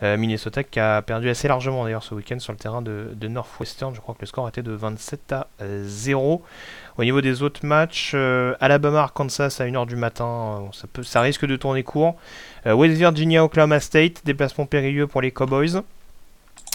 Euh, 0.05 0.19
Minnesota 0.19 0.63
qui 0.63 0.79
a 0.81 1.01
perdu 1.01 1.31
assez 1.31 1.49
largement 1.49 1.85
d'ailleurs 1.85 2.03
ce 2.03 2.15
week-end 2.15 2.39
sur 2.39 2.53
le 2.53 2.59
terrain 2.59 2.83
de, 2.83 3.29
Northwestern. 3.29 3.95
Je 3.95 4.01
crois 4.01 4.15
que 4.15 4.21
le 4.21 4.27
score 4.27 4.47
était 4.49 4.63
de 4.63 4.73
27 4.73 5.33
à 5.33 5.47
0. 5.61 6.43
Au 6.99 7.05
niveau 7.05 7.23
des 7.23 7.43
autres 7.43 7.65
matchs, 7.65 8.13
euh, 8.15 8.55
Alabama-Arkansas 8.61 9.57
à 9.61 9.65
1h 9.65 9.87
du 9.87 9.97
matin, 9.97 10.61
euh, 10.61 10.73
ça, 10.73 10.87
ça 11.03 11.21
risque 11.23 11.47
de 11.47 11.57
tourner 11.57 11.83
court. 11.83 12.17
West 12.67 12.97
Virginia-Oklahoma 12.97 13.81
State, 13.81 14.25
déplacement 14.25 14.67
périlleux 14.67 15.07
pour 15.07 15.23
les 15.23 15.31
Cowboys. 15.31 15.83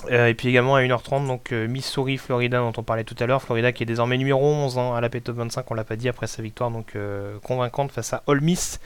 Euh, 0.09 0.27
et 0.27 0.33
puis 0.33 0.47
également 0.47 0.75
à 0.75 0.81
1h30, 0.81 1.27
donc 1.27 1.51
euh, 1.51 1.67
Missouri, 1.67 2.17
Florida, 2.17 2.59
dont 2.59 2.71
on 2.77 2.83
parlait 2.83 3.03
tout 3.03 3.15
à 3.19 3.25
l'heure. 3.25 3.41
Florida 3.41 3.71
qui 3.71 3.83
est 3.83 3.85
désormais 3.85 4.17
numéro 4.17 4.45
11 4.45 4.77
hein, 4.77 4.93
à 4.95 5.01
la 5.01 5.09
P-Top 5.09 5.35
25, 5.35 5.69
on 5.69 5.73
l'a 5.73 5.83
pas 5.83 5.97
dit 5.97 6.07
après 6.07 6.27
sa 6.27 6.41
victoire 6.41 6.71
donc 6.71 6.95
euh, 6.95 7.37
convaincante 7.43 7.91
face 7.91 8.13
à 8.13 8.23
Ole 8.27 8.41
Miss. 8.41 8.79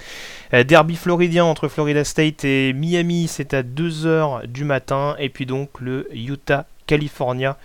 derby 0.51 0.95
floridien 0.95 1.45
entre 1.45 1.68
Florida 1.68 2.03
State 2.03 2.45
et 2.45 2.74
Miami, 2.74 3.28
c'est 3.28 3.53
à 3.53 3.61
2h 3.61 4.47
du 4.47 4.64
matin. 4.64 5.16
Et 5.20 5.30
puis 5.30 5.45
donc 5.45 5.80
le 5.80 6.07
Utah-California. 6.16 7.57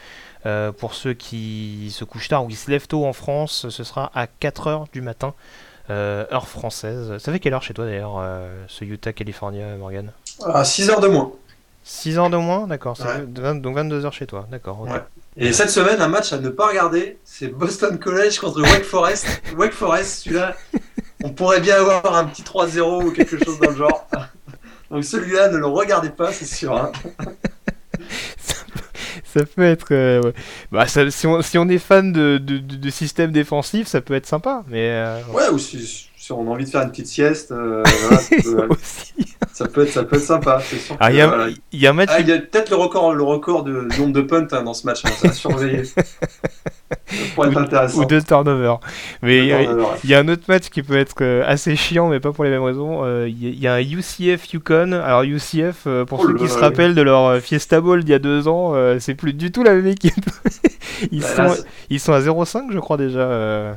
pour 0.79 0.95
ceux 0.95 1.15
qui 1.15 1.91
se 1.91 2.05
couchent 2.05 2.29
tard 2.29 2.45
ou 2.45 2.49
qui 2.49 2.57
se 2.57 2.71
lèvent 2.71 2.87
tôt 2.87 3.07
en 3.07 3.13
France, 3.13 3.69
ce 3.71 3.85
sera 3.85 4.11
à 4.15 4.27
4h 4.27 4.87
du 4.93 5.01
matin, 5.01 5.35
heure 5.91 6.49
française. 6.49 7.17
Ça 7.19 7.33
fait 7.33 7.41
quelle 7.41 7.55
heure 7.55 7.63
chez 7.63 7.75
toi 7.75 7.87
d'ailleurs, 7.87 8.23
ce 8.69 8.85
Utah-California, 8.85 9.77
Morgan? 9.79 10.13
À 10.45 10.63
6h 10.63 11.01
de 11.01 11.09
moins. 11.09 11.33
6 11.89 12.19
ans 12.19 12.29
de 12.29 12.37
moins 12.37 12.67
D'accord. 12.67 12.99
Donc 13.27 13.75
22 13.75 14.05
heures 14.05 14.13
chez 14.13 14.27
toi. 14.27 14.47
D'accord. 14.51 14.87
Et 15.37 15.53
cette 15.53 15.71
semaine, 15.71 16.01
un 16.01 16.09
match 16.09 16.33
à 16.33 16.39
ne 16.39 16.51
pas 16.51 16.69
regarder, 16.69 17.19
c'est 17.25 17.49
Boston 17.49 17.99
College 17.99 18.39
contre 18.39 18.61
Wake 18.61 18.85
Forest. 18.85 19.27
Wake 19.57 19.73
Forest, 19.73 20.25
celui-là, 20.25 20.55
on 21.25 21.31
pourrait 21.31 21.61
bien 21.61 21.77
avoir 21.77 22.15
un 22.15 22.25
petit 22.27 22.43
3-0 22.43 23.05
ou 23.05 23.11
quelque 23.13 23.43
chose 23.43 23.59
dans 23.59 23.71
le 23.71 23.77
genre. 23.77 24.07
Donc 24.91 25.05
celui-là, 25.05 25.49
ne 25.49 25.57
le 25.57 25.67
regardez 25.67 26.11
pas, 26.11 26.31
c'est 26.33 26.45
sûr. 26.45 26.77
Hein. 26.77 26.93
ça, 29.25 29.45
peut, 29.45 29.63
être. 29.63 29.87
Euh, 29.93 30.33
bah, 30.71 30.87
si, 30.89 31.27
on, 31.27 31.69
est 31.69 31.79
fan 31.79 32.13
de, 32.13 32.39
de, 32.39 32.91
système 32.91 33.33
défensif, 33.33 33.87
ça 33.87 34.01
peut 34.01 34.15
être 34.15 34.27
sympa. 34.27 34.65
Mais, 34.69 34.91
euh, 34.91 35.21
Ouais, 35.33 35.49
ou 35.51 35.59
si, 35.59 36.11
on 36.31 36.47
a 36.47 36.51
envie 36.51 36.65
de 36.65 36.71
faire 36.71 36.83
une 36.83 36.91
petite 36.91 37.07
sieste, 37.07 37.53
euh, 37.53 37.83
ça, 39.53 39.67
peut, 39.69 39.83
être, 39.83 39.91
ça 39.91 40.05
peut 40.05 40.17
être 40.17 40.23
sympa. 40.23 40.61
Ah, 41.01 41.11
il 41.11 41.17
y, 41.17 41.21
a, 41.21 41.49
y 41.73 41.87
a 41.87 41.91
un 41.91 41.93
match. 41.93 42.11
Ah, 42.13 42.21
il 42.21 42.29
y 42.29 42.33
a 42.33 42.39
peut-être 42.39 42.71
le 42.71 42.77
record, 42.77 43.15
le 43.15 43.23
record 43.23 43.65
de 43.65 43.89
nombre 43.99 44.13
de 44.13 44.21
punts 44.23 44.47
hein, 44.53 44.63
dans 44.63 44.75
ce 44.75 44.87
match, 44.87 45.03
hein, 45.05 45.11
ça 45.17 45.29
va 45.29 45.35
surveiller. 45.35 45.83
ou. 47.37 47.43
Ou 47.43 48.05
de 48.05 48.21
turnover. 48.21 48.75
Mais 49.23 49.39
il 49.39 50.11
y, 50.11 50.15
a 50.15 50.19
un 50.19 50.29
autre 50.29 50.45
match 50.49 50.69
qui 50.69 50.83
peut 50.83 50.97
être 50.97 51.15
euh, 51.21 51.43
assez 51.47 51.77
chiant, 51.77 52.09
mais 52.09 52.21
pas 52.21 52.33
pour 52.33 52.45
les 52.45 52.51
mêmes 52.51 52.63
raisons. 52.63 53.05
Euh, 53.05 53.29
il 53.29 53.59
y, 53.59 53.67
a 53.67 53.75
un 53.75 53.81
UCF 53.81 54.53
Yukon. 54.53 54.93
Alors, 54.93 55.23
UCF, 55.23 55.87
pour 56.07 56.23
ceux 56.23 56.35
qui 56.35 56.49
se 56.49 56.59
rappellent 56.59 56.95
de 56.95 57.03
leur 57.03 57.41
Fiesta 57.41 57.81
Bowl 57.81 58.05
d'il 58.05 58.11
y 58.11 58.15
a 58.15 58.19
deux 58.19 58.49
ans, 58.49 58.75
c'est 58.99 59.15
plus 59.15 59.33
du 59.33 59.53
tout 59.53 59.63
la 59.63 59.75
même 59.75 59.87
équipe. 59.87 60.15
ils, 61.13 61.21
bah, 61.21 61.55
sont, 61.55 61.65
ils 61.91 62.01
sont 62.01 62.13
à 62.13 62.21
0,5, 62.21 62.73
je 62.73 62.79
crois 62.79 62.97
déjà. 62.97 63.77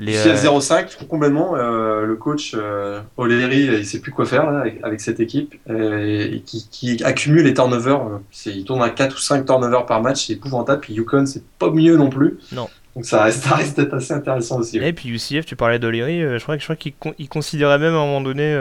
Les, 0.00 0.16
0-5 0.16 1.06
complètement. 1.06 1.54
Euh, 1.56 2.06
le 2.06 2.16
coach 2.16 2.54
euh, 2.56 3.02
O'Leary, 3.18 3.64
il 3.80 3.86
sait 3.86 4.00
plus 4.00 4.12
quoi 4.12 4.24
faire 4.24 4.48
avec, 4.82 5.00
cette 5.00 5.20
équipe 5.20 5.54
et, 5.68 6.42
qui, 6.42 7.02
accumule 7.04 7.44
les 7.44 7.52
turnovers. 7.52 8.20
Il 8.46 8.64
tourne 8.64 8.82
à 8.82 8.88
4 8.88 9.14
ou 9.14 9.18
5 9.18 9.44
turnovers 9.44 9.84
par 9.84 10.00
match, 10.00 10.26
c'est 10.26 10.32
épouvantable. 10.32 10.80
Puis 10.80 10.94
Yukon, 10.94 11.26
c'est 11.26 11.44
pas 11.58 11.70
mieux 11.70 11.96
non 11.96 12.08
plus. 12.08 12.38
Non. 12.52 12.68
Donc 12.96 13.04
ça 13.04 13.24
reste, 13.24 13.44
ça 13.44 13.54
reste 13.54 13.78
d'être 13.78 13.94
assez 13.94 14.14
intéressant 14.14 14.58
aussi. 14.58 14.78
Et 14.78 14.92
puis 14.94 15.10
UCF, 15.10 15.44
tu 15.44 15.54
parlais 15.54 15.78
d'O'Leary, 15.78 16.22
euh, 16.24 16.38
je 16.38 16.42
crois, 16.42 16.56
je 16.56 16.64
crois 16.64 16.76
qu'il 16.76 17.28
considérait 17.28 17.78
même 17.78 17.94
à 17.94 17.98
un 17.98 18.06
moment 18.06 18.22
donné 18.22 18.56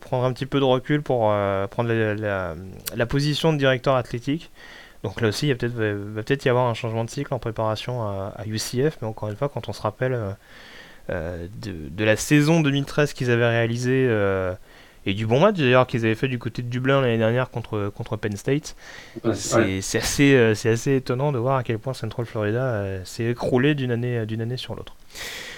prendre 0.00 0.24
un 0.24 0.32
petit 0.32 0.46
peu 0.46 0.60
de 0.60 0.64
recul 0.64 1.02
pour 1.02 1.32
prendre 1.70 1.90
la, 1.90 3.06
position 3.06 3.54
de 3.54 3.58
directeur 3.58 3.96
athlétique. 3.96 4.50
Donc 5.06 5.20
là 5.20 5.28
aussi, 5.28 5.46
il 5.46 5.56
peut-être, 5.56 5.72
va 5.74 6.22
peut-être 6.24 6.44
y 6.46 6.48
avoir 6.48 6.66
un 6.66 6.74
changement 6.74 7.04
de 7.04 7.10
cycle 7.10 7.32
en 7.32 7.38
préparation 7.38 8.02
à, 8.02 8.42
UCF, 8.44 8.98
mais 9.00 9.06
encore 9.06 9.28
une 9.28 9.36
fois, 9.36 9.48
quand 9.48 9.68
on 9.68 9.72
se 9.72 9.80
rappelle 9.80 10.18
euh, 11.10 11.46
de, 11.62 12.04
la 12.04 12.16
saison 12.16 12.60
2013 12.60 13.12
qu'ils 13.12 13.30
avaient 13.30 13.48
réalisé 13.48 14.08
euh, 14.08 14.52
et 15.06 15.14
du 15.14 15.26
bon 15.26 15.40
match 15.40 15.56
d'ailleurs 15.56 15.86
qu'ils 15.86 16.04
avaient 16.04 16.14
fait 16.14 16.28
du 16.28 16.38
côté 16.38 16.62
de 16.62 16.68
Dublin 16.68 17.00
l'année 17.00 17.18
dernière 17.18 17.50
contre, 17.50 17.90
contre 17.94 18.16
Penn 18.16 18.36
State. 18.36 18.76
c'est 19.32 19.98
assez, 19.98 20.34
euh, 20.34 20.52
assez 20.52 20.96
étonnant 20.96 21.32
de 21.32 21.38
voir 21.38 21.56
à 21.56 21.62
quel 21.62 21.78
point 21.78 21.94
Central 21.94 22.26
Florida 22.26 22.84
s'est 23.04 23.24
écroulé 23.24 23.74
d'une 23.74 23.92
année, 23.92 24.26
d'une 24.26 24.40
année 24.40 24.56
sur 24.56 24.74
l'autre. 24.74 24.94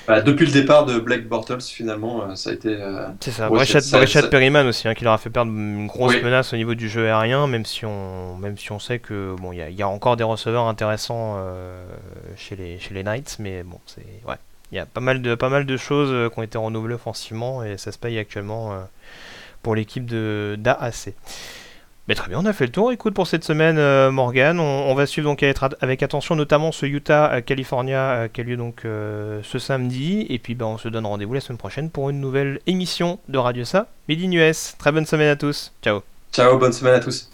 Bah, 0.07 0.23
depuis 0.23 0.47
le 0.47 0.53
départ 0.53 0.87
de 0.87 0.99
Blake 0.99 1.29
Bortles, 1.29 1.61
finalement, 1.61 2.35
ça 2.37 2.51
a 2.51 2.53
été. 2.55 2.79
c'est 3.21 3.31
ça, 3.31 3.49
Breshad 3.49 4.31
Perryman 4.31 4.67
aussi, 4.67 4.89
hein, 4.89 4.95
qui 4.95 5.05
leur 5.05 5.13
a 5.13 5.19
fait 5.19 5.31
perdre 5.31 5.51
une 5.51 5.87
grosse 5.87 6.23
menace 6.23 6.53
au 6.53 6.57
niveau 6.57 6.75
du 6.75 6.89
jeu 6.89 7.07
aérien, 7.07 7.47
même 7.47 7.65
si 7.65 7.85
on, 7.85 8.37
même 8.37 8.57
si 8.57 8.73
on 8.73 8.79
sait 8.79 8.99
que 8.99 9.35
bon, 9.39 9.53
il 9.53 9.69
y, 9.69 9.75
y, 9.75 9.83
a 9.83 9.89
encore 9.89 10.17
des 10.17 10.25
receveurs 10.25 10.65
intéressants 10.65 11.37
chez, 12.37 12.57
les, 12.57 12.79
chez 12.79 12.95
les 12.95 13.03
Knights, 13.03 13.37
mais 13.39 13.63
bon, 13.63 13.79
c'est. 13.87 14.07
Ouais. 14.27 14.37
Il 14.71 14.77
y 14.77 14.79
a 14.79 14.87
pas 14.87 15.01
mal 15.01 15.23
de, 15.23 15.35
pas 15.35 15.49
mal 15.49 15.65
de 15.65 15.77
choses 15.77 16.11
euh, 16.13 16.29
qui 16.29 16.39
ont 16.39 16.43
été 16.43 16.59
renouvelées 16.59 16.95
offensivement 16.95 17.65
et 17.65 17.79
ça 17.79 17.91
se 17.91 17.99
paye 17.99 18.19
actuellement 18.19 18.73
euh, 18.73 18.81
pour 19.63 19.75
l'équipe 19.75 20.07
d'AAC. 20.07 21.15
Mais 22.09 22.15
très 22.15 22.31
bien, 22.31 22.39
on 22.41 22.47
a 22.47 22.55
fait 22.55 22.65
le 22.65 22.73
tour. 22.73 22.91
Écoute, 22.91 23.13
pour 23.13 23.27
cette 23.27 23.45
semaine, 23.45 23.77
euh, 23.77 24.11
Morgan, 24.11 24.59
on, 24.61 24.95
va 24.95 25.05
suivre 25.05 25.29
donc 25.29 25.45
avec 25.81 26.03
attention 26.03 26.37
notamment 26.37 26.73
ce 26.73 26.87
Utah-California 26.87 28.29
qui 28.33 28.41
a 28.41 28.45
lieu 28.45 28.57
donc 28.57 28.81
ce 28.85 29.59
samedi. 29.59 30.27
Et 30.31 30.39
puis 30.39 30.55
ben, 30.55 30.67
on 30.67 30.79
se 30.79 30.89
donne 30.89 31.05
rendez-vous 31.05 31.35
la 31.35 31.41
semaine 31.41 31.59
prochaine 31.59 31.91
pour 31.91 32.09
une 32.09 32.21
nouvelle 32.21 32.61
émission 32.67 33.19
de 33.29 33.37
Radio 33.37 33.65
Sa 33.65 33.89
Midi 34.09 34.27
US. 34.37 34.75
Très 34.79 34.91
bonne 34.91 35.07
semaine 35.07 35.29
à 35.29 35.37
tous. 35.37 35.73
Ciao. 35.83 36.01
Ciao, 36.33 36.57
bonne 36.57 36.73
semaine 36.73 36.95
à 36.95 37.01
tous. 37.01 37.31